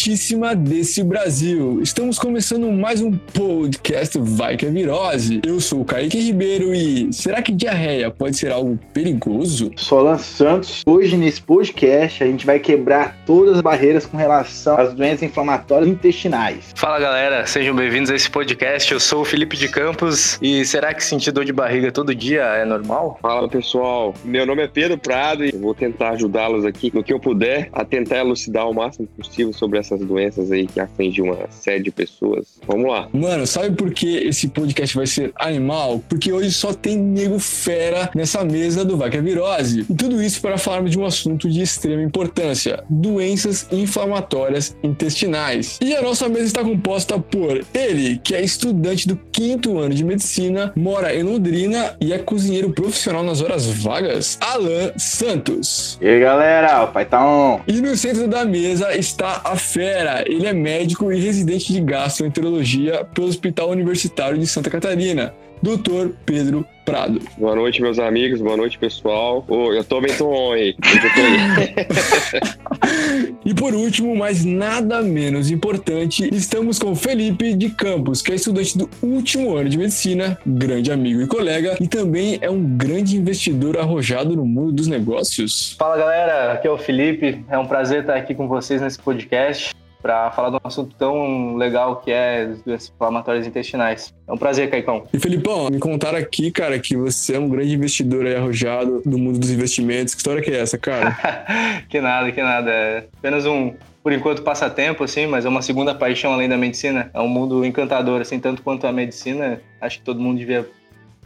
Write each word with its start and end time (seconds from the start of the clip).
importantíssima 0.00 0.54
desse 0.54 1.04
Brasil. 1.04 1.80
Estamos 1.82 2.18
começando 2.18 2.72
mais 2.72 3.02
um 3.02 3.12
podcast 3.12 4.18
Vai 4.18 4.56
que 4.56 4.64
é 4.64 4.70
Virose. 4.70 5.42
Eu 5.46 5.60
sou 5.60 5.82
o 5.82 5.84
Kaique 5.84 6.18
Ribeiro 6.18 6.74
e 6.74 7.12
será 7.12 7.42
que 7.42 7.52
diarreia 7.52 8.10
pode 8.10 8.36
ser 8.36 8.50
algo 8.50 8.78
perigoso? 8.94 9.70
Solan 9.76 10.16
Santos. 10.16 10.82
Hoje 10.86 11.18
nesse 11.18 11.42
podcast 11.42 12.24
a 12.24 12.26
gente 12.26 12.46
vai 12.46 12.58
quebrar 12.58 13.14
todas 13.26 13.56
as 13.56 13.60
barreiras 13.60 14.06
com 14.06 14.16
relação 14.16 14.78
às 14.78 14.94
doenças 14.94 15.22
inflamatórias 15.22 15.88
intestinais. 15.88 16.72
Fala 16.74 16.98
galera, 16.98 17.46
sejam 17.46 17.76
bem-vindos 17.76 18.10
a 18.10 18.14
esse 18.14 18.30
podcast. 18.30 18.90
Eu 18.92 19.00
sou 19.00 19.20
o 19.20 19.24
Felipe 19.24 19.56
de 19.56 19.68
Campos 19.68 20.38
e 20.40 20.64
será 20.64 20.94
que 20.94 21.04
sentir 21.04 21.30
dor 21.30 21.44
de 21.44 21.52
barriga 21.52 21.92
todo 21.92 22.14
dia 22.14 22.42
é 22.42 22.64
normal? 22.64 23.18
Fala 23.20 23.48
pessoal, 23.48 24.14
meu 24.24 24.46
nome 24.46 24.62
é 24.62 24.68
Pedro 24.68 24.96
Prado 24.96 25.44
e 25.44 25.52
vou 25.52 25.74
tentar 25.74 26.10
ajudá-los 26.10 26.64
aqui 26.64 26.90
no 26.94 27.04
que 27.04 27.12
eu 27.12 27.20
puder 27.20 27.68
a 27.72 27.84
tentar 27.84 28.18
elucidar 28.18 28.66
o 28.66 28.72
máximo 28.72 29.06
possível 29.08 29.52
sobre 29.52 29.78
essas 29.90 30.06
doenças 30.06 30.52
aí 30.52 30.66
que 30.66 30.80
afligem 30.80 31.24
uma 31.24 31.50
série 31.50 31.82
de 31.82 31.90
pessoas. 31.90 32.46
Vamos 32.66 32.90
lá. 32.90 33.08
Mano, 33.12 33.46
sabe 33.46 33.74
por 33.74 33.92
que 33.92 34.16
esse 34.18 34.48
podcast 34.48 34.96
vai 34.96 35.06
ser 35.06 35.32
animal? 35.36 36.02
Porque 36.08 36.32
hoje 36.32 36.52
só 36.52 36.72
tem 36.72 36.96
nego 36.96 37.38
fera 37.38 38.10
nessa 38.14 38.44
mesa 38.44 38.84
do 38.84 38.96
Vaca 38.96 39.20
Virose. 39.20 39.86
E 39.88 39.94
tudo 39.94 40.22
isso 40.22 40.40
para 40.40 40.58
falarmos 40.58 40.90
de 40.90 40.98
um 40.98 41.04
assunto 41.04 41.48
de 41.48 41.60
extrema 41.60 42.02
importância: 42.02 42.84
doenças 42.88 43.66
inflamatórias 43.72 44.76
intestinais. 44.82 45.78
E 45.80 45.94
a 45.94 46.02
nossa 46.02 46.28
mesa 46.28 46.44
está 46.44 46.62
composta 46.62 47.18
por 47.18 47.64
ele, 47.74 48.18
que 48.22 48.34
é 48.34 48.42
estudante 48.42 49.08
do 49.08 49.16
quinto 49.16 49.78
ano 49.78 49.94
de 49.94 50.04
medicina, 50.04 50.72
mora 50.76 51.14
em 51.14 51.22
Londrina 51.22 51.96
e 52.00 52.12
é 52.12 52.18
cozinheiro 52.18 52.70
profissional 52.70 53.22
nas 53.22 53.40
horas 53.40 53.66
vagas, 53.66 54.38
Alan 54.40 54.92
Santos. 54.96 55.98
E 56.00 56.08
aí 56.08 56.20
galera, 56.20 56.84
o 56.84 56.88
pai 56.88 57.04
tá 57.04 57.24
on. 57.24 57.60
E 57.66 57.80
no 57.80 57.96
centro 57.96 58.28
da 58.28 58.44
mesa 58.44 58.96
está 58.96 59.40
a 59.44 59.56
fera. 59.80 60.22
Ele 60.26 60.46
é 60.46 60.52
médico 60.52 61.10
e 61.10 61.18
residente 61.18 61.72
de 61.72 61.80
gastroenterologia 61.80 63.02
pelo 63.14 63.28
Hospital 63.28 63.70
Universitário 63.70 64.36
de 64.36 64.46
Santa 64.46 64.68
Catarina, 64.68 65.32
Dr. 65.62 66.10
Pedro 66.26 66.66
Prado. 66.90 67.20
Boa 67.38 67.54
noite, 67.54 67.80
meus 67.80 68.00
amigos. 68.00 68.40
Boa 68.40 68.56
noite, 68.56 68.76
pessoal. 68.76 69.44
Oh, 69.46 69.72
eu 69.72 69.84
tô 69.84 70.00
bem 70.00 70.12
tom 70.16 70.52
aí. 70.52 70.74
e 73.46 73.54
por 73.54 73.72
último, 73.74 74.16
mas 74.16 74.44
nada 74.44 75.00
menos 75.00 75.52
importante, 75.52 76.28
estamos 76.34 76.80
com 76.80 76.96
Felipe 76.96 77.54
de 77.54 77.70
Campos, 77.70 78.20
que 78.20 78.32
é 78.32 78.34
estudante 78.34 78.76
do 78.76 78.90
último 79.00 79.56
ano 79.56 79.68
de 79.68 79.78
medicina, 79.78 80.36
grande 80.44 80.90
amigo 80.90 81.22
e 81.22 81.28
colega, 81.28 81.76
e 81.80 81.86
também 81.86 82.40
é 82.40 82.50
um 82.50 82.76
grande 82.76 83.16
investidor 83.16 83.78
arrojado 83.78 84.34
no 84.34 84.44
mundo 84.44 84.72
dos 84.72 84.88
negócios. 84.88 85.76
Fala 85.78 85.96
galera, 85.96 86.54
aqui 86.54 86.66
é 86.66 86.70
o 86.72 86.76
Felipe. 86.76 87.44
É 87.48 87.56
um 87.56 87.68
prazer 87.68 88.00
estar 88.00 88.16
aqui 88.16 88.34
com 88.34 88.48
vocês 88.48 88.80
nesse 88.80 88.98
podcast 88.98 89.72
para 90.02 90.30
falar 90.30 90.50
de 90.50 90.56
um 90.56 90.60
assunto 90.64 90.94
tão 90.96 91.56
legal 91.56 91.96
que 91.96 92.10
é 92.10 92.42
as 92.42 92.62
doenças 92.62 92.92
inflamatórias 92.94 93.46
intestinais. 93.46 94.14
É 94.26 94.32
um 94.32 94.36
prazer, 94.36 94.70
Caicão. 94.70 95.04
E 95.12 95.18
Felipão, 95.18 95.68
me 95.70 95.78
contaram 95.78 96.18
aqui, 96.18 96.50
cara, 96.50 96.78
que 96.78 96.96
você 96.96 97.36
é 97.36 97.38
um 97.38 97.48
grande 97.48 97.74
investidor 97.74 98.26
aí 98.26 98.34
arrojado 98.34 99.02
no 99.04 99.18
mundo 99.18 99.38
dos 99.38 99.50
investimentos. 99.50 100.14
Que 100.14 100.20
história 100.20 100.42
que 100.42 100.50
é 100.50 100.60
essa, 100.60 100.78
cara? 100.78 101.16
que 101.88 102.00
nada, 102.00 102.30
que 102.32 102.42
nada. 102.42 102.70
É 102.70 103.04
apenas 103.18 103.44
um, 103.46 103.74
por 104.02 104.12
enquanto, 104.12 104.42
passatempo, 104.42 105.04
assim, 105.04 105.26
mas 105.26 105.44
é 105.44 105.48
uma 105.48 105.62
segunda 105.62 105.94
paixão 105.94 106.32
além 106.32 106.48
da 106.48 106.56
medicina. 106.56 107.10
É 107.12 107.20
um 107.20 107.28
mundo 107.28 107.64
encantador, 107.64 108.20
assim, 108.20 108.40
tanto 108.40 108.62
quanto 108.62 108.86
a 108.86 108.92
medicina. 108.92 109.60
Acho 109.80 109.98
que 109.98 110.04
todo 110.04 110.20
mundo 110.20 110.38
devia 110.38 110.66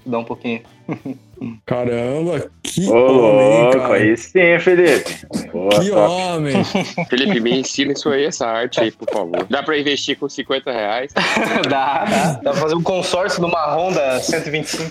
estudar 0.04 0.18
um 0.18 0.24
pouquinho. 0.24 0.60
Caramba, 1.64 2.50
que 2.62 2.86
Ô, 2.86 2.94
homem, 2.94 3.62
louco, 3.62 3.78
cara. 3.78 3.94
aí 3.94 4.16
sim, 4.16 4.58
Felipe. 4.60 5.26
Boa, 5.50 5.70
Que 5.80 5.90
top. 5.90 5.96
homem. 5.98 6.64
Felipe, 7.08 7.40
me 7.40 7.60
ensina 7.60 7.92
isso 7.92 8.08
aí, 8.10 8.26
essa 8.26 8.46
arte 8.46 8.80
aí, 8.80 8.90
por 8.90 9.10
favor. 9.10 9.46
Dá 9.48 9.62
pra 9.62 9.78
investir 9.78 10.18
com 10.18 10.28
50 10.28 10.70
reais? 10.70 11.12
dá, 11.68 12.04
dá. 12.04 12.32
Dá 12.42 12.50
pra 12.52 12.54
fazer 12.54 12.74
um 12.74 12.82
consórcio 12.82 13.40
numa 13.40 13.74
Honda 13.74 14.20
125. 14.20 14.90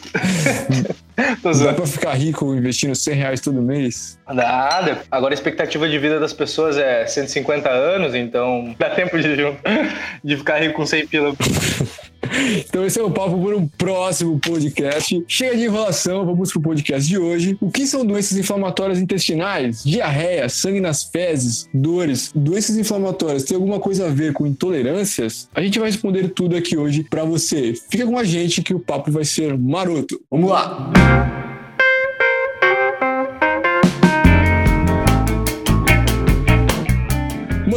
Tô 1.43 1.51
Dá 1.51 1.73
pra 1.73 1.85
ficar 1.85 2.13
rico 2.13 2.53
investindo 2.55 2.95
100 2.95 3.13
reais 3.13 3.39
todo 3.39 3.61
mês? 3.61 4.17
Dá. 4.33 4.97
Agora 5.11 5.31
a 5.33 5.35
expectativa 5.35 5.87
de 5.87 5.99
vida 5.99 6.19
das 6.19 6.33
pessoas 6.33 6.75
é 6.75 7.05
150 7.05 7.69
anos, 7.69 8.15
então 8.15 8.75
dá 8.79 8.89
tempo 8.89 9.17
de, 9.19 9.35
de 10.23 10.37
ficar 10.37 10.59
rico 10.59 10.73
com 10.73 10.85
100 10.87 11.07
pila. 11.07 11.33
Então 12.57 12.85
esse 12.85 12.99
é 12.99 13.03
o 13.03 13.11
papo 13.11 13.39
por 13.39 13.53
um 13.53 13.67
próximo 13.67 14.39
podcast. 14.39 15.23
Chega 15.27 15.55
de 15.55 15.63
enrolação, 15.63 16.25
vamos 16.25 16.51
pro 16.51 16.61
podcast 16.61 17.07
de 17.07 17.17
hoje. 17.17 17.57
O 17.61 17.69
que 17.69 17.85
são 17.85 18.05
doenças 18.05 18.37
inflamatórias 18.37 18.99
intestinais? 18.99 19.83
Diarreia, 19.83 20.49
sangue 20.49 20.79
nas 20.79 21.03
fezes, 21.03 21.69
dores, 21.73 22.31
doenças 22.35 22.77
inflamatórias 22.77 23.43
tem 23.43 23.55
alguma 23.55 23.79
coisa 23.79 24.07
a 24.07 24.09
ver 24.09 24.33
com 24.33 24.47
intolerâncias? 24.47 25.49
A 25.53 25.61
gente 25.61 25.79
vai 25.79 25.89
responder 25.89 26.29
tudo 26.29 26.55
aqui 26.55 26.77
hoje 26.77 27.03
pra 27.03 27.23
você. 27.23 27.73
Fica 27.89 28.05
com 28.05 28.17
a 28.17 28.23
gente 28.23 28.61
que 28.61 28.73
o 28.73 28.79
papo 28.79 29.11
vai 29.11 29.25
ser 29.25 29.57
maroto. 29.57 30.19
Vamos 30.29 30.49
lá! 30.49 31.52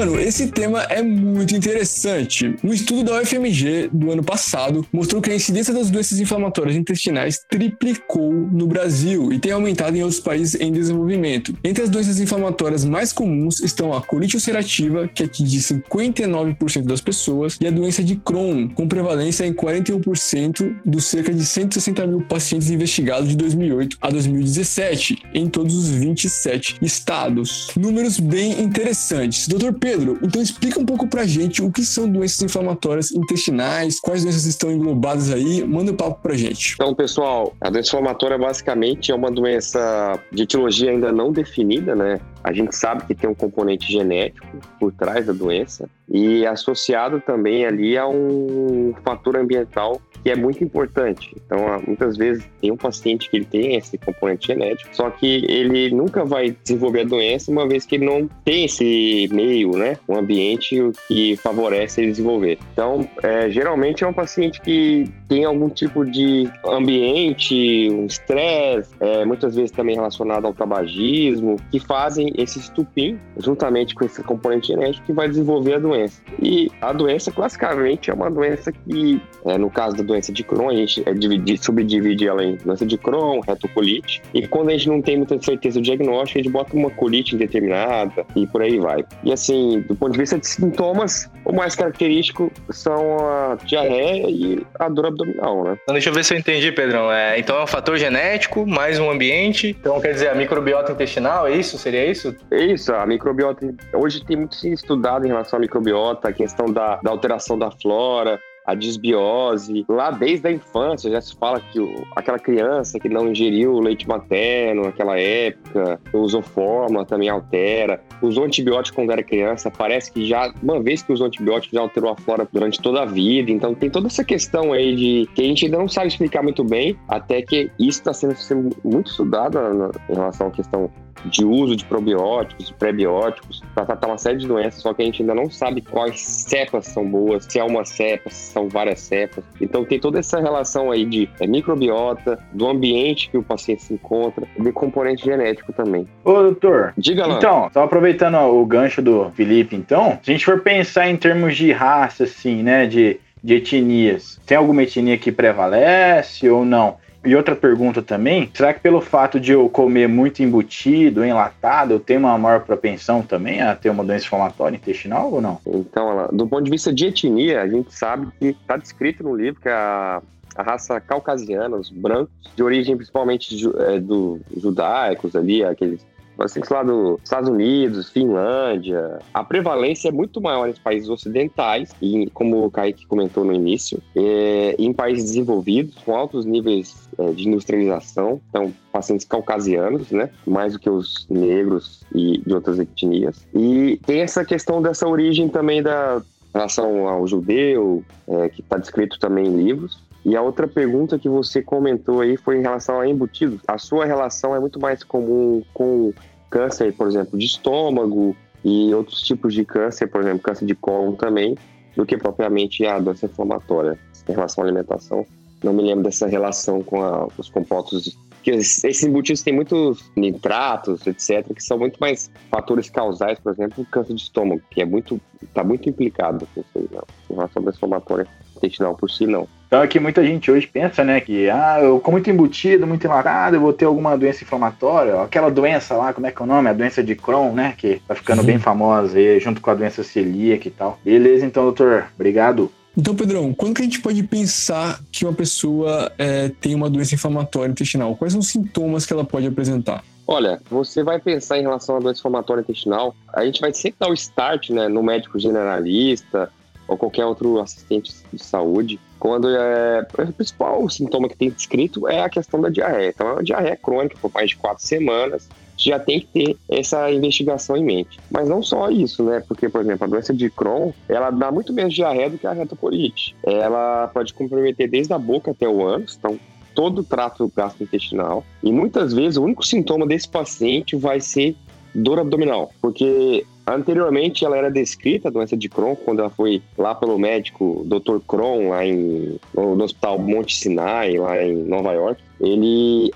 Mano, 0.06 0.20
esse 0.20 0.46
tema 0.46 0.82
é 0.84 1.02
muito 1.02 1.56
interessante. 1.56 2.54
Um 2.62 2.72
estudo 2.72 3.02
da 3.02 3.20
UFMG 3.20 3.90
do 3.92 4.12
ano 4.12 4.22
passado 4.22 4.86
mostrou 4.92 5.20
que 5.20 5.30
a 5.30 5.34
incidência 5.34 5.74
das 5.74 5.90
doenças 5.90 6.20
inflamatórias 6.20 6.76
intestinais 6.76 7.44
triplicou 7.50 8.32
no 8.32 8.68
Brasil 8.68 9.32
e 9.32 9.40
tem 9.40 9.50
aumentado 9.50 9.96
em 9.96 10.02
outros 10.02 10.20
países 10.20 10.60
em 10.60 10.70
desenvolvimento. 10.70 11.52
Entre 11.64 11.82
as 11.82 11.90
doenças 11.90 12.20
inflamatórias 12.20 12.84
mais 12.84 13.12
comuns 13.12 13.58
estão 13.58 13.92
a 13.92 14.00
colite 14.00 14.36
ulcerativa, 14.36 15.08
que 15.08 15.24
atinge 15.24 15.58
59% 15.58 16.84
das 16.84 17.00
pessoas, 17.00 17.58
e 17.60 17.66
a 17.66 17.70
doença 17.72 18.04
de 18.04 18.14
Crohn, 18.14 18.68
com 18.68 18.86
prevalência 18.86 19.44
em 19.44 19.52
41% 19.52 20.76
dos 20.84 21.06
cerca 21.06 21.34
de 21.34 21.44
160 21.44 22.06
mil 22.06 22.20
pacientes 22.20 22.70
investigados 22.70 23.28
de 23.28 23.36
2008 23.36 23.98
a 24.00 24.10
2017, 24.10 25.24
em 25.34 25.48
todos 25.48 25.74
os 25.74 25.88
27 25.88 26.76
estados. 26.80 27.68
Números 27.76 28.20
bem 28.20 28.62
interessantes. 28.62 29.48
Dr. 29.48 29.72
Pedro, 29.72 29.95
então 30.22 30.42
explica 30.42 30.80
um 30.80 30.86
pouco 30.86 31.06
pra 31.08 31.24
gente 31.24 31.62
o 31.62 31.70
que 31.70 31.84
são 31.84 32.08
doenças 32.08 32.42
inflamatórias 32.42 33.10
intestinais, 33.12 34.00
quais 34.00 34.22
doenças 34.22 34.44
estão 34.44 34.70
englobadas 34.70 35.30
aí, 35.30 35.64
manda 35.64 35.90
o 35.90 35.94
um 35.94 35.96
papo 35.96 36.22
pra 36.22 36.34
gente. 36.34 36.74
Então, 36.74 36.94
pessoal, 36.94 37.54
a 37.60 37.70
doença 37.70 37.88
inflamatória 37.88 38.38
basicamente 38.38 39.10
é 39.10 39.14
uma 39.14 39.30
doença 39.30 40.18
de 40.32 40.42
etiologia 40.42 40.90
ainda 40.90 41.12
não 41.12 41.32
definida, 41.32 41.94
né? 41.94 42.20
A 42.42 42.52
gente 42.52 42.76
sabe 42.76 43.04
que 43.06 43.14
tem 43.14 43.28
um 43.28 43.34
componente 43.34 43.90
genético 43.90 44.46
por 44.78 44.92
trás 44.92 45.26
da 45.26 45.32
doença 45.32 45.88
e 46.08 46.46
associado 46.46 47.20
também 47.20 47.66
ali 47.66 47.98
a 47.98 48.06
um 48.06 48.94
fator 49.04 49.36
ambiental 49.36 50.00
que 50.26 50.30
é 50.32 50.34
muito 50.34 50.64
importante. 50.64 51.30
Então, 51.46 51.68
há- 51.68 51.78
muitas 51.86 52.16
vezes 52.16 52.44
tem 52.60 52.72
um 52.72 52.76
paciente 52.76 53.30
que 53.30 53.36
ele 53.36 53.44
tem 53.44 53.76
esse 53.76 53.96
componente 53.96 54.48
genético, 54.48 54.90
só 54.92 55.08
que 55.08 55.46
ele 55.48 55.88
nunca 55.94 56.24
vai 56.24 56.50
desenvolver 56.64 57.02
a 57.02 57.04
doença 57.04 57.48
uma 57.48 57.64
vez 57.68 57.86
que 57.86 57.94
ele 57.94 58.06
não 58.06 58.28
tem 58.44 58.64
esse 58.64 59.28
meio, 59.30 59.70
né? 59.78 59.96
Um 60.08 60.16
ambiente 60.16 60.82
que 61.06 61.36
favorece 61.36 62.00
ele 62.00 62.10
desenvolver. 62.10 62.58
Então, 62.72 63.08
é, 63.22 63.48
geralmente 63.50 64.02
é 64.02 64.06
um 64.08 64.12
paciente 64.12 64.60
que 64.60 65.04
tem 65.28 65.44
algum 65.44 65.68
tipo 65.68 66.04
de 66.04 66.50
ambiente, 66.64 67.88
um 67.92 68.06
estresse, 68.06 68.90
é, 68.98 69.24
muitas 69.24 69.54
vezes 69.54 69.70
também 69.70 69.94
relacionado 69.94 70.44
ao 70.44 70.52
tabagismo, 70.52 71.54
que 71.70 71.78
fazem 71.78 72.32
esse 72.36 72.58
estupim, 72.58 73.16
juntamente 73.38 73.94
com 73.94 74.04
esse 74.04 74.20
componente 74.24 74.68
genético, 74.68 75.06
que 75.06 75.12
vai 75.12 75.28
desenvolver 75.28 75.74
a 75.74 75.78
doença. 75.78 76.20
E 76.42 76.68
a 76.80 76.92
doença, 76.92 77.30
classicamente, 77.30 78.10
é 78.10 78.14
uma 78.14 78.28
doença 78.28 78.72
que, 78.72 79.20
é, 79.44 79.56
no 79.56 79.70
caso 79.70 79.96
da 79.96 80.02
doença 80.02 80.15
de 80.32 80.42
Crohn, 80.42 80.70
a 80.70 80.74
gente 80.74 81.02
é, 81.06 81.12
divide- 81.12 81.58
subdivide 81.58 82.26
ela 82.26 82.44
em 82.44 82.56
doença 82.56 82.84
de 82.84 82.96
Crohn, 82.96 83.40
retocolite, 83.40 84.22
e 84.34 84.46
quando 84.46 84.68
a 84.68 84.72
gente 84.72 84.88
não 84.88 85.00
tem 85.02 85.16
muita 85.16 85.40
certeza 85.40 85.80
do 85.80 85.82
diagnóstico, 85.82 86.38
a 86.38 86.42
gente 86.42 86.52
bota 86.52 86.74
uma 86.76 86.90
colite 86.90 87.34
indeterminada 87.34 88.24
e 88.34 88.46
por 88.46 88.62
aí 88.62 88.78
vai. 88.78 89.04
E 89.22 89.32
assim, 89.32 89.84
do 89.88 89.94
ponto 89.94 90.12
de 90.12 90.18
vista 90.18 90.38
de 90.38 90.46
sintomas, 90.46 91.30
o 91.44 91.52
mais 91.52 91.74
característico 91.74 92.50
são 92.70 93.18
a 93.18 93.58
diarreia 93.64 94.28
e 94.28 94.66
a 94.78 94.88
dor 94.88 95.06
abdominal, 95.06 95.64
né? 95.64 95.78
Então 95.82 95.94
deixa 95.94 96.10
eu 96.10 96.14
ver 96.14 96.24
se 96.24 96.34
eu 96.34 96.38
entendi, 96.38 96.72
Pedrão. 96.72 97.10
É, 97.12 97.38
então 97.38 97.56
é 97.56 97.62
um 97.62 97.66
fator 97.66 97.96
genético, 97.96 98.66
mais 98.66 98.98
um 98.98 99.10
ambiente. 99.10 99.76
Então 99.78 100.00
quer 100.00 100.12
dizer, 100.12 100.28
a 100.28 100.34
microbiota 100.34 100.92
intestinal, 100.92 101.46
é 101.46 101.56
isso? 101.56 101.78
Seria 101.78 102.04
isso? 102.04 102.34
É 102.50 102.64
isso, 102.64 102.92
a 102.92 103.06
microbiota. 103.06 103.74
Hoje 103.94 104.24
tem 104.24 104.36
muito 104.36 104.54
se 104.54 104.72
estudado 104.72 105.24
em 105.24 105.28
relação 105.28 105.58
à 105.58 105.60
microbiota, 105.60 106.28
a 106.28 106.32
questão 106.32 106.66
da, 106.66 106.96
da 106.96 107.10
alteração 107.10 107.58
da 107.58 107.70
flora, 107.70 108.40
a 108.66 108.74
disbiose. 108.74 109.84
Lá 109.88 110.10
desde 110.10 110.48
a 110.48 110.52
infância 110.52 111.10
já 111.10 111.20
se 111.20 111.34
fala 111.36 111.60
que 111.60 111.78
o- 111.78 112.04
aquela 112.16 112.38
criança 112.38 112.98
que 112.98 113.08
não 113.08 113.28
ingeriu 113.30 113.78
leite 113.78 114.08
materno 114.08 114.82
naquela 114.82 115.18
época, 115.18 116.00
usou 116.12 116.42
fórmula 116.42 117.04
também 117.04 117.28
altera. 117.28 118.02
Usou 118.20 118.44
antibiótico 118.44 118.96
quando 118.96 119.12
era 119.12 119.22
criança, 119.22 119.70
parece 119.70 120.10
que 120.12 120.26
já, 120.26 120.52
uma 120.62 120.82
vez 120.82 121.02
que 121.02 121.12
usou 121.12 121.26
antibiótico, 121.26 121.74
já 121.74 121.80
alterou 121.80 122.10
a 122.10 122.16
flora 122.16 122.48
durante 122.52 122.80
toda 122.80 123.02
a 123.02 123.04
vida. 123.06 123.50
Então 123.50 123.74
tem 123.74 123.88
toda 123.88 124.08
essa 124.08 124.24
questão 124.24 124.72
aí 124.72 124.96
de 124.96 125.28
que 125.34 125.42
a 125.42 125.44
gente 125.44 125.64
ainda 125.66 125.78
não 125.78 125.88
sabe 125.88 126.08
explicar 126.08 126.42
muito 126.42 126.64
bem, 126.64 126.98
até 127.08 127.42
que 127.42 127.70
isso 127.78 128.00
está 128.00 128.12
sendo, 128.12 128.34
sendo 128.34 128.76
muito 128.84 129.10
estudado 129.10 129.54
na- 129.60 129.90
em 130.10 130.14
relação 130.14 130.48
à 130.48 130.50
questão 130.50 130.90
de 131.24 131.44
uso 131.44 131.76
de 131.76 131.84
probióticos, 131.84 132.66
de 132.66 132.74
pré-bióticos, 132.74 133.62
para 133.74 133.86
tratar 133.86 134.08
uma 134.08 134.18
série 134.18 134.38
de 134.38 134.46
doenças, 134.46 134.82
só 134.82 134.92
que 134.92 135.02
a 135.02 135.04
gente 135.04 135.22
ainda 135.22 135.34
não 135.34 135.50
sabe 135.50 135.80
quais 135.80 136.20
cepas 136.20 136.86
são 136.86 137.08
boas, 137.08 137.46
se 137.48 137.58
é 137.58 137.64
uma 137.64 137.84
cepa, 137.84 138.30
se 138.30 138.52
são 138.52 138.68
várias 138.68 139.00
cepas. 139.00 139.44
Então 139.60 139.84
tem 139.84 139.98
toda 139.98 140.18
essa 140.18 140.40
relação 140.40 140.90
aí 140.90 141.04
de 141.04 141.28
é, 141.40 141.46
microbiota, 141.46 142.38
do 142.52 142.66
ambiente 142.68 143.30
que 143.30 143.38
o 143.38 143.42
paciente 143.42 143.82
se 143.82 143.94
encontra, 143.94 144.46
de 144.58 144.72
componente 144.72 145.24
genético 145.24 145.72
também. 145.72 146.06
Ô, 146.24 146.32
doutor. 146.32 146.92
Diga 146.96 147.26
lá. 147.26 147.36
Então, 147.36 147.70
só 147.72 147.82
aproveitando 147.84 148.36
o 148.36 148.64
gancho 148.66 149.02
do 149.02 149.30
Felipe, 149.30 149.76
então, 149.76 150.18
se 150.22 150.30
a 150.30 150.34
gente 150.34 150.44
for 150.44 150.60
pensar 150.60 151.08
em 151.08 151.16
termos 151.16 151.56
de 151.56 151.72
raça, 151.72 152.24
assim, 152.24 152.62
né, 152.62 152.86
de, 152.86 153.18
de 153.42 153.54
etnias, 153.54 154.40
tem 154.46 154.56
alguma 154.56 154.82
etnia 154.82 155.16
que 155.18 155.32
prevalece 155.32 156.48
ou 156.48 156.64
não? 156.64 156.96
E 157.26 157.34
outra 157.34 157.56
pergunta 157.56 158.00
também, 158.00 158.50
será 158.54 158.72
que 158.72 158.80
pelo 158.80 159.00
fato 159.00 159.40
de 159.40 159.52
eu 159.52 159.68
comer 159.68 160.08
muito 160.08 160.42
embutido, 160.42 161.24
enlatado, 161.24 161.92
eu 161.92 162.00
tenho 162.00 162.20
uma 162.20 162.38
maior 162.38 162.60
propensão 162.60 163.20
também 163.20 163.60
a 163.60 163.74
ter 163.74 163.90
uma 163.90 164.04
doença 164.04 164.24
inflamatória 164.26 164.76
intestinal 164.76 165.32
ou 165.32 165.40
não? 165.40 165.60
Então, 165.66 166.28
do 166.32 166.46
ponto 166.46 166.62
de 166.62 166.70
vista 166.70 166.92
de 166.92 167.06
etnia, 167.06 167.62
a 167.62 167.68
gente 167.68 167.92
sabe 167.92 168.28
que 168.38 168.46
está 168.46 168.76
descrito 168.76 169.24
no 169.24 169.34
livro 169.34 169.60
que 169.60 169.68
a 169.68 170.22
a 170.56 170.62
raça 170.62 171.00
caucasiana, 171.00 171.76
os 171.76 171.90
brancos, 171.90 172.32
de 172.56 172.62
origem 172.62 172.96
principalmente 172.96 173.54
é, 173.78 174.00
do 174.00 174.40
judaicos 174.56 175.36
ali, 175.36 175.62
aqueles 175.62 176.00
pacientes 176.36 176.70
lá 176.70 176.82
dos 176.82 177.18
Estados 177.22 177.48
Unidos, 177.48 178.10
Finlândia, 178.10 179.18
a 179.32 179.42
prevalência 179.42 180.08
é 180.08 180.12
muito 180.12 180.40
maior 180.40 180.68
nos 180.68 180.78
países 180.78 181.08
ocidentais, 181.08 181.90
e 182.00 182.28
como 182.30 182.64
o 182.64 182.70
Kaique 182.70 183.06
comentou 183.06 183.44
no 183.44 183.52
início, 183.52 184.02
é, 184.14 184.76
em 184.78 184.92
países 184.92 185.24
desenvolvidos, 185.24 185.94
com 186.04 186.14
altos 186.14 186.44
níveis 186.44 187.08
é, 187.18 187.32
de 187.32 187.48
industrialização, 187.48 188.40
então 188.48 188.72
pacientes 188.92 189.26
caucasianos, 189.26 190.10
né, 190.10 190.30
mais 190.46 190.72
do 190.72 190.78
que 190.78 190.88
os 190.88 191.26
negros 191.28 192.04
e 192.14 192.38
de 192.38 192.54
outras 192.54 192.78
etnias. 192.78 193.46
E 193.54 194.00
tem 194.06 194.20
essa 194.20 194.44
questão 194.44 194.80
dessa 194.80 195.06
origem 195.06 195.48
também 195.48 195.82
da 195.82 196.22
relação 196.54 197.06
ao 197.06 197.26
judeu, 197.26 198.02
é, 198.26 198.48
que 198.48 198.62
está 198.62 198.78
descrito 198.78 199.18
também 199.18 199.46
em 199.46 199.56
livros, 199.56 200.02
e 200.26 200.34
a 200.34 200.42
outra 200.42 200.66
pergunta 200.66 201.20
que 201.20 201.28
você 201.28 201.62
comentou 201.62 202.20
aí 202.20 202.36
foi 202.36 202.58
em 202.58 202.60
relação 202.60 202.98
a 202.98 203.08
embutidos. 203.08 203.60
A 203.68 203.78
sua 203.78 204.04
relação 204.04 204.56
é 204.56 204.58
muito 204.58 204.80
mais 204.80 205.04
comum 205.04 205.62
com 205.72 206.12
câncer, 206.50 206.92
por 206.94 207.06
exemplo, 207.06 207.38
de 207.38 207.46
estômago 207.46 208.36
e 208.64 208.92
outros 208.92 209.22
tipos 209.22 209.54
de 209.54 209.64
câncer, 209.64 210.08
por 210.08 210.20
exemplo, 210.20 210.40
câncer 210.40 210.66
de 210.66 210.74
cólon 210.74 211.12
também, 211.12 211.56
do 211.94 212.04
que 212.04 212.16
propriamente 212.16 212.84
a 212.84 212.98
doença 212.98 213.26
inflamatória. 213.26 213.96
Em 214.28 214.32
relação 214.32 214.64
à 214.64 214.66
alimentação, 214.66 215.24
não 215.62 215.72
me 215.72 215.84
lembro 215.84 216.02
dessa 216.02 216.26
relação 216.26 216.82
com 216.82 217.00
a, 217.04 217.28
os 217.38 217.48
compostos 217.48 218.18
que 218.46 218.52
esses 218.52 219.02
embutidos 219.02 219.42
têm 219.42 219.52
muitos 219.52 220.08
nitratos, 220.14 221.04
etc., 221.04 221.52
que 221.52 221.60
são 221.60 221.76
muito 221.76 221.98
mais 221.98 222.30
fatores 222.48 222.88
causais, 222.88 223.40
por 223.40 223.52
exemplo, 223.52 223.82
o 223.82 223.84
câncer 223.84 224.14
de 224.14 224.22
estômago, 224.22 224.62
que 224.70 224.80
é 224.80 224.84
muito, 224.84 225.20
está 225.42 225.64
muito 225.64 225.88
implicado 225.88 226.46
com 226.54 226.60
isso 226.60 226.70
aí, 226.76 226.88
não. 226.92 227.02
Em 227.28 227.34
relação 227.34 227.66
à 227.66 227.70
inflamatória 227.70 228.28
intestinal 228.56 228.94
por 228.94 229.10
si, 229.10 229.26
não. 229.26 229.48
Então 229.66 229.82
é 229.82 229.88
que 229.88 229.98
muita 229.98 230.24
gente 230.24 230.48
hoje 230.48 230.64
pensa, 230.64 231.02
né, 231.02 231.20
que 231.20 231.50
ah, 231.50 231.80
eu 231.82 231.98
como 231.98 232.14
muito 232.14 232.30
embutido, 232.30 232.86
muito 232.86 233.04
enlatado, 233.04 233.56
eu 233.56 233.60
vou 233.60 233.72
ter 233.72 233.84
alguma 233.84 234.16
doença 234.16 234.44
inflamatória, 234.44 235.20
aquela 235.20 235.50
doença 235.50 235.96
lá, 235.96 236.12
como 236.12 236.28
é 236.28 236.30
que 236.30 236.40
é 236.40 236.44
o 236.44 236.46
nome? 236.46 236.70
A 236.70 236.72
doença 236.72 237.02
de 237.02 237.16
Crohn, 237.16 237.52
né, 237.52 237.74
que 237.76 238.00
tá 238.06 238.14
ficando 238.14 238.42
uhum. 238.42 238.46
bem 238.46 238.58
famosa 238.60 239.18
aí, 239.18 239.40
junto 239.40 239.60
com 239.60 239.70
a 239.70 239.74
doença 239.74 240.04
celíaca 240.04 240.68
e 240.68 240.70
tal. 240.70 241.00
Beleza, 241.04 241.44
então, 241.44 241.64
doutor, 241.64 242.06
obrigado. 242.14 242.70
Então, 242.96 243.14
Pedrão, 243.14 243.52
quando 243.52 243.74
que 243.74 243.82
a 243.82 243.84
gente 243.84 244.00
pode 244.00 244.22
pensar 244.22 245.00
que 245.12 245.26
uma 245.26 245.34
pessoa 245.34 246.10
é, 246.16 246.48
tem 246.48 246.74
uma 246.74 246.88
doença 246.88 247.14
inflamatória 247.14 247.70
intestinal? 247.70 248.16
Quais 248.16 248.32
são 248.32 248.40
os 248.40 248.48
sintomas 248.48 249.04
que 249.04 249.12
ela 249.12 249.24
pode 249.24 249.46
apresentar? 249.46 250.02
Olha, 250.26 250.60
você 250.70 251.04
vai 251.04 251.20
pensar 251.20 251.58
em 251.58 251.62
relação 251.62 251.96
à 251.96 252.00
doença 252.00 252.20
inflamatória 252.20 252.62
intestinal, 252.62 253.14
a 253.32 253.44
gente 253.44 253.60
vai 253.60 253.72
sempre 253.72 253.98
dar 254.00 254.08
o 254.08 254.14
start 254.14 254.70
né, 254.70 254.88
no 254.88 255.02
médico 255.02 255.38
generalista, 255.38 256.50
ou 256.88 256.96
qualquer 256.96 257.26
outro 257.26 257.60
assistente 257.60 258.12
de 258.32 258.42
saúde, 258.42 258.98
quando 259.18 259.48
é, 259.48 260.00
o 260.00 260.32
principal 260.32 260.88
sintoma 260.88 261.28
que 261.28 261.36
tem 261.36 261.50
descrito 261.50 262.08
é 262.08 262.22
a 262.22 262.28
questão 262.28 262.60
da 262.60 262.68
diarreia. 262.68 263.10
Então, 263.10 263.28
é 263.28 263.32
uma 263.34 263.44
diarreia 263.44 263.76
crônica 263.76 264.16
por 264.20 264.32
mais 264.32 264.50
de 264.50 264.56
quatro 264.56 264.84
semanas, 264.84 265.48
já 265.76 265.98
tem 265.98 266.20
que 266.20 266.26
ter 266.26 266.56
essa 266.68 267.10
investigação 267.10 267.76
em 267.76 267.84
mente. 267.84 268.18
Mas 268.30 268.48
não 268.48 268.62
só 268.62 268.90
isso, 268.90 269.22
né? 269.24 269.42
Porque, 269.46 269.68
por 269.68 269.80
exemplo, 269.80 270.04
a 270.04 270.08
doença 270.08 270.32
de 270.32 270.48
Crohn, 270.50 270.92
ela 271.08 271.30
dá 271.30 271.52
muito 271.52 271.72
menos 271.72 271.94
diarreia 271.94 272.30
do 272.30 272.38
que 272.38 272.46
a 272.46 272.52
retocolite. 272.52 273.36
Ela 273.44 274.08
pode 274.08 274.32
comprometer 274.32 274.88
desde 274.88 275.12
a 275.12 275.18
boca 275.18 275.50
até 275.50 275.68
o 275.68 275.86
ânus, 275.86 276.16
então 276.18 276.38
todo 276.74 277.00
o 277.00 277.04
trato 277.04 277.50
gastrointestinal. 277.56 278.44
E 278.62 278.70
muitas 278.70 279.12
vezes 279.12 279.36
o 279.36 279.44
único 279.44 279.66
sintoma 279.66 280.06
desse 280.06 280.28
paciente 280.28 280.96
vai 280.96 281.20
ser 281.20 281.56
dor 281.94 282.18
abdominal, 282.18 282.70
porque 282.80 283.46
Anteriormente, 283.66 284.44
ela 284.44 284.56
era 284.56 284.70
descrita, 284.70 285.26
a 285.26 285.30
doença 285.30 285.56
de 285.56 285.68
Crohn, 285.68 285.96
quando 285.96 286.20
ela 286.20 286.30
foi 286.30 286.62
lá 286.78 286.94
pelo 286.94 287.18
médico 287.18 287.84
Dr. 287.84 288.18
Crohn, 288.24 288.68
lá 288.68 288.86
em, 288.86 289.40
no, 289.52 289.82
Hospital 289.82 290.20
Monte 290.20 290.56
Sinai, 290.56 291.18
lá 291.18 291.42
em 291.42 291.64
Nova 291.64 291.92
York. 291.92 292.22
Ele, 292.40 293.10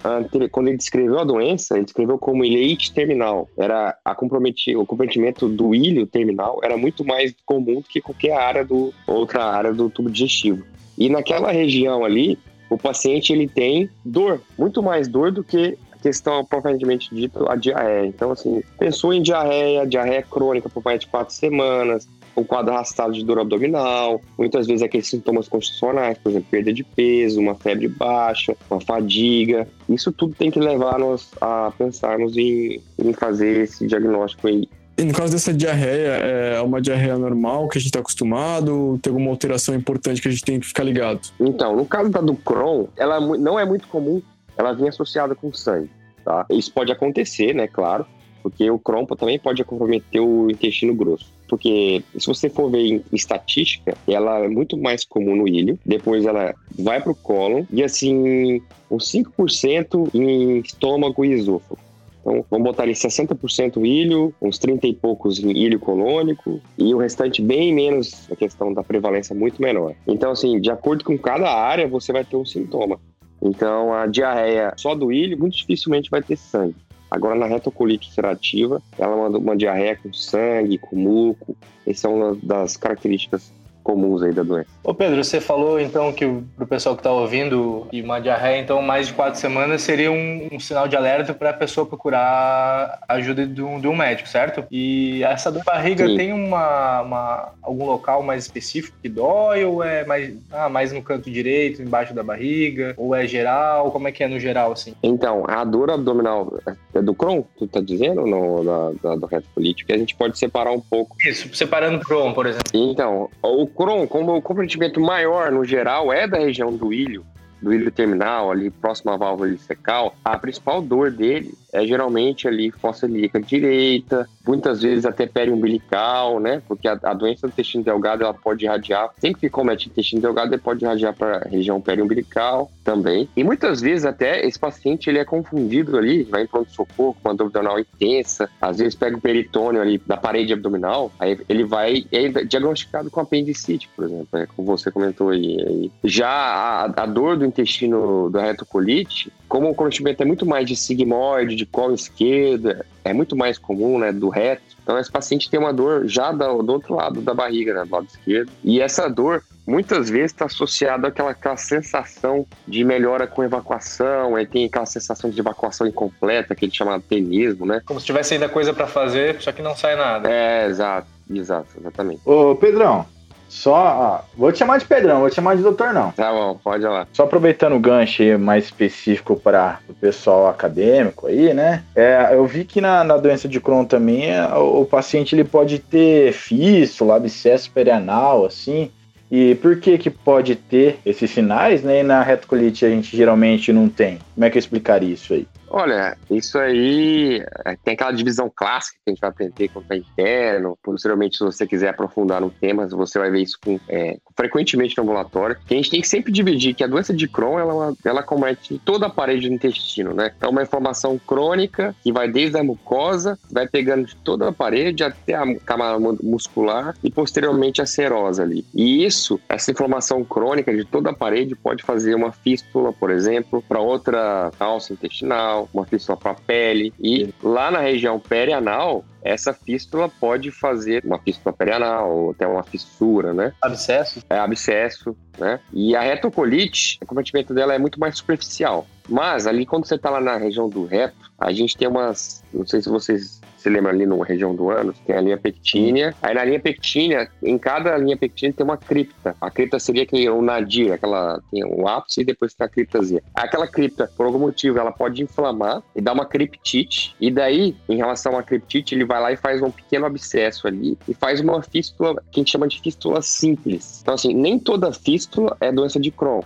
quando 0.50 0.68
ele 0.68 0.76
descreveu 0.76 1.20
a 1.20 1.24
doença, 1.24 1.76
ele 1.76 1.84
descreveu 1.84 2.18
como 2.18 2.44
ileite 2.44 2.92
terminal. 2.92 3.48
Era 3.56 3.96
a 4.04 4.12
comprometi, 4.12 4.74
o 4.74 4.84
comprometimento 4.84 5.48
do 5.48 5.72
ilho 5.72 6.04
terminal 6.04 6.58
era 6.64 6.76
muito 6.76 7.04
mais 7.04 7.32
comum 7.46 7.76
do 7.76 7.84
que 7.84 8.00
qualquer 8.00 8.32
área 8.32 8.64
do, 8.64 8.92
outra 9.06 9.44
área 9.44 9.72
do 9.72 9.88
tubo 9.88 10.10
digestivo. 10.10 10.64
E 10.98 11.08
naquela 11.08 11.52
região 11.52 12.04
ali, 12.04 12.36
o 12.68 12.76
paciente 12.76 13.32
ele 13.32 13.46
tem 13.46 13.88
dor, 14.04 14.40
muito 14.58 14.82
mais 14.82 15.06
dor 15.06 15.30
do 15.30 15.44
que 15.44 15.78
questão 16.00 16.44
propriamente 16.44 17.14
dito, 17.14 17.48
a 17.50 17.56
diarreia. 17.56 18.06
Então, 18.06 18.32
assim, 18.32 18.62
pensou 18.78 19.12
em 19.12 19.22
diarreia, 19.22 19.86
diarreia 19.86 20.22
crônica 20.22 20.68
por 20.68 20.82
mais 20.84 21.00
de 21.00 21.06
quatro 21.06 21.34
semanas, 21.34 22.08
um 22.36 22.44
quadro 22.44 22.72
arrastado 22.72 23.12
de 23.12 23.24
dor 23.24 23.40
abdominal, 23.40 24.20
muitas 24.38 24.66
vezes 24.66 24.82
aqueles 24.82 25.08
sintomas 25.08 25.48
constitucionais, 25.48 26.18
por 26.18 26.30
exemplo, 26.30 26.48
perda 26.50 26.72
de 26.72 26.84
peso, 26.84 27.40
uma 27.40 27.54
febre 27.54 27.88
baixa, 27.88 28.56
uma 28.70 28.80
fadiga. 28.80 29.66
Isso 29.88 30.12
tudo 30.12 30.34
tem 30.34 30.50
que 30.50 30.60
levar-nos 30.60 31.30
a 31.40 31.72
pensarmos 31.76 32.36
em, 32.36 32.80
em 32.98 33.12
fazer 33.12 33.62
esse 33.62 33.86
diagnóstico 33.86 34.46
aí 34.48 34.68
e 35.00 35.04
no 35.04 35.14
caso 35.14 35.32
dessa 35.32 35.54
diarreia, 35.54 36.10
é 36.10 36.60
uma 36.60 36.78
diarreia 36.78 37.16
normal 37.16 37.66
que 37.68 37.78
a 37.78 37.80
gente 37.80 37.88
está 37.88 38.00
acostumado? 38.00 38.98
Tem 39.00 39.10
alguma 39.10 39.30
alteração 39.30 39.74
importante 39.74 40.20
que 40.20 40.28
a 40.28 40.30
gente 40.30 40.44
tem 40.44 40.60
que 40.60 40.66
ficar 40.66 40.84
ligado? 40.84 41.20
Então, 41.40 41.74
no 41.74 41.86
caso 41.86 42.10
da 42.10 42.20
do 42.20 42.34
Crohn, 42.34 42.84
ela 42.98 43.18
não 43.18 43.58
é 43.58 43.64
muito 43.64 43.88
comum 43.88 44.20
ela 44.60 44.72
vinha 44.72 44.90
associada 44.90 45.34
com 45.34 45.52
sangue, 45.52 45.90
tá? 46.24 46.46
Isso 46.50 46.72
pode 46.72 46.92
acontecer, 46.92 47.54
né, 47.54 47.66
claro, 47.66 48.06
porque 48.42 48.70
o 48.70 48.78
Crohn 48.78 49.04
também 49.06 49.38
pode 49.38 49.64
comprometer 49.64 50.20
o 50.20 50.50
intestino 50.50 50.94
grosso. 50.94 51.32
Porque 51.48 52.02
se 52.16 52.26
você 52.26 52.48
for 52.48 52.70
ver 52.70 52.86
em 52.86 53.04
estatística, 53.12 53.96
ela 54.06 54.38
é 54.38 54.48
muito 54.48 54.76
mais 54.76 55.04
comum 55.04 55.34
no 55.34 55.48
ilho, 55.48 55.78
depois 55.84 56.24
ela 56.24 56.54
vai 56.78 57.00
para 57.00 57.10
o 57.10 57.14
cólon 57.14 57.64
e 57.72 57.82
assim, 57.82 58.62
uns 58.90 59.10
5% 59.10 60.10
em 60.14 60.60
estômago 60.60 61.24
e 61.24 61.32
esôfago. 61.32 61.78
Então, 62.20 62.44
vamos 62.50 62.64
botar 62.64 62.82
ali 62.82 62.92
60% 62.92 63.84
ilho, 63.84 64.34
uns 64.40 64.58
30 64.58 64.86
e 64.86 64.92
poucos 64.92 65.38
em 65.42 65.50
ilho 65.50 65.80
colônico, 65.80 66.60
e 66.76 66.94
o 66.94 66.98
restante 66.98 67.40
bem 67.40 67.72
menos, 67.74 68.30
a 68.30 68.36
questão 68.36 68.72
da 68.72 68.84
prevalência 68.84 69.34
muito 69.34 69.60
menor. 69.60 69.94
Então, 70.06 70.30
assim, 70.30 70.60
de 70.60 70.70
acordo 70.70 71.02
com 71.02 71.16
cada 71.16 71.50
área, 71.50 71.88
você 71.88 72.12
vai 72.12 72.24
ter 72.24 72.36
um 72.36 72.44
sintoma. 72.44 73.00
Então, 73.42 73.92
a 73.92 74.06
diarreia 74.06 74.72
só 74.76 74.94
do 74.94 75.10
ilho 75.12 75.38
muito 75.38 75.56
dificilmente 75.56 76.10
vai 76.10 76.22
ter 76.22 76.36
sangue. 76.36 76.76
Agora, 77.10 77.34
na 77.34 77.46
retocolite 77.46 78.08
ulcerativa, 78.08 78.80
ela 78.96 79.16
uma, 79.16 79.38
uma 79.38 79.56
diarreia 79.56 79.96
com 79.96 80.12
sangue, 80.12 80.78
com 80.78 80.96
muco. 80.96 81.56
Essa 81.86 82.06
é 82.06 82.10
uma 82.10 82.38
das 82.40 82.76
características 82.76 83.52
comuns 83.90 84.22
aí 84.22 84.32
da 84.32 84.44
doença. 84.44 84.68
Ô 84.84 84.94
Pedro, 84.94 85.22
você 85.22 85.40
falou 85.40 85.80
então 85.80 86.12
que 86.12 86.24
pro 86.56 86.66
pessoal 86.66 86.94
que 86.94 87.00
está 87.00 87.10
ouvindo 87.10 87.88
e 87.92 88.00
uma 88.00 88.20
diarreia, 88.20 88.60
então 88.60 88.80
mais 88.80 89.08
de 89.08 89.14
quatro 89.14 89.40
semanas 89.40 89.82
seria 89.82 90.12
um, 90.12 90.48
um 90.52 90.60
sinal 90.60 90.86
de 90.86 90.96
alerta 90.96 91.34
para 91.34 91.50
a 91.50 91.52
pessoa 91.52 91.84
procurar 91.84 93.00
ajuda 93.08 93.44
de 93.46 93.60
um, 93.60 93.80
de 93.80 93.88
um, 93.88 93.96
médico, 93.96 94.28
certo? 94.28 94.64
E 94.70 95.24
essa 95.24 95.50
dor 95.50 95.60
de 95.60 95.64
barriga 95.64 96.06
Sim. 96.06 96.16
tem 96.16 96.32
uma, 96.32 97.02
uma, 97.02 97.48
algum 97.60 97.84
local 97.84 98.22
mais 98.22 98.44
específico 98.44 98.96
que 99.02 99.08
dói 99.08 99.64
ou 99.64 99.82
é 99.82 100.04
mais, 100.04 100.34
ah, 100.52 100.68
mais 100.68 100.92
no 100.92 101.02
canto 101.02 101.28
direito, 101.28 101.82
embaixo 101.82 102.14
da 102.14 102.22
barriga? 102.22 102.94
Ou 102.96 103.14
é 103.14 103.26
geral? 103.26 103.90
Como 103.90 104.06
é 104.06 104.12
que 104.12 104.22
é 104.22 104.28
no 104.28 104.38
geral, 104.38 104.72
assim? 104.72 104.94
Então, 105.02 105.44
a 105.48 105.64
dor 105.64 105.90
abdominal 105.90 106.52
é 106.94 107.02
do 107.02 107.14
Crohn, 107.14 107.42
tu 107.58 107.66
tá 107.66 107.80
dizendo, 107.80 108.24
no, 108.24 108.64
da, 108.64 109.10
da, 109.10 109.16
do 109.16 109.26
reto 109.26 109.48
político, 109.54 109.92
a 109.92 109.98
gente 109.98 110.14
pode 110.14 110.38
separar 110.38 110.70
um 110.70 110.80
pouco. 110.80 111.16
Isso, 111.26 111.52
separando 111.54 111.98
o 111.98 112.00
Crohn, 112.00 112.32
por 112.32 112.46
exemplo. 112.46 112.70
Então, 112.72 113.28
o 113.42 113.66
Crohn, 113.80 114.06
como 114.06 114.36
o 114.36 114.42
comprometimento 114.42 115.00
maior 115.00 115.50
no 115.50 115.64
geral 115.64 116.12
é 116.12 116.28
da 116.28 116.36
região 116.36 116.70
do 116.70 116.92
ilho, 116.92 117.24
do 117.62 117.72
ilho 117.72 117.90
terminal, 117.90 118.50
ali 118.50 118.68
próximo 118.68 119.10
à 119.10 119.16
válvula 119.16 119.56
fecal, 119.56 120.14
a 120.22 120.36
principal 120.36 120.82
dor 120.82 121.10
dele 121.10 121.54
é 121.72 121.86
geralmente 121.86 122.48
ali 122.48 122.70
fossa 122.70 123.06
ilíaca 123.06 123.40
direita, 123.40 124.28
muitas 124.46 124.82
vezes 124.82 125.04
até 125.04 125.26
periumbilical, 125.26 126.40
né? 126.40 126.62
Porque 126.66 126.88
a, 126.88 126.98
a, 127.02 127.14
doença 127.14 127.46
do 127.46 127.52
intestino 127.52 127.84
delgado 127.84 128.22
ela 128.22 128.34
pode 128.34 128.64
irradiar, 128.64 129.10
sempre 129.18 129.40
que 129.40 129.50
comete 129.50 129.88
intestino 129.88 130.22
delgado, 130.22 130.52
ele 130.52 130.62
pode 130.62 130.84
irradiar 130.84 131.14
para 131.14 131.38
a 131.38 131.48
região 131.48 131.80
periumbilical 131.80 132.70
também. 132.82 133.28
E 133.36 133.44
muitas 133.44 133.80
vezes 133.80 134.04
até 134.04 134.44
esse 134.46 134.58
paciente 134.58 135.08
ele 135.08 135.18
é 135.18 135.24
confundido 135.24 135.96
ali, 135.96 136.24
vai 136.24 136.42
em 136.42 136.46
pronto-socorro 136.46 137.16
com 137.22 137.28
uma 137.28 137.34
dor 137.34 137.46
abdominal 137.46 137.78
intensa, 137.78 138.48
às 138.60 138.78
vezes 138.78 138.94
pega 138.94 139.16
o 139.16 139.20
peritônio 139.20 139.80
ali 139.80 140.00
da 140.06 140.16
parede 140.16 140.52
abdominal, 140.52 141.12
aí 141.18 141.38
ele 141.48 141.64
vai 141.64 142.04
é 142.10 142.28
diagnosticado 142.44 143.10
com 143.10 143.20
apendicite, 143.20 143.88
por 143.94 144.04
exemplo, 144.04 144.38
é, 144.38 144.46
como 144.46 144.66
você 144.66 144.90
comentou 144.90 145.30
aí. 145.30 145.90
Já 146.04 146.28
a, 146.28 146.84
a 146.84 147.06
dor 147.06 147.36
do 147.36 147.44
intestino 147.44 148.30
da 148.30 148.42
retocolite, 148.42 149.32
como 149.50 149.68
o 149.68 149.74
cometimento 149.74 150.22
é 150.22 150.24
muito 150.24 150.46
mais 150.46 150.64
de 150.64 150.76
sigmoide, 150.76 151.56
de 151.56 151.66
colo 151.66 151.92
esquerda, 151.92 152.86
é 153.04 153.12
muito 153.12 153.34
mais 153.34 153.58
comum, 153.58 153.98
né, 153.98 154.12
do 154.12 154.28
reto. 154.28 154.62
Então, 154.80 154.96
esse 154.96 155.10
paciente 155.10 155.50
tem 155.50 155.58
uma 155.58 155.72
dor 155.72 156.06
já 156.06 156.30
do, 156.30 156.62
do 156.62 156.72
outro 156.72 156.94
lado 156.94 157.20
da 157.20 157.34
barriga, 157.34 157.74
né, 157.74 157.84
do 157.84 157.92
lado 157.92 158.06
esquerdo. 158.06 158.48
E 158.62 158.80
essa 158.80 159.08
dor, 159.08 159.42
muitas 159.66 160.08
vezes, 160.08 160.30
está 160.30 160.44
associada 160.44 161.08
àquela, 161.08 161.32
àquela 161.32 161.56
sensação 161.56 162.46
de 162.66 162.84
melhora 162.84 163.26
com 163.26 163.42
evacuação, 163.42 164.36
aí 164.36 164.46
tem 164.46 164.66
aquela 164.66 164.86
sensação 164.86 165.28
de 165.28 165.40
evacuação 165.40 165.84
incompleta, 165.84 166.54
que 166.54 166.66
ele 166.66 166.72
chama 166.72 166.96
de 166.98 167.06
tenismo, 167.06 167.66
né? 167.66 167.82
Como 167.84 167.98
se 167.98 168.06
tivesse 168.06 168.34
ainda 168.34 168.48
coisa 168.48 168.72
para 168.72 168.86
fazer, 168.86 169.40
só 169.40 169.50
que 169.50 169.60
não 169.60 169.76
sai 169.76 169.96
nada. 169.96 170.30
É, 170.30 170.68
exato, 170.68 171.08
exato, 171.28 171.70
exatamente. 171.76 172.20
Ô, 172.24 172.54
Pedrão, 172.54 173.04
só, 173.50 174.24
vou 174.36 174.52
te 174.52 174.58
chamar 174.58 174.78
de 174.78 174.84
Pedrão, 174.84 175.18
vou 175.18 175.28
te 175.28 175.34
chamar 175.34 175.56
de 175.56 175.62
doutor 175.62 175.92
não. 175.92 176.12
Tá 176.12 176.32
bom, 176.32 176.54
pode 176.62 176.84
ir 176.84 176.88
lá. 176.88 177.06
Só 177.12 177.24
aproveitando 177.24 177.74
o 177.74 177.80
gancho 177.80 178.22
aí 178.22 178.38
mais 178.38 178.66
específico 178.66 179.34
para 179.34 179.80
o 179.88 179.92
pessoal 179.92 180.48
acadêmico 180.48 181.26
aí, 181.26 181.52
né? 181.52 181.82
É, 181.96 182.30
eu 182.32 182.46
vi 182.46 182.64
que 182.64 182.80
na, 182.80 183.02
na 183.02 183.16
doença 183.16 183.48
de 183.48 183.60
Crohn 183.60 183.84
também 183.84 184.30
é, 184.30 184.46
o, 184.54 184.82
o 184.82 184.86
paciente 184.86 185.34
ele 185.34 185.42
pode 185.42 185.80
ter 185.80 186.32
fístula, 186.32 187.16
abscesso 187.16 187.72
perianal, 187.72 188.46
assim. 188.46 188.88
E 189.28 189.56
por 189.56 189.80
que 189.80 189.98
que 189.98 190.10
pode 190.10 190.54
ter 190.54 191.00
esses 191.04 191.28
sinais, 191.30 191.82
né? 191.82 192.00
E 192.00 192.02
na 192.04 192.22
retocolite 192.22 192.84
a 192.84 192.88
gente 192.88 193.16
geralmente 193.16 193.72
não 193.72 193.88
tem. 193.88 194.20
Como 194.32 194.44
é 194.44 194.50
que 194.50 194.58
eu 194.58 194.60
explicaria 194.60 195.12
isso 195.12 195.34
aí? 195.34 195.46
Olha, 195.72 196.18
isso 196.28 196.58
aí 196.58 197.44
é, 197.64 197.76
tem 197.76 197.94
aquela 197.94 198.10
divisão 198.10 198.50
clássica 198.52 198.98
que 199.04 199.08
a 199.08 199.12
gente 199.12 199.20
vai 199.20 199.30
aprender 199.30 199.68
quando 199.68 199.84
está 199.84 199.96
interno. 199.96 200.76
Posteriormente, 200.82 201.36
se 201.36 201.44
você 201.44 201.64
quiser 201.64 201.90
aprofundar 201.90 202.40
no 202.40 202.50
tema, 202.50 202.88
você 202.88 203.20
vai 203.20 203.30
ver 203.30 203.42
isso 203.42 203.56
com, 203.64 203.78
é, 203.88 204.18
frequentemente 204.40 204.96
no 204.96 205.02
ambulatório. 205.02 205.56
Que 205.66 205.74
a 205.74 205.76
gente 205.76 205.90
tem 205.90 206.00
que 206.00 206.08
sempre 206.08 206.32
dividir 206.32 206.74
que 206.74 206.82
a 206.82 206.86
doença 206.86 207.12
de 207.12 207.28
Crohn 207.28 207.58
ela, 207.58 207.94
ela 208.02 208.22
comete 208.22 208.80
toda 208.82 209.06
a 209.06 209.10
parede 209.10 209.48
do 209.48 209.54
intestino, 209.54 210.14
né? 210.14 210.32
É 210.40 210.48
uma 210.48 210.62
inflamação 210.62 211.18
crônica 211.18 211.94
que 212.02 212.10
vai 212.10 212.26
desde 212.26 212.56
a 212.56 212.64
mucosa, 212.64 213.38
vai 213.50 213.68
pegando 213.68 214.06
de 214.06 214.16
toda 214.16 214.48
a 214.48 214.52
parede 214.52 215.04
até 215.04 215.34
a 215.34 215.54
camada 215.60 215.98
muscular 216.22 216.96
e 217.04 217.10
posteriormente 217.10 217.82
a 217.82 217.86
serosa 217.86 218.42
ali. 218.42 218.64
E 218.74 219.04
isso, 219.04 219.38
essa 219.46 219.70
inflamação 219.70 220.24
crônica 220.24 220.74
de 220.74 220.86
toda 220.86 221.10
a 221.10 221.14
parede 221.14 221.54
pode 221.54 221.82
fazer 221.82 222.14
uma 222.14 222.32
fístula, 222.32 222.94
por 222.94 223.10
exemplo, 223.10 223.62
para 223.68 223.80
outra 223.80 224.50
alça 224.58 224.94
intestinal 224.94 225.68
uma 225.74 225.84
fístula 225.84 226.16
para 226.16 226.30
a 226.30 226.34
pele. 226.34 226.94
E 226.98 227.28
lá 227.42 227.70
na 227.70 227.80
região 227.80 228.18
perianal, 228.18 229.04
essa 229.22 229.52
fístula 229.52 230.08
pode 230.08 230.50
fazer 230.50 231.04
uma 231.04 231.18
fístula 231.18 231.52
perianal 231.52 232.10
ou 232.10 232.30
até 232.30 232.46
uma 232.46 232.62
fissura, 232.62 233.32
né? 233.32 233.52
Abscesso? 233.62 234.22
É, 234.28 234.38
abscesso, 234.38 235.16
né? 235.38 235.60
E 235.72 235.94
a 235.94 236.00
retocolite, 236.00 236.98
o 237.02 237.06
cometimento 237.06 237.52
dela 237.54 237.74
é 237.74 237.78
muito 237.78 237.98
mais 237.98 238.16
superficial. 238.18 238.86
Mas 239.08 239.46
ali, 239.46 239.66
quando 239.66 239.86
você 239.86 239.96
está 239.96 240.08
lá 240.08 240.20
na 240.20 240.36
região 240.36 240.68
do 240.68 240.84
reto, 240.84 241.30
a 241.38 241.52
gente 241.52 241.76
tem 241.76 241.88
umas. 241.88 242.44
Não 242.52 242.66
sei 242.66 242.80
se 242.80 242.88
vocês 242.88 243.39
se 243.60 243.68
lembra 243.68 243.92
ali 243.92 244.06
na 244.06 244.24
região 244.24 244.54
do 244.54 244.70
ânus, 244.70 244.98
tem 245.06 245.14
a 245.14 245.20
linha 245.20 245.36
pectínea. 245.36 246.14
Aí 246.22 246.34
na 246.34 246.44
linha 246.44 246.60
pectínea, 246.60 247.28
em 247.42 247.58
cada 247.58 247.96
linha 247.98 248.16
pectínea 248.16 248.54
tem 248.54 248.64
uma 248.64 248.76
cripta. 248.76 249.36
A 249.40 249.50
cripta 249.50 249.78
seria 249.78 250.06
que 250.06 250.28
o 250.28 250.40
nadir, 250.40 250.92
aquela 250.92 251.40
tem 251.50 251.64
um 251.64 251.86
ápice 251.86 252.22
e 252.22 252.24
depois 252.24 252.54
tem 252.54 252.66
a 252.66 252.70
criptazinha. 252.70 253.22
Aquela 253.34 253.66
cripta, 253.66 254.10
por 254.16 254.26
algum 254.26 254.38
motivo, 254.38 254.78
ela 254.78 254.92
pode 254.92 255.22
inflamar 255.22 255.82
e 255.94 256.00
dar 256.00 256.12
uma 256.12 256.24
criptite. 256.24 257.14
E 257.20 257.30
daí, 257.30 257.76
em 257.88 257.96
relação 257.96 258.38
à 258.38 258.42
criptite, 258.42 258.94
ele 258.94 259.04
vai 259.04 259.20
lá 259.20 259.32
e 259.32 259.36
faz 259.36 259.60
um 259.60 259.70
pequeno 259.70 260.06
abscesso 260.06 260.66
ali 260.66 260.96
e 261.06 261.14
faz 261.14 261.40
uma 261.40 261.62
fístula 261.62 262.14
que 262.30 262.40
a 262.40 262.42
gente 262.42 262.52
chama 262.52 262.66
de 262.66 262.80
fístula 262.80 263.20
simples. 263.20 264.00
Então, 264.02 264.14
assim, 264.14 264.32
nem 264.32 264.58
toda 264.58 264.92
fístula 264.92 265.56
é 265.60 265.70
doença 265.70 266.00
de 266.00 266.10
Crohn 266.10 266.42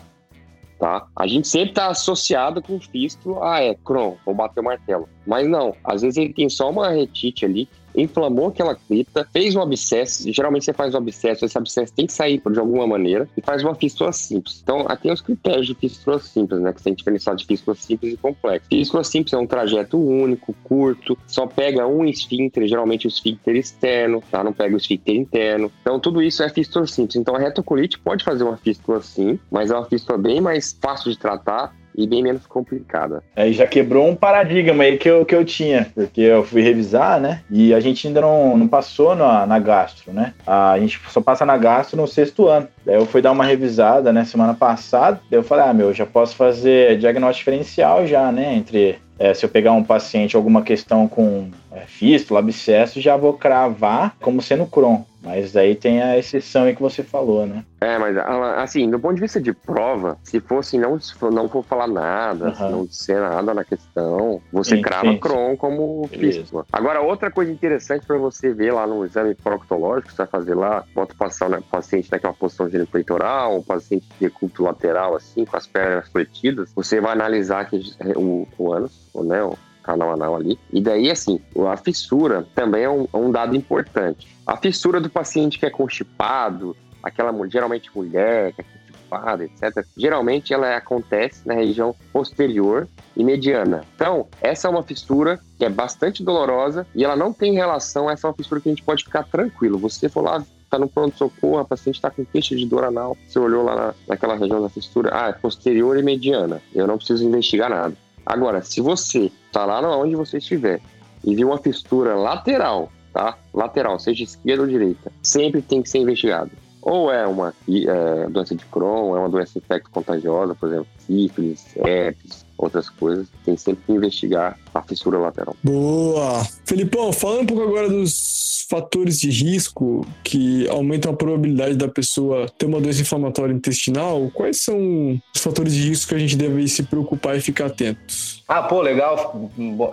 tá? 0.78 1.07
A 1.16 1.26
gente 1.26 1.49
sempre 1.49 1.71
está 1.71 1.88
associado 1.88 2.62
com 2.62 2.81
fístula, 2.81 3.54
ah, 3.54 3.62
é 3.62 3.75
Crohn, 3.75 4.16
vou 4.25 4.35
bater 4.35 4.61
o 4.61 4.64
martelo. 4.64 5.09
Mas 5.26 5.49
não, 5.49 5.75
às 5.85 6.02
vezes 6.02 6.16
ele 6.16 6.33
tem 6.33 6.49
só 6.49 6.71
uma 6.71 6.90
retite 6.90 7.45
ali 7.45 7.69
inflamou 7.95 8.49
aquela 8.49 8.75
cripta, 8.75 9.27
fez 9.33 9.55
um 9.55 9.61
abscesso. 9.61 10.31
Geralmente 10.33 10.65
você 10.65 10.73
faz 10.73 10.95
um 10.95 10.99
abscesso, 10.99 11.45
esse 11.45 11.57
abscesso 11.57 11.93
tem 11.93 12.07
que 12.07 12.13
sair 12.13 12.41
de 12.51 12.59
alguma 12.59 12.87
maneira 12.87 13.29
e 13.37 13.41
faz 13.41 13.63
uma 13.63 13.75
fístula 13.75 14.13
simples. 14.13 14.61
Então, 14.63 14.85
tem 15.01 15.13
os 15.13 15.21
critérios 15.21 15.67
de 15.67 15.75
fístula 15.75 16.19
simples, 16.19 16.61
né? 16.61 16.73
Que 16.73 16.81
você 16.81 16.85
tem 16.85 16.95
que 16.95 16.99
diferenciar 16.99 17.37
de 17.37 17.45
fístula 17.45 17.75
simples 17.75 18.15
e 18.15 18.17
complexa. 18.17 18.67
Fístula 18.69 19.05
simples 19.05 19.33
é 19.33 19.39
um 19.39 19.47
trajeto 19.47 19.99
único, 19.99 20.55
curto, 20.65 21.17
só 21.27 21.47
pega 21.47 21.87
um 21.87 22.05
esfíncter, 22.05 22.67
geralmente 22.67 23.07
o 23.07 23.09
esfíncter 23.09 23.57
externo, 23.57 24.23
tá? 24.31 24.43
Não 24.43 24.53
pega 24.53 24.75
o 24.75 24.79
esfíncter 24.79 25.15
interno. 25.15 25.71
Então, 25.81 25.99
tudo 25.99 26.23
isso 26.23 26.43
é 26.43 26.49
fístula 26.49 26.87
simples. 26.87 27.17
Então, 27.17 27.35
a 27.35 27.39
retocolite 27.39 27.99
pode 27.99 28.25
fazer 28.25 28.45
uma 28.45 28.57
fístula 28.57 29.03
sim, 29.03 29.39
mas 29.51 29.71
é 29.71 29.75
uma 29.75 29.87
fístula 29.87 30.19
bem 30.19 30.41
mais 30.41 30.77
fácil 30.81 31.11
de 31.11 31.19
tratar 31.19 31.75
e 31.97 32.07
bem 32.07 32.23
menos 32.23 32.47
complicada. 32.47 33.23
Aí 33.37 33.53
já 33.53 33.67
quebrou 33.67 34.09
um 34.09 34.17
paradigma 34.17 34.83
aí 34.83 34.99
que 34.99 35.09
eu, 35.09 35.25
que 35.25 35.35
eu 35.35 35.45
tinha, 35.45 35.87
porque 35.95 36.21
eu 36.21 36.45
fui 36.45 36.63
revisar, 36.63 37.21
né? 37.21 37.43
E 37.51 37.73
a 37.73 37.81
gente 37.81 38.07
ainda 38.07 38.21
não, 38.21 38.57
não 38.57 38.69
passou 38.69 39.15
na, 39.15 39.47
na 39.47 39.59
gastro, 39.59 40.13
né? 40.13 40.35
A 40.47 40.79
gente 40.79 41.01
só 41.09 41.21
passa 41.21 41.47
na 41.47 41.57
gastro 41.57 41.97
no 41.97 42.07
sexto 42.07 42.49
ano. 42.49 42.69
Daí 42.85 42.97
eu 42.97 43.07
fui 43.07 43.23
dar 43.23 43.33
uma 43.33 43.45
revisada, 43.45 44.13
né, 44.13 44.25
semana 44.25 44.55
passada. 44.55 45.21
Daí 45.31 45.39
eu 45.39 45.45
falei, 45.45 45.65
ah, 45.67 45.75
meu, 45.75 45.93
já 45.93 46.05
posso 46.05 46.35
fazer 46.37 46.99
diagnóstico 46.99 47.45
diferencial 47.45 48.07
já, 48.07 48.31
né? 48.33 48.55
Entre 48.55 48.99
é, 49.19 49.33
se 49.33 49.45
eu 49.45 49.49
pegar 49.49 49.73
um 49.73 49.85
paciente 49.85 50.35
alguma 50.35 50.63
questão 50.63 51.07
com 51.07 51.51
fístula, 51.83 52.40
abscesso, 52.40 53.00
já 53.00 53.16
vou 53.16 53.35
cravar 53.35 54.16
como 54.21 54.43
sendo 54.43 54.66
Crohn. 54.66 55.02
Mas 55.25 55.57
aí 55.57 55.75
tem 55.75 56.02
a 56.02 56.19
exceção 56.19 56.64
aí 56.64 56.76
que 56.76 56.83
você 56.83 57.02
falou, 57.02 57.47
né? 57.47 57.64
É, 57.81 57.97
mas 57.99 58.14
assim, 58.59 58.90
do 58.90 59.00
ponto 59.00 59.14
de 59.14 59.23
vista 59.23 59.40
de 59.40 59.54
prova, 59.54 60.19
se 60.23 60.38
fosse 60.38 60.76
não, 60.76 60.99
não 61.33 61.49
for 61.49 61.64
falar 61.64 61.87
nada, 61.87 62.54
uhum. 62.61 62.71
não 62.71 62.85
disser 62.85 63.19
nada 63.19 63.54
na 63.54 63.64
questão, 63.64 64.43
você 64.52 64.76
sim, 64.76 64.83
crava 64.83 65.11
sim, 65.11 65.19
Crohn 65.19 65.57
como 65.57 66.07
fístula. 66.09 66.66
Agora, 66.71 67.00
outra 67.00 67.31
coisa 67.31 67.50
interessante 67.50 68.07
para 68.07 68.19
você 68.19 68.52
ver 68.52 68.73
lá 68.73 68.87
no 68.87 69.02
exame 69.02 69.35
proctológico, 69.35 70.11
você 70.12 70.19
vai 70.19 70.26
fazer 70.26 70.54
lá, 70.54 70.85
bota 70.95 71.14
passar 71.14 71.50
o 71.50 71.62
paciente 71.62 72.11
naquela 72.12 72.35
posição 72.35 72.69
genipeitoral, 72.69 73.57
um 73.57 73.62
paciente 73.62 74.07
de 74.21 74.26
decúbito 74.28 74.62
lateral, 74.62 75.16
assim, 75.16 75.47
com 75.47 75.57
as 75.57 75.66
pernas 75.66 76.07
fletidas, 76.09 76.71
você 76.75 77.00
vai 77.00 77.12
analisar 77.12 77.64
que, 77.69 77.81
o, 78.14 78.47
o 78.59 78.73
ânus, 78.73 79.11
né, 79.14 79.43
o 79.43 79.57
canal 79.85 80.12
anal 80.12 80.35
ali. 80.35 80.59
E 80.73 80.81
daí, 80.81 81.11
assim, 81.11 81.41
a 81.71 81.76
fissura 81.76 82.47
também 82.55 82.83
é 82.83 82.91
um, 82.91 83.07
é 83.12 83.17
um 83.17 83.31
dado 83.31 83.55
importante. 83.55 84.26
A 84.47 84.57
fissura 84.57 85.00
do 85.00 85.09
paciente 85.09 85.59
que 85.59 85.67
é 85.67 85.71
constipado, 85.71 86.76
aquela 87.03 87.33
geralmente 87.49 87.91
mulher 87.95 88.53
que 88.53 88.62
é 88.62 88.64
constipada, 88.64 89.45
etc., 89.45 89.87
geralmente 89.97 90.53
ela 90.53 90.76
acontece 90.76 91.47
na 91.47 91.55
região 91.55 91.95
posterior 92.12 92.88
e 93.17 93.23
mediana. 93.23 93.85
Então, 93.95 94.26
essa 94.41 94.67
é 94.67 94.71
uma 94.71 94.83
fissura 94.83 95.38
que 95.59 95.64
é 95.64 95.69
bastante 95.69 96.25
dolorosa 96.25 96.87
e 96.95 97.05
ela 97.05 97.14
não 97.14 97.33
tem 97.33 97.55
relação, 97.55 98.11
essa 98.11 98.26
é 98.26 98.31
uma 98.31 98.37
fissura 98.37 98.61
que 98.61 98.69
a 98.69 98.73
gente 98.73 98.83
pode 98.83 99.05
ficar 99.05 99.25
tranquilo. 99.25 99.79
Você 99.79 100.09
for 100.09 100.23
lá 100.23 100.43
tá 100.75 100.79
no 100.79 100.88
pronto-socorro, 100.88 101.59
a 101.59 101.64
paciente 101.64 101.97
está 101.97 102.11
com 102.11 102.25
queixa 102.25 102.57
de 102.57 102.67
dor 102.67 102.85
anal, 102.85 103.17
você 103.26 103.38
olhou 103.38 103.62
lá 103.62 103.76
na, 103.76 103.95
naquela 104.09 104.35
região 104.35 104.61
da 104.61 104.69
fissura, 104.69 105.11
ah, 105.12 105.29
é 105.29 105.33
posterior 105.33 105.97
e 105.97 106.03
mediana, 106.03 106.61
eu 106.75 106.87
não 106.87 106.97
preciso 106.97 107.25
investigar 107.25 107.71
nada. 107.71 107.95
Agora, 108.26 108.62
se 108.62 108.81
você 108.81 109.31
tá 109.52 109.64
lá 109.64 109.81
onde 109.97 110.16
você 110.16 110.38
estiver 110.38 110.81
e 111.25 111.35
viu 111.35 111.49
uma 111.49 111.59
fissura 111.59 112.14
lateral, 112.14 112.90
tá? 113.12 113.38
Lateral, 113.52 113.99
seja 113.99 114.25
esquerda 114.25 114.62
ou 114.62 114.69
direita, 114.69 115.12
sempre 115.23 115.62
tem 115.62 115.83
que 115.83 115.88
ser 115.88 115.99
investigado. 115.99 116.50
Ou 116.83 117.11
é 117.11 117.26
uma 117.26 117.54
é, 117.69 118.28
doença 118.28 118.54
de 118.54 118.64
Crohn, 118.66 119.16
é 119.16 119.21
uma 119.21 119.28
doença 119.28 119.57
infecto-contagiosa, 119.57 120.54
por 120.54 120.69
exemplo, 120.69 120.87
sífilis, 120.99 121.75
herpes, 121.76 122.44
outras 122.57 122.89
coisas. 122.89 123.27
Tem 123.45 123.57
sempre 123.57 123.85
que 123.87 123.93
investigar 123.93 124.59
a 124.75 124.83
fissura 124.83 125.19
lateral. 125.19 125.57
Boa! 125.63 126.45
Felipão, 126.65 127.13
falando 127.13 127.43
um 127.43 127.47
pouco 127.47 127.63
agora 127.63 127.89
dos 127.89 128.67
fatores 128.69 129.21
de 129.21 129.31
risco 129.31 130.07
que 130.23 130.69
aumentam 130.69 131.13
a 131.13 131.17
probabilidade 131.17 131.77
da 131.77 131.89
pessoa 131.89 132.49
ter 132.59 132.67
uma 132.67 132.81
doença 132.81 133.03
inflamatória 133.03 133.53
intestinal, 133.53 134.31
quais 134.33 134.63
são 134.63 135.21
os 135.35 135.41
fatores 135.41 135.75
de 135.75 135.89
risco 135.89 136.09
que 136.09 136.15
a 136.15 136.19
gente 136.19 136.37
deve 136.37 136.67
se 136.69 136.83
preocupar 136.83 137.37
e 137.37 137.41
ficar 137.41 137.67
atentos? 137.67 138.43
Ah, 138.49 138.63
pô, 138.63 138.81
legal. 138.81 139.49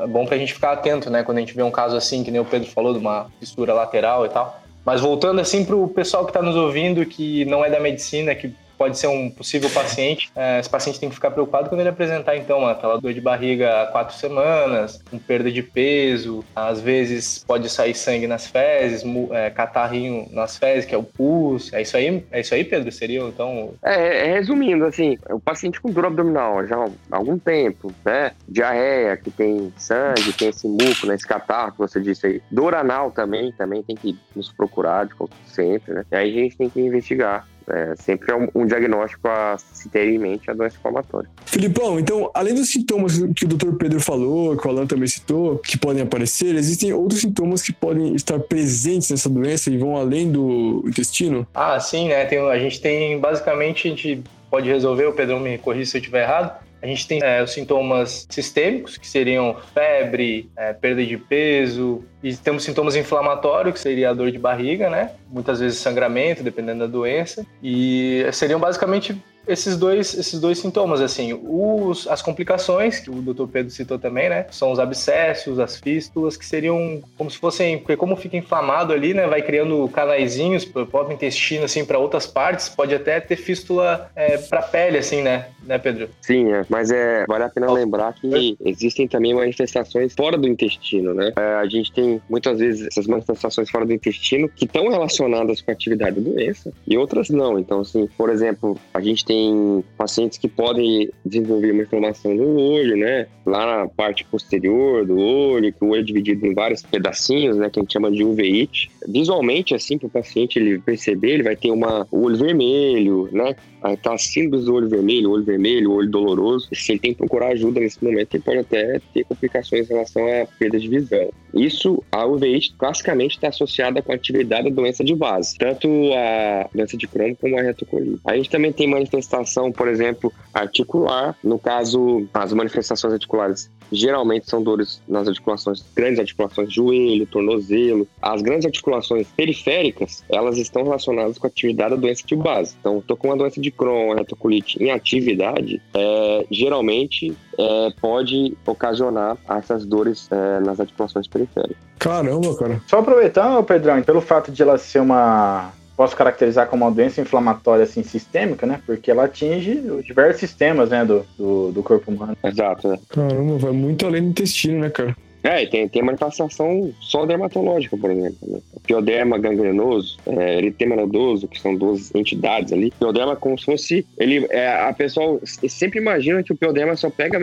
Bom 0.09 0.25
pra 0.25 0.37
gente 0.37 0.53
ficar 0.53 0.73
atento, 0.73 1.09
né? 1.09 1.23
Quando 1.23 1.37
a 1.37 1.41
gente 1.41 1.53
vê 1.53 1.63
um 1.63 1.71
caso 1.71 1.95
assim, 1.95 2.23
que 2.23 2.31
nem 2.31 2.41
o 2.41 2.45
Pedro 2.45 2.69
falou, 2.69 2.93
de 2.93 2.99
uma 2.99 3.27
fissura 3.39 3.73
lateral 3.73 4.25
e 4.25 4.29
tal. 4.29 4.61
Mas 4.85 5.01
voltando 5.01 5.39
assim 5.39 5.63
para 5.63 5.75
o 5.75 5.87
pessoal 5.87 6.25
que 6.25 6.31
está 6.31 6.41
nos 6.41 6.55
ouvindo, 6.55 7.05
que 7.05 7.45
não 7.45 7.63
é 7.63 7.69
da 7.69 7.79
medicina, 7.79 8.33
que 8.33 8.53
pode 8.81 8.97
ser 8.97 9.05
um 9.05 9.29
possível 9.29 9.69
paciente, 9.69 10.31
é, 10.35 10.59
esse 10.59 10.67
paciente 10.67 10.99
tem 10.99 11.07
que 11.07 11.13
ficar 11.13 11.29
preocupado 11.29 11.69
quando 11.69 11.81
ele 11.81 11.89
apresentar, 11.89 12.35
então, 12.35 12.65
aquela 12.65 12.99
dor 12.99 13.13
de 13.13 13.21
barriga 13.21 13.83
há 13.83 13.85
quatro 13.85 14.15
semanas, 14.15 14.99
com 15.07 15.19
perda 15.19 15.51
de 15.51 15.61
peso, 15.61 16.43
às 16.55 16.81
vezes 16.81 17.45
pode 17.45 17.69
sair 17.69 17.93
sangue 17.93 18.25
nas 18.25 18.47
fezes, 18.47 19.03
é, 19.29 19.51
catarrinho 19.51 20.27
nas 20.31 20.57
fezes, 20.57 20.85
que 20.85 20.95
é 20.95 20.97
o 20.97 21.03
pus. 21.03 21.71
É 21.71 21.83
isso 21.83 21.95
aí, 21.95 22.25
é 22.31 22.41
isso 22.41 22.55
aí 22.55 22.63
Pedro? 22.63 22.91
Seria, 22.91 23.21
então... 23.21 23.75
É, 23.83 24.29
é, 24.29 24.33
resumindo, 24.33 24.83
assim, 24.85 25.15
o 25.29 25.39
paciente 25.39 25.79
com 25.79 25.91
dor 25.91 26.07
abdominal 26.07 26.65
já 26.65 26.83
há 26.83 27.17
algum 27.17 27.37
tempo, 27.37 27.93
né? 28.03 28.31
Diarreia, 28.49 29.15
que 29.15 29.29
tem 29.29 29.71
sangue, 29.77 30.33
tem 30.33 30.49
esse 30.49 30.67
muco, 30.67 31.05
né? 31.05 31.13
Esse 31.13 31.27
catarro 31.27 31.73
que 31.73 31.77
você 31.77 32.01
disse 32.01 32.25
aí. 32.25 32.41
Dor 32.49 32.73
anal 32.73 33.11
também, 33.11 33.51
também 33.51 33.83
tem 33.83 33.95
que 33.95 34.17
nos 34.35 34.51
procurar 34.51 35.05
de 35.05 35.13
sempre, 35.45 35.93
né? 35.93 36.03
E 36.11 36.15
aí 36.15 36.39
a 36.39 36.43
gente 36.43 36.57
tem 36.57 36.67
que 36.67 36.81
investigar. 36.81 37.45
É, 37.69 37.95
sempre 37.95 38.31
é 38.31 38.35
um, 38.35 38.47
um, 38.55 38.65
diagnóstico 38.65 39.27
a 39.27 39.57
se 39.57 39.87
ter 39.89 40.09
em 40.09 40.17
mente 40.17 40.49
a 40.49 40.53
doença 40.53 40.75
inflamatória. 40.77 41.29
Filipão, 41.45 41.99
então, 41.99 42.29
além 42.33 42.53
dos 42.53 42.69
sintomas 42.69 43.17
que 43.35 43.45
o 43.45 43.47
Dr. 43.47 43.73
Pedro 43.77 43.99
falou, 43.99 44.57
que 44.57 44.67
o 44.67 44.69
Alan 44.69 44.87
também 44.87 45.07
citou, 45.07 45.57
que 45.59 45.77
podem 45.77 46.03
aparecer, 46.03 46.55
existem 46.55 46.91
outros 46.93 47.21
sintomas 47.21 47.61
que 47.61 47.71
podem 47.71 48.15
estar 48.15 48.39
presentes 48.39 49.11
nessa 49.11 49.29
doença 49.29 49.69
e 49.69 49.77
vão 49.77 49.95
além 49.95 50.31
do 50.31 50.83
intestino? 50.87 51.47
Ah, 51.53 51.79
sim, 51.79 52.09
né? 52.09 52.25
Tem, 52.25 52.39
a 52.39 52.59
gente 52.59 52.81
tem, 52.81 53.19
basicamente, 53.19 53.87
a 53.87 53.91
gente 53.91 54.23
pode 54.49 54.67
resolver, 54.67 55.05
o 55.05 55.13
Pedro 55.13 55.39
me 55.39 55.57
corrija 55.57 55.91
se 55.91 55.97
eu 55.97 55.99
estiver 55.99 56.23
errado, 56.23 56.61
a 56.81 56.87
gente 56.87 57.07
tem 57.07 57.19
é, 57.21 57.43
os 57.43 57.51
sintomas 57.51 58.25
sistêmicos, 58.29 58.97
que 58.97 59.07
seriam 59.07 59.55
febre, 59.73 60.49
é, 60.55 60.73
perda 60.73 61.05
de 61.05 61.15
peso, 61.17 62.03
e 62.23 62.35
temos 62.35 62.63
sintomas 62.63 62.95
inflamatórios, 62.95 63.73
que 63.75 63.79
seria 63.79 64.09
a 64.09 64.13
dor 64.13 64.31
de 64.31 64.39
barriga, 64.39 64.89
né? 64.89 65.11
Muitas 65.29 65.59
vezes 65.59 65.77
sangramento, 65.77 66.41
dependendo 66.41 66.79
da 66.79 66.87
doença. 66.87 67.45
E 67.61 68.25
seriam 68.33 68.59
basicamente 68.59 69.15
esses 69.47 69.77
dois, 69.77 70.13
esses 70.13 70.39
dois 70.39 70.59
sintomas, 70.59 71.01
assim, 71.01 71.33
os, 71.33 72.07
as 72.07 72.21
complicações, 72.21 72.99
que 72.99 73.09
o 73.09 73.15
doutor 73.21 73.47
Pedro 73.47 73.71
citou 73.71 73.97
também, 73.97 74.29
né, 74.29 74.45
são 74.51 74.71
os 74.71 74.79
abscessos, 74.79 75.59
as 75.59 75.77
fístulas, 75.77 76.37
que 76.37 76.45
seriam 76.45 77.01
como 77.17 77.29
se 77.29 77.37
fossem, 77.37 77.77
porque 77.79 77.97
como 77.97 78.15
fica 78.15 78.37
inflamado 78.37 78.93
ali, 78.93 79.13
né, 79.13 79.27
vai 79.27 79.41
criando 79.41 79.87
canaizinhos 79.89 80.65
para 80.65 80.83
o 80.83 80.87
próprio 80.87 81.15
intestino, 81.15 81.65
assim, 81.65 81.83
para 81.83 81.97
outras 81.97 82.27
partes, 82.27 82.69
pode 82.69 82.93
até 82.93 83.19
ter 83.19 83.35
fístula 83.35 84.09
é, 84.15 84.37
para 84.37 84.61
pele, 84.61 84.97
assim, 84.97 85.21
né, 85.21 85.47
né, 85.63 85.77
Pedro? 85.77 86.09
Sim, 86.21 86.51
é, 86.51 86.65
mas 86.69 86.91
é, 86.91 87.25
vale 87.27 87.43
a 87.43 87.49
pena 87.49 87.71
lembrar 87.71 88.13
que 88.13 88.57
existem 88.63 89.07
também 89.07 89.33
manifestações 89.33 90.13
fora 90.13 90.37
do 90.37 90.47
intestino, 90.47 91.13
né, 91.13 91.31
é, 91.35 91.55
a 91.55 91.65
gente 91.65 91.91
tem 91.91 92.21
muitas 92.29 92.59
vezes 92.59 92.87
essas 92.87 93.07
manifestações 93.07 93.69
fora 93.69 93.85
do 93.85 93.93
intestino 93.93 94.47
que 94.49 94.65
estão 94.65 94.87
relacionadas 94.89 95.61
com 95.61 95.71
a 95.71 95.73
atividade 95.73 96.19
da 96.19 96.29
doença 96.29 96.71
e 96.87 96.97
outras 96.97 97.29
não, 97.29 97.57
então, 97.57 97.81
assim, 97.81 98.07
por 98.17 98.29
exemplo, 98.29 98.77
a 98.93 99.01
gente 99.01 99.25
tem 99.25 99.30
tem 99.31 99.81
pacientes 99.97 100.37
que 100.37 100.49
podem 100.49 101.09
desenvolver 101.25 101.71
uma 101.71 101.83
inflamação 101.83 102.35
no 102.35 102.53
olho, 102.59 102.97
né? 102.97 103.27
Lá 103.45 103.65
na 103.65 103.87
parte 103.87 104.25
posterior 104.25 105.05
do 105.05 105.17
olho, 105.17 105.71
que 105.71 105.81
o 105.81 105.87
olho 105.87 106.01
é 106.01 106.03
dividido 106.03 106.45
em 106.45 106.53
vários 106.53 106.81
pedacinhos, 106.81 107.55
né? 107.55 107.69
Que 107.69 107.79
a 107.79 107.81
gente 107.81 107.93
chama 107.93 108.11
de 108.11 108.25
uveíte. 108.25 108.91
Visualmente, 109.07 109.73
assim, 109.73 109.97
para 109.97 110.07
o 110.07 110.09
paciente 110.09 110.59
ele 110.59 110.79
perceber, 110.79 111.35
ele 111.35 111.43
vai 111.43 111.55
ter 111.55 111.71
uma, 111.71 112.05
o 112.11 112.23
olho 112.23 112.35
vermelho, 112.35 113.29
né? 113.31 113.55
Aquela 113.81 114.17
síndrome 114.17 114.65
do 114.65 114.75
olho 114.75 114.89
vermelho, 114.89 115.31
olho 115.31 115.45
vermelho, 115.45 115.93
olho 115.93 116.09
doloroso. 116.09 116.67
Se 116.73 116.91
ele 116.91 116.99
tem 116.99 117.13
que 117.13 117.19
procurar 117.19 117.47
ajuda 117.53 117.79
nesse 117.79 118.03
momento, 118.03 118.35
ele 118.35 118.43
pode 118.43 118.59
até 118.59 118.99
ter 119.13 119.23
complicações 119.23 119.89
em 119.89 119.93
relação 119.93 120.27
à 120.27 120.45
perda 120.59 120.77
de 120.77 120.89
visão. 120.89 121.29
Isso, 121.53 122.03
a 122.11 122.25
uveíte, 122.25 122.73
classicamente 122.77 123.35
está 123.35 123.47
associada 123.49 124.01
com 124.01 124.11
a 124.11 124.15
atividade 124.15 124.69
da 124.69 124.75
doença 124.75 125.03
de 125.03 125.15
base, 125.15 125.57
tanto 125.57 125.87
a 126.13 126.69
doença 126.73 126.95
de 126.95 127.07
Crohn 127.07 127.33
como 127.35 127.57
a 127.57 127.61
retocolite. 127.61 128.19
A 128.25 128.35
gente 128.35 128.49
também 128.49 128.71
tem 128.71 128.87
manifestação, 129.21 129.71
por 129.71 129.87
exemplo, 129.87 130.33
articular. 130.53 131.35
No 131.43 131.59
caso, 131.59 132.27
as 132.33 132.51
manifestações 132.51 133.13
articulares 133.13 133.69
geralmente 133.91 134.49
são 134.49 134.63
dores 134.63 135.01
nas 135.07 135.27
articulações, 135.27 135.83
grandes 135.95 136.19
articulações, 136.19 136.73
joelho, 136.73 137.25
tornozelo. 137.27 138.07
As 138.21 138.41
grandes 138.41 138.65
articulações 138.65 139.27
periféricas, 139.35 140.23
elas 140.29 140.57
estão 140.57 140.83
relacionadas 140.83 141.37
com 141.37 141.47
a 141.47 141.49
atividade 141.49 141.91
da 141.91 141.95
doença 141.97 142.23
de 142.25 142.35
base. 142.35 142.75
Então, 142.79 142.99
estou 142.99 143.17
com 143.17 143.27
uma 143.27 143.37
doença 143.37 143.59
de 143.61 143.69
Crohn, 143.69 144.15
retocolite 144.15 144.81
em 144.81 144.91
atividade, 144.91 145.81
é, 145.93 146.45
geralmente 146.49 147.35
é, 147.57 147.89
pode 147.99 148.55
ocasionar 148.65 149.37
essas 149.49 149.85
dores 149.85 150.27
é, 150.31 150.59
nas 150.61 150.79
articulações 150.79 151.27
periféricas. 151.27 151.77
Caramba, 151.99 152.55
cara. 152.55 152.81
Só 152.87 152.99
aproveitando, 152.99 153.63
Pedrão, 153.63 154.01
pelo 154.01 154.21
fato 154.21 154.51
de 154.51 154.61
ela 154.61 154.77
ser 154.77 154.99
uma 154.99 155.71
posso 155.95 156.15
caracterizar 156.15 156.67
como 156.67 156.85
uma 156.85 156.91
doença 156.91 157.21
inflamatória 157.21 157.83
assim 157.83 158.03
sistêmica, 158.03 158.65
né? 158.65 158.81
Porque 158.85 159.11
ela 159.11 159.25
atinge 159.25 159.81
diversos 160.03 160.39
sistemas, 160.39 160.89
né, 160.89 161.05
do, 161.05 161.25
do, 161.37 161.71
do 161.71 161.83
corpo 161.83 162.11
humano. 162.11 162.37
Exato. 162.43 162.87
Né? 162.87 162.99
Caramba, 163.09 163.57
vai 163.57 163.71
muito 163.71 164.05
além 164.05 164.23
do 164.23 164.29
intestino, 164.29 164.79
né, 164.79 164.89
cara? 164.89 165.15
É, 165.43 165.65
tem, 165.65 165.87
tem 165.87 166.01
manifestação 166.01 166.93
só 166.99 167.25
dermatológica, 167.25 167.97
por 167.97 168.11
exemplo. 168.11 168.37
Né? 168.47 168.59
Pioderma 168.85 169.37
gangrenoso, 169.37 170.17
é, 170.25 170.57
eritema 170.57 170.95
nodoso, 170.95 171.47
que 171.47 171.59
são 171.59 171.75
duas 171.75 172.13
entidades 172.13 172.71
ali. 172.73 172.91
Pioderma 172.91 173.35
como 173.35 173.57
se 173.57 173.65
fosse... 173.65 174.05
Ele, 174.17 174.45
é, 174.49 174.67
a 174.67 174.93
pessoa 174.93 175.39
sempre 175.43 175.99
imagina 175.99 176.43
que 176.43 176.53
o 176.53 176.55
pioderma 176.55 176.95
só 176.95 177.09
pega 177.09 177.39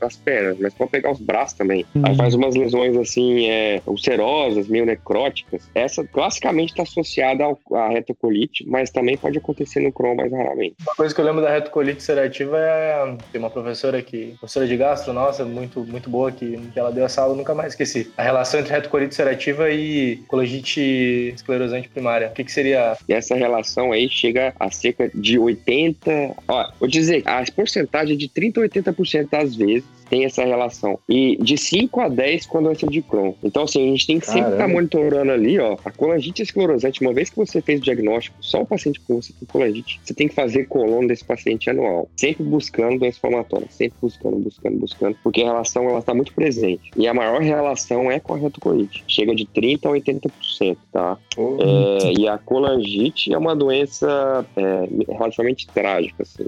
as 0.00 0.16
pernas, 0.16 0.56
mas 0.58 0.72
pode 0.74 0.90
pegar 0.90 1.12
os 1.12 1.20
braços 1.20 1.58
também. 1.58 1.84
Uhum. 1.94 2.02
Aí 2.06 2.16
faz 2.16 2.34
umas 2.34 2.54
lesões, 2.54 2.96
assim, 2.96 3.48
é, 3.48 3.82
ulcerosas, 3.86 4.68
meio 4.68 4.86
necróticas. 4.86 5.68
Essa, 5.74 6.04
classicamente, 6.04 6.72
está 6.72 6.84
associada 6.84 7.44
ao, 7.44 7.58
à 7.72 7.88
retocolite, 7.88 8.64
mas 8.66 8.90
também 8.90 9.16
pode 9.16 9.38
acontecer 9.38 9.80
no 9.80 9.92
Crohn 9.92 10.14
mais 10.14 10.32
raramente. 10.32 10.76
Uma 10.80 10.94
coisa 10.94 11.14
que 11.14 11.20
eu 11.20 11.24
lembro 11.24 11.42
da 11.42 11.50
retocolite 11.50 11.98
ulcerativa 11.98 12.58
é... 12.58 13.16
Tem 13.30 13.38
uma 13.38 13.50
professora 13.50 14.00
que... 14.00 14.34
Professora 14.38 14.66
de 14.66 14.76
gastro, 14.76 15.12
nossa, 15.12 15.44
muito, 15.44 15.80
muito 15.80 16.08
boa, 16.08 16.32
que, 16.32 16.56
que 16.72 16.78
ela 16.78 16.90
deu 16.90 17.04
essa 17.04 17.22
aula 17.22 17.41
nunca 17.42 17.54
mais 17.54 17.72
esqueci. 17.72 18.10
A 18.16 18.22
relação 18.22 18.60
entre 18.60 18.72
retocolite 18.72 19.10
ulcerativa 19.10 19.70
e 19.70 20.16
colangite 20.28 21.32
esclerosante 21.34 21.88
primária. 21.88 22.28
O 22.28 22.32
que, 22.32 22.44
que 22.44 22.52
seria? 22.52 22.96
Essa 23.08 23.34
relação 23.34 23.92
aí 23.92 24.08
chega 24.08 24.54
a 24.58 24.70
cerca 24.70 25.10
de 25.12 25.38
80. 25.38 26.10
Ó, 26.48 26.72
vou 26.78 26.88
dizer, 26.88 27.22
a 27.26 27.44
porcentagem 27.54 28.14
é 28.14 28.18
de 28.18 28.28
30 28.28 28.60
a 28.60 28.68
80% 28.68 29.28
das 29.30 29.54
vezes 29.54 29.84
tem 30.12 30.26
essa 30.26 30.44
relação. 30.44 30.98
E 31.08 31.38
de 31.42 31.56
5 31.56 31.98
a 31.98 32.06
10 32.06 32.44
com 32.44 32.58
a 32.58 32.60
doença 32.60 32.86
de 32.86 33.00
Crohn. 33.00 33.32
Então, 33.42 33.62
assim, 33.62 33.82
a 33.82 33.90
gente 33.92 34.06
tem 34.06 34.20
que 34.20 34.26
Caramba. 34.26 34.44
sempre 34.44 34.56
estar 34.56 34.68
tá 34.68 34.72
monitorando 34.74 35.32
ali, 35.32 35.58
ó, 35.58 35.78
a 35.82 35.90
colangite 35.90 36.42
esclerosante. 36.42 37.00
Uma 37.00 37.14
vez 37.14 37.30
que 37.30 37.36
você 37.36 37.62
fez 37.62 37.80
o 37.80 37.82
diagnóstico, 37.82 38.36
só 38.38 38.60
o 38.60 38.66
paciente 38.66 39.00
com 39.00 39.22
você 39.22 39.32
tem 39.32 39.48
colangite, 39.50 39.98
você 40.04 40.12
tem 40.12 40.28
que 40.28 40.34
fazer 40.34 40.66
coluna 40.66 41.08
desse 41.08 41.24
paciente 41.24 41.70
anual. 41.70 42.10
Sempre 42.14 42.44
buscando 42.44 42.98
doença 42.98 43.16
inflamatória. 43.16 43.66
Sempre 43.70 43.96
buscando, 44.02 44.36
buscando, 44.36 44.78
buscando. 44.78 45.16
Porque 45.22 45.40
a 45.40 45.46
relação, 45.46 45.88
ela 45.88 46.00
está 46.00 46.12
muito 46.12 46.34
presente. 46.34 46.90
E 46.94 47.08
a 47.08 47.14
maior 47.14 47.40
relação 47.40 48.12
é 48.12 48.20
com 48.20 48.34
a 48.34 48.36
retocolite. 48.36 49.02
Chega 49.08 49.34
de 49.34 49.46
30 49.46 49.88
a 49.88 49.92
80%, 49.92 50.76
tá? 50.92 51.16
Oh, 51.38 51.56
é, 51.58 52.12
e 52.20 52.28
a 52.28 52.36
colangite 52.36 53.32
é 53.32 53.38
uma 53.38 53.56
doença 53.56 54.44
é, 54.58 54.88
relativamente 55.10 55.66
trágica, 55.68 56.22
assim 56.22 56.44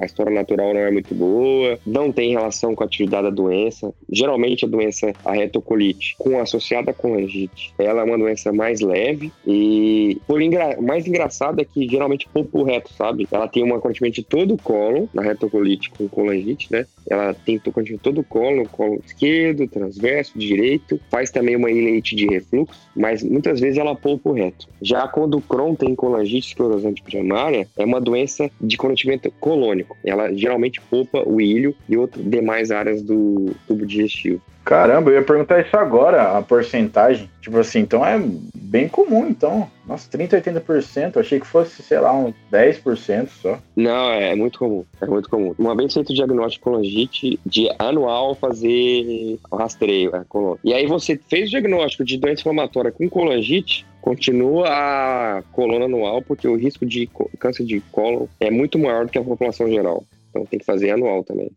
a 0.00 0.04
história 0.04 0.32
natural 0.32 0.72
não 0.72 0.80
é 0.80 0.90
muito 0.90 1.14
boa, 1.14 1.78
não 1.86 2.12
tem 2.12 2.32
relação 2.32 2.74
com 2.74 2.82
a 2.82 2.86
atividade 2.86 3.24
da 3.24 3.30
doença. 3.30 3.92
Geralmente 4.10 4.64
a 4.64 4.68
doença, 4.68 5.12
a 5.24 5.32
retocolite, 5.32 6.14
com 6.18 6.38
associada 6.38 6.92
com 6.92 7.08
colangite, 7.08 7.72
ela 7.78 8.02
é 8.02 8.04
uma 8.04 8.18
doença 8.18 8.52
mais 8.52 8.80
leve 8.80 9.32
e 9.46 10.18
por 10.26 10.42
engra... 10.42 10.80
mais 10.80 11.06
engraçado 11.06 11.60
é 11.60 11.64
que 11.64 11.88
geralmente 11.88 12.28
pouco 12.28 12.62
reto, 12.62 12.92
sabe? 12.92 13.26
Ela 13.30 13.48
tem 13.48 13.64
um 13.64 13.74
acometimento 13.74 14.16
de 14.16 14.22
todo 14.22 14.54
o 14.54 14.62
colo, 14.62 15.08
na 15.14 15.22
retocolite 15.22 15.90
com 15.90 16.08
colangite, 16.08 16.70
né? 16.70 16.86
Ela 17.08 17.32
tem 17.32 17.56
acometimento 17.56 18.02
de 18.02 18.04
todo 18.04 18.20
o 18.20 18.24
colo, 18.24 18.68
colo 18.68 19.00
esquerdo, 19.04 19.66
transverso, 19.66 20.38
direito, 20.38 21.00
faz 21.10 21.30
também 21.30 21.56
uma 21.56 21.70
ileite 21.70 22.14
de 22.14 22.26
refluxo, 22.26 22.88
mas 22.94 23.22
muitas 23.22 23.60
vezes 23.60 23.78
ela 23.78 23.94
poupa 23.94 24.30
o 24.30 24.32
reto. 24.32 24.68
Já 24.82 25.08
quando 25.08 25.38
o 25.38 25.40
Crohn 25.40 25.74
tem 25.74 25.94
colangite 25.94 26.48
esclerosante 26.48 27.02
primária, 27.02 27.66
é 27.76 27.84
uma 27.84 28.00
doença 28.00 28.50
de 28.60 28.76
cometimento 28.76 29.30
colônico. 29.40 29.96
Ela 30.04 30.32
geralmente 30.34 30.80
poupa 30.80 31.22
o 31.26 31.40
ilho 31.40 31.74
e 31.88 31.96
outras 31.96 32.24
demais 32.24 32.70
áreas 32.70 33.02
do 33.02 33.54
tubo 33.66 33.86
digestivo. 33.86 34.40
Caramba, 34.68 35.10
eu 35.10 35.14
ia 35.14 35.22
perguntar 35.22 35.62
isso 35.62 35.74
agora, 35.78 36.36
a 36.36 36.42
porcentagem. 36.42 37.30
Tipo 37.40 37.58
assim, 37.58 37.78
então 37.78 38.04
é 38.04 38.20
bem 38.54 38.86
comum, 38.86 39.26
então. 39.26 39.66
Nossa, 39.86 40.10
30, 40.10 40.42
80%. 40.42 41.16
Eu 41.16 41.22
achei 41.22 41.40
que 41.40 41.46
fosse, 41.46 41.82
sei 41.82 41.98
lá, 41.98 42.12
uns 42.14 42.34
10% 42.52 43.28
só. 43.28 43.58
Não, 43.74 44.10
é 44.10 44.34
muito 44.34 44.58
comum. 44.58 44.84
É 45.00 45.06
muito 45.06 45.30
comum. 45.30 45.54
Uma 45.58 45.74
vez 45.74 45.94
feito 45.94 46.10
o 46.10 46.14
diagnóstico 46.14 46.70
colangite, 46.70 47.40
de 47.46 47.70
anual 47.78 48.34
fazer 48.34 49.38
o 49.50 49.56
rastreio, 49.56 50.14
é. 50.14 50.22
E 50.62 50.74
aí 50.74 50.86
você 50.86 51.18
fez 51.30 51.46
o 51.46 51.52
diagnóstico 51.52 52.04
de 52.04 52.18
doença 52.18 52.42
inflamatória 52.42 52.92
com 52.92 53.08
colangite, 53.08 53.86
continua 54.02 54.68
a 54.68 55.42
coluna 55.50 55.86
anual, 55.86 56.20
porque 56.20 56.46
o 56.46 56.56
risco 56.56 56.84
de 56.84 57.08
câncer 57.38 57.64
de 57.64 57.80
cólon 57.90 58.26
é 58.38 58.50
muito 58.50 58.78
maior 58.78 59.06
do 59.06 59.12
que 59.12 59.18
a 59.18 59.24
população 59.24 59.66
geral. 59.66 60.04
Então 60.28 60.44
tem 60.44 60.58
que 60.58 60.66
fazer 60.66 60.90
anual 60.90 61.24
também. 61.24 61.50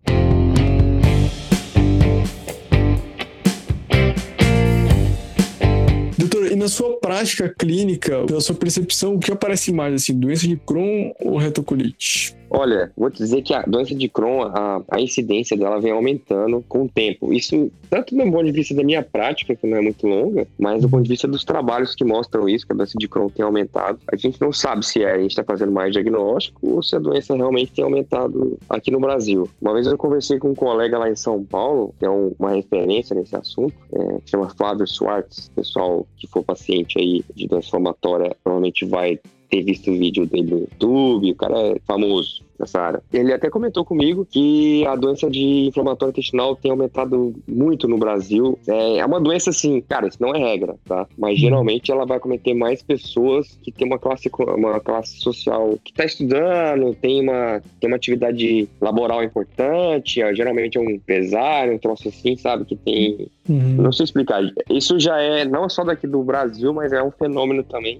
Na 6.61 6.67
sua 6.67 6.97
prática 6.97 7.49
clínica, 7.49 8.23
pela 8.25 8.39
sua 8.39 8.55
percepção, 8.55 9.15
o 9.15 9.19
que 9.19 9.31
aparece 9.31 9.71
mais, 9.71 9.95
assim, 9.95 10.17
doença 10.17 10.47
de 10.47 10.55
Crohn 10.57 11.11
ou 11.19 11.37
retocolite? 11.37 12.35
Olha, 12.53 12.91
vou 12.97 13.09
te 13.09 13.19
dizer 13.19 13.41
que 13.43 13.53
a 13.53 13.61
doença 13.61 13.95
de 13.95 14.09
Crohn, 14.09 14.41
a, 14.43 14.83
a 14.91 14.99
incidência 14.99 15.55
dela 15.55 15.79
vem 15.79 15.93
aumentando 15.93 16.61
com 16.67 16.83
o 16.83 16.89
tempo. 16.89 17.31
Isso, 17.31 17.71
tanto 17.89 18.13
do 18.13 18.23
ponto 18.23 18.43
de 18.43 18.51
vista 18.51 18.75
da 18.75 18.83
minha 18.83 19.01
prática, 19.01 19.55
que 19.55 19.65
não 19.65 19.77
é 19.77 19.81
muito 19.81 20.05
longa, 20.05 20.45
mas 20.59 20.81
do 20.81 20.89
ponto 20.89 21.03
de 21.03 21.09
vista 21.09 21.29
dos 21.29 21.45
trabalhos 21.45 21.95
que 21.95 22.03
mostram 22.03 22.49
isso, 22.49 22.67
que 22.67 22.73
a 22.73 22.75
doença 22.75 22.97
de 22.99 23.07
Crohn 23.07 23.29
tem 23.29 23.45
aumentado. 23.45 23.99
A 24.11 24.17
gente 24.17 24.39
não 24.41 24.51
sabe 24.51 24.85
se 24.85 25.01
é, 25.01 25.13
a 25.13 25.17
gente 25.17 25.31
está 25.31 25.45
fazendo 25.45 25.71
mais 25.71 25.93
diagnóstico 25.93 26.75
ou 26.75 26.83
se 26.83 26.93
a 26.93 26.99
doença 26.99 27.33
realmente 27.37 27.71
tem 27.71 27.85
aumentado 27.85 28.59
aqui 28.69 28.91
no 28.91 28.99
Brasil. 28.99 29.49
Uma 29.61 29.73
vez 29.73 29.87
eu 29.87 29.97
conversei 29.97 30.37
com 30.37 30.49
um 30.49 30.55
colega 30.55 30.99
lá 30.99 31.09
em 31.09 31.15
São 31.15 31.45
Paulo, 31.45 31.95
que 31.97 32.05
é 32.05 32.09
um, 32.09 32.35
uma 32.37 32.51
referência 32.51 33.15
nesse 33.15 33.33
assunto, 33.33 33.73
é, 33.93 34.17
chama 34.25 34.49
Flávio 34.49 34.85
Schwartz. 34.85 35.49
Pessoal 35.55 36.05
que 36.17 36.27
for 36.27 36.43
paciente 36.43 36.99
aí 36.99 37.23
de 37.33 37.47
doença 37.47 37.67
inflamatória 37.67 38.35
provavelmente 38.43 38.85
vai 38.85 39.17
ter 39.51 39.63
visto 39.63 39.91
o 39.91 39.97
vídeo 39.97 40.25
dele 40.25 40.49
no 40.49 40.59
YouTube, 40.59 41.31
o 41.31 41.35
cara 41.35 41.59
é 41.59 41.75
famoso 41.85 42.41
nessa 42.57 42.79
área. 42.79 43.03
Ele 43.11 43.33
até 43.33 43.49
comentou 43.49 43.83
comigo 43.83 44.25
que 44.29 44.85
a 44.85 44.95
doença 44.95 45.29
de 45.29 45.67
inflamatório 45.67 46.11
intestinal 46.11 46.55
tem 46.55 46.71
aumentado 46.71 47.33
muito 47.47 47.87
no 47.87 47.97
Brasil. 47.97 48.57
É, 48.67 48.97
é 48.99 49.05
uma 49.05 49.19
doença 49.19 49.49
assim, 49.49 49.81
cara, 49.81 50.07
isso 50.07 50.19
não 50.21 50.33
é 50.33 50.39
regra, 50.39 50.75
tá? 50.85 51.07
Mas 51.17 51.39
geralmente 51.39 51.91
ela 51.91 52.05
vai 52.05 52.19
cometer 52.19 52.53
mais 52.53 52.81
pessoas 52.81 53.59
que 53.61 53.71
tem 53.71 53.85
uma 53.85 53.99
classe, 53.99 54.29
uma 54.55 54.79
classe 54.79 55.19
social 55.19 55.77
que 55.83 55.91
está 55.91 56.05
estudando, 56.05 56.95
tem 56.95 57.21
uma, 57.21 57.61
tem 57.79 57.89
uma 57.89 57.97
atividade 57.97 58.69
laboral 58.79 59.23
importante, 59.23 60.21
geralmente 60.33 60.77
é 60.77 60.81
um 60.81 60.89
empresário, 60.89 61.73
um 61.73 61.79
troço 61.79 62.07
assim, 62.07 62.37
sabe? 62.37 62.63
Que 62.63 62.75
tem. 62.75 63.27
Uhum. 63.49 63.75
Não 63.81 63.91
sei 63.91 64.05
explicar. 64.05 64.41
Isso 64.69 64.99
já 64.99 65.19
é 65.19 65.43
não 65.43 65.67
só 65.67 65.83
daqui 65.83 66.07
do 66.07 66.23
Brasil, 66.23 66.73
mas 66.73 66.93
é 66.93 67.03
um 67.03 67.11
fenômeno 67.11 67.63
também 67.63 67.99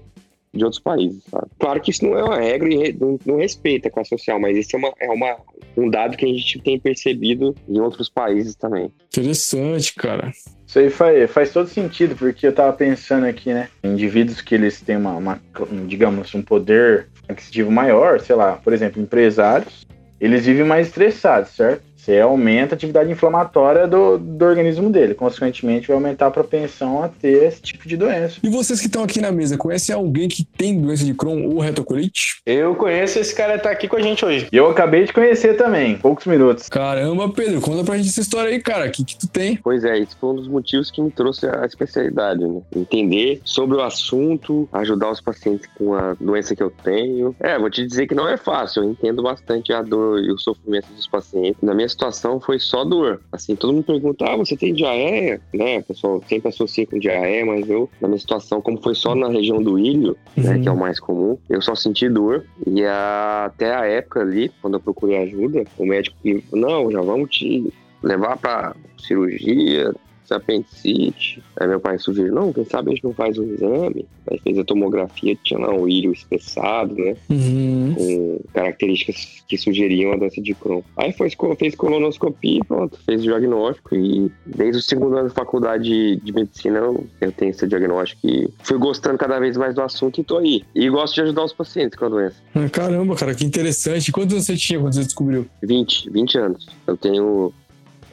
de 0.52 0.64
outros 0.64 0.80
países. 0.80 1.22
Sabe? 1.30 1.46
Claro 1.58 1.80
que 1.80 1.90
isso 1.90 2.04
não 2.04 2.16
é 2.16 2.22
uma 2.22 2.38
regra 2.38 2.72
e 2.72 2.92
não, 2.92 3.18
não 3.24 3.36
respeita 3.36 3.88
a 3.88 3.90
classe 3.90 4.10
social, 4.10 4.38
mas 4.40 4.56
isso 4.56 4.76
é, 4.76 4.78
uma, 4.78 4.92
é 5.00 5.10
uma, 5.10 5.36
um 5.76 5.88
dado 5.88 6.16
que 6.16 6.24
a 6.24 6.28
gente 6.28 6.60
tem 6.60 6.78
percebido 6.78 7.54
em 7.68 7.80
outros 7.80 8.08
países 8.08 8.54
também. 8.54 8.92
Interessante, 9.06 9.94
cara. 9.94 10.32
Isso 10.66 10.78
aí 10.78 10.90
faz, 10.90 11.30
faz 11.30 11.52
todo 11.52 11.68
sentido, 11.68 12.16
porque 12.16 12.46
eu 12.46 12.54
tava 12.54 12.72
pensando 12.72 13.26
aqui, 13.26 13.52
né? 13.52 13.68
Indivíduos 13.84 14.40
que 14.40 14.54
eles 14.54 14.80
têm 14.80 14.96
uma, 14.96 15.16
uma 15.16 15.40
digamos, 15.86 16.34
um 16.34 16.42
poder 16.42 17.08
aquisitivo 17.28 17.70
maior, 17.70 18.20
sei 18.20 18.36
lá, 18.36 18.52
por 18.52 18.72
exemplo, 18.72 19.00
empresários, 19.00 19.86
eles 20.20 20.46
vivem 20.46 20.64
mais 20.64 20.86
estressados, 20.86 21.50
certo? 21.50 21.82
Você 22.02 22.18
aumenta 22.18 22.74
a 22.74 22.76
atividade 22.76 23.12
inflamatória 23.12 23.86
do, 23.86 24.18
do 24.18 24.44
organismo 24.44 24.90
dele. 24.90 25.14
Consequentemente, 25.14 25.86
vai 25.86 25.94
aumentar 25.94 26.26
a 26.26 26.30
propensão 26.32 27.00
a 27.00 27.08
ter 27.08 27.44
esse 27.44 27.62
tipo 27.62 27.86
de 27.86 27.96
doença. 27.96 28.40
E 28.42 28.48
vocês 28.48 28.80
que 28.80 28.86
estão 28.86 29.04
aqui 29.04 29.20
na 29.20 29.30
mesa, 29.30 29.56
conhecem 29.56 29.94
alguém 29.94 30.28
que 30.28 30.44
tem 30.44 30.80
doença 30.80 31.04
de 31.04 31.14
Crohn 31.14 31.46
ou 31.46 31.60
retocolite? 31.60 32.40
Eu 32.44 32.74
conheço 32.74 33.20
esse 33.20 33.32
cara 33.32 33.56
tá 33.56 33.70
aqui 33.70 33.86
com 33.86 33.94
a 33.94 34.00
gente 34.00 34.24
hoje. 34.24 34.48
E 34.50 34.56
eu 34.56 34.68
acabei 34.68 35.04
de 35.04 35.12
conhecer 35.12 35.56
também, 35.56 35.96
poucos 35.96 36.26
minutos. 36.26 36.68
Caramba, 36.68 37.28
Pedro, 37.28 37.60
conta 37.60 37.84
pra 37.84 37.96
gente 37.96 38.08
essa 38.08 38.20
história 38.20 38.50
aí, 38.50 38.60
cara. 38.60 38.88
O 38.88 38.90
que, 38.90 39.04
que 39.04 39.16
tu 39.16 39.28
tem? 39.28 39.54
Pois 39.62 39.84
é, 39.84 40.00
isso 40.00 40.16
foi 40.20 40.30
um 40.30 40.34
dos 40.34 40.48
motivos 40.48 40.90
que 40.90 41.00
me 41.00 41.10
trouxe 41.12 41.46
a 41.46 41.64
especialidade, 41.64 42.44
né? 42.44 42.62
Entender 42.74 43.40
sobre 43.44 43.76
o 43.76 43.80
assunto, 43.80 44.68
ajudar 44.72 45.12
os 45.12 45.20
pacientes 45.20 45.68
com 45.78 45.94
a 45.94 46.14
doença 46.14 46.56
que 46.56 46.62
eu 46.64 46.72
tenho. 46.82 47.36
É, 47.38 47.56
vou 47.56 47.70
te 47.70 47.86
dizer 47.86 48.08
que 48.08 48.14
não 48.14 48.28
é 48.28 48.36
fácil. 48.36 48.82
Eu 48.82 48.90
entendo 48.90 49.22
bastante 49.22 49.72
a 49.72 49.82
dor 49.82 50.18
e 50.18 50.32
o 50.32 50.38
sofrimento 50.38 50.88
dos 50.94 51.06
pacientes. 51.06 51.62
Na 51.62 51.72
minha 51.72 51.91
situação 51.92 52.40
foi 52.40 52.58
só 52.58 52.84
dor. 52.84 53.20
Assim, 53.30 53.54
todo 53.54 53.72
mundo 53.72 53.84
pergunta, 53.84 54.24
ah, 54.24 54.36
você 54.36 54.56
tem 54.56 54.74
diarreia? 54.74 55.40
Né? 55.54 55.80
Pessoal 55.82 56.22
sempre 56.28 56.48
associa 56.48 56.86
com 56.86 56.98
diarreia, 56.98 57.46
mas 57.46 57.68
eu, 57.68 57.88
na 58.00 58.08
minha 58.08 58.18
situação, 58.18 58.60
como 58.60 58.82
foi 58.82 58.94
só 58.94 59.14
na 59.14 59.28
região 59.28 59.62
do 59.62 59.78
ilho, 59.78 60.16
uhum. 60.36 60.42
né, 60.42 60.58
que 60.58 60.68
é 60.68 60.72
o 60.72 60.76
mais 60.76 60.98
comum, 60.98 61.38
eu 61.48 61.62
só 61.62 61.74
senti 61.74 62.08
dor. 62.08 62.44
E 62.66 62.84
a, 62.84 63.44
até 63.46 63.74
a 63.74 63.86
época 63.86 64.20
ali, 64.20 64.50
quando 64.60 64.74
eu 64.74 64.80
procurei 64.80 65.18
ajuda, 65.18 65.64
o 65.78 65.86
médico 65.86 66.16
não, 66.52 66.90
já 66.90 67.00
vamos 67.00 67.30
te 67.30 67.72
levar 68.02 68.36
para 68.36 68.74
cirurgia, 68.98 69.92
apendicite. 70.32 71.42
Aí 71.58 71.66
meu 71.66 71.80
pai 71.80 71.98
sugeriu, 71.98 72.34
não, 72.34 72.52
quem 72.52 72.64
sabe 72.64 72.90
a 72.90 72.94
gente 72.94 73.04
não 73.04 73.12
faz 73.12 73.38
um 73.38 73.44
exame. 73.44 74.06
Aí 74.30 74.38
fez 74.38 74.58
a 74.58 74.64
tomografia, 74.64 75.36
tinha 75.42 75.58
lá 75.58 75.72
um 75.74 75.88
írio 75.88 76.12
espessado, 76.12 76.94
né? 76.94 77.16
Uhum. 77.28 77.94
Com 77.96 78.40
características 78.52 79.42
que 79.48 79.56
sugeriam 79.56 80.12
a 80.12 80.16
doença 80.16 80.40
de 80.40 80.54
Crohn. 80.54 80.82
Aí 80.96 81.12
foi, 81.12 81.28
fez 81.58 81.74
colonoscopia 81.74 82.58
e 82.58 82.64
pronto, 82.64 82.98
fez 83.04 83.20
o 83.20 83.24
diagnóstico. 83.24 83.94
E 83.94 84.30
desde 84.46 84.78
o 84.78 84.82
segundo 84.82 85.16
ano 85.16 85.28
da 85.28 85.34
faculdade 85.34 86.16
de 86.16 86.32
medicina 86.32 86.78
eu, 86.78 87.06
eu 87.20 87.32
tenho 87.32 87.50
esse 87.50 87.66
diagnóstico 87.66 88.26
e 88.26 88.48
fui 88.62 88.78
gostando 88.78 89.18
cada 89.18 89.38
vez 89.38 89.56
mais 89.56 89.74
do 89.74 89.82
assunto 89.82 90.20
e 90.20 90.24
tô 90.24 90.38
aí. 90.38 90.62
E 90.74 90.88
gosto 90.88 91.14
de 91.14 91.22
ajudar 91.22 91.44
os 91.44 91.52
pacientes 91.52 91.98
com 91.98 92.06
a 92.06 92.08
doença. 92.08 92.36
Caramba, 92.70 93.16
cara, 93.16 93.34
que 93.34 93.44
interessante. 93.44 94.12
Quantos 94.12 94.44
você 94.44 94.56
tinha 94.56 94.80
quando 94.80 94.94
você 94.94 95.04
descobriu? 95.04 95.46
20, 95.62 96.10
20 96.10 96.38
anos. 96.38 96.66
Eu 96.86 96.96
tenho 96.96 97.52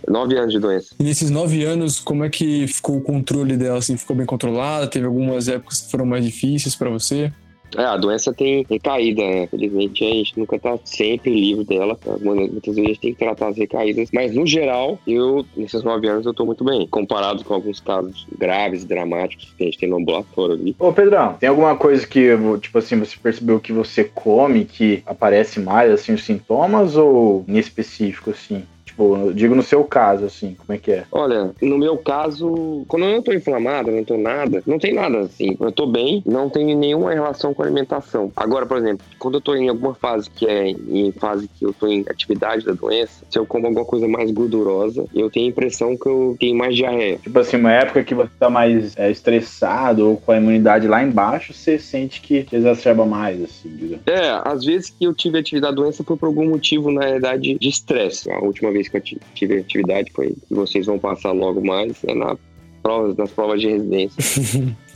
Nove 0.09 0.35
anos 0.35 0.51
de 0.51 0.59
doença. 0.59 0.95
E 0.99 1.03
nesses 1.03 1.29
nove 1.29 1.63
anos, 1.63 1.99
como 1.99 2.23
é 2.23 2.29
que 2.29 2.67
ficou 2.67 2.97
o 2.97 3.01
controle 3.01 3.55
dela? 3.55 3.77
Assim, 3.77 3.95
ficou 3.95 4.15
bem 4.15 4.25
controlada? 4.25 4.87
Teve 4.87 5.05
algumas 5.05 5.47
épocas 5.47 5.81
que 5.81 5.91
foram 5.91 6.05
mais 6.05 6.25
difíceis 6.25 6.75
para 6.75 6.89
você? 6.89 7.31
É, 7.77 7.83
a 7.83 7.97
doença 7.97 8.33
tem 8.33 8.65
recaída, 8.67 9.21
né? 9.21 9.47
Felizmente 9.47 10.03
a 10.03 10.07
gente 10.07 10.39
nunca 10.39 10.57
tá 10.57 10.77
sempre 10.83 11.31
livre 11.31 11.63
dela. 11.63 11.95
Tá? 11.95 12.17
Muitas 12.19 12.75
vezes 12.75 12.83
a 12.83 12.87
gente 12.87 12.99
tem 12.99 13.13
que 13.13 13.19
tratar 13.19 13.49
as 13.49 13.57
recaídas. 13.57 14.09
Mas 14.11 14.33
no 14.33 14.45
geral, 14.45 14.97
eu, 15.05 15.45
nesses 15.55 15.83
nove 15.83 16.07
anos, 16.07 16.25
eu 16.25 16.33
tô 16.33 16.45
muito 16.45 16.63
bem. 16.63 16.87
Comparado 16.87 17.43
com 17.43 17.53
alguns 17.53 17.79
casos 17.79 18.25
graves, 18.37 18.85
dramáticos 18.85 19.53
que 19.55 19.63
a 19.63 19.65
gente 19.67 19.77
tem 19.77 19.89
no 19.89 19.97
ambulatório 19.97 20.55
ali. 20.55 20.75
Ô, 20.79 20.91
Pedrão, 20.91 21.33
tem 21.33 21.49
alguma 21.49 21.75
coisa 21.75 22.07
que, 22.07 22.29
tipo 22.59 22.77
assim, 22.77 22.97
você 22.97 23.15
percebeu 23.21 23.59
que 23.59 23.71
você 23.71 24.03
come 24.03 24.65
que 24.65 25.03
aparece 25.05 25.59
mais, 25.59 25.91
assim, 25.91 26.13
os 26.13 26.23
sintomas? 26.23 26.95
Ou 26.95 27.45
em 27.47 27.57
específico, 27.57 28.31
assim? 28.31 28.63
Tipo, 28.99 29.31
digo 29.33 29.55
no 29.55 29.63
seu 29.63 29.85
caso, 29.85 30.25
assim, 30.25 30.55
como 30.55 30.75
é 30.75 30.77
que 30.77 30.91
é? 30.91 31.05
Olha, 31.09 31.51
no 31.61 31.77
meu 31.77 31.97
caso, 31.97 32.83
quando 32.85 33.05
eu 33.05 33.11
não 33.11 33.21
tô 33.21 33.31
inflamado, 33.31 33.89
não 33.89 34.03
tô 34.03 34.17
nada, 34.17 34.61
não 34.67 34.77
tem 34.77 34.93
nada 34.93 35.19
assim. 35.19 35.55
Eu 35.57 35.71
tô 35.71 35.87
bem, 35.87 36.21
não 36.25 36.49
tem 36.49 36.75
nenhuma 36.75 37.13
relação 37.13 37.53
com 37.53 37.63
alimentação. 37.63 38.29
Agora, 38.35 38.65
por 38.65 38.75
exemplo, 38.75 39.05
quando 39.17 39.35
eu 39.35 39.41
tô 39.41 39.55
em 39.55 39.69
alguma 39.69 39.93
fase 39.93 40.29
que 40.29 40.45
é 40.45 40.71
em 40.71 41.13
fase 41.13 41.47
que 41.47 41.65
eu 41.65 41.71
tô 41.71 41.87
em 41.87 42.03
atividade 42.09 42.65
da 42.65 42.73
doença, 42.73 43.23
se 43.29 43.39
eu 43.39 43.45
como 43.45 43.67
alguma 43.67 43.85
coisa 43.85 44.05
mais 44.05 44.29
gordurosa, 44.31 45.05
eu 45.15 45.29
tenho 45.29 45.45
a 45.45 45.49
impressão 45.49 45.95
que 45.95 46.09
eu 46.09 46.35
tenho 46.37 46.57
mais 46.57 46.75
diarreia. 46.75 47.19
Tipo 47.19 47.39
assim, 47.39 47.55
uma 47.55 47.71
época 47.71 48.03
que 48.03 48.13
você 48.13 48.31
tá 48.37 48.49
mais 48.49 48.97
é, 48.97 49.09
estressado 49.09 50.09
ou 50.09 50.17
com 50.17 50.33
a 50.33 50.37
imunidade 50.37 50.89
lá 50.89 51.01
embaixo, 51.01 51.53
você 51.53 51.79
sente 51.79 52.19
que, 52.19 52.43
que 52.43 52.53
exacerba 52.53 53.05
mais, 53.05 53.41
assim, 53.41 53.69
digamos. 53.69 54.05
É, 54.05 54.41
às 54.43 54.65
vezes 54.65 54.89
que 54.89 55.05
eu 55.05 55.13
tive 55.13 55.39
atividade 55.39 55.73
da 55.73 55.81
doença 55.81 56.03
foi 56.03 56.17
por 56.17 56.25
algum 56.25 56.49
motivo, 56.49 56.91
na 56.91 57.05
realidade, 57.05 57.57
de 57.57 57.69
estresse. 57.69 58.29
A 58.29 58.39
última 58.39 58.71
vez 58.71 58.88
eu 58.97 59.01
tive 59.33 59.59
atividade 59.59 60.11
foi 60.13 60.35
que 60.47 60.53
vocês 60.53 60.85
vão 60.85 60.97
passar 60.99 61.31
logo 61.31 61.65
mais 61.65 62.03
é 62.05 62.13
na 62.13 62.37
prova, 62.81 63.13
nas 63.17 63.31
provas 63.31 63.61
de 63.61 63.67
residência. 63.67 64.17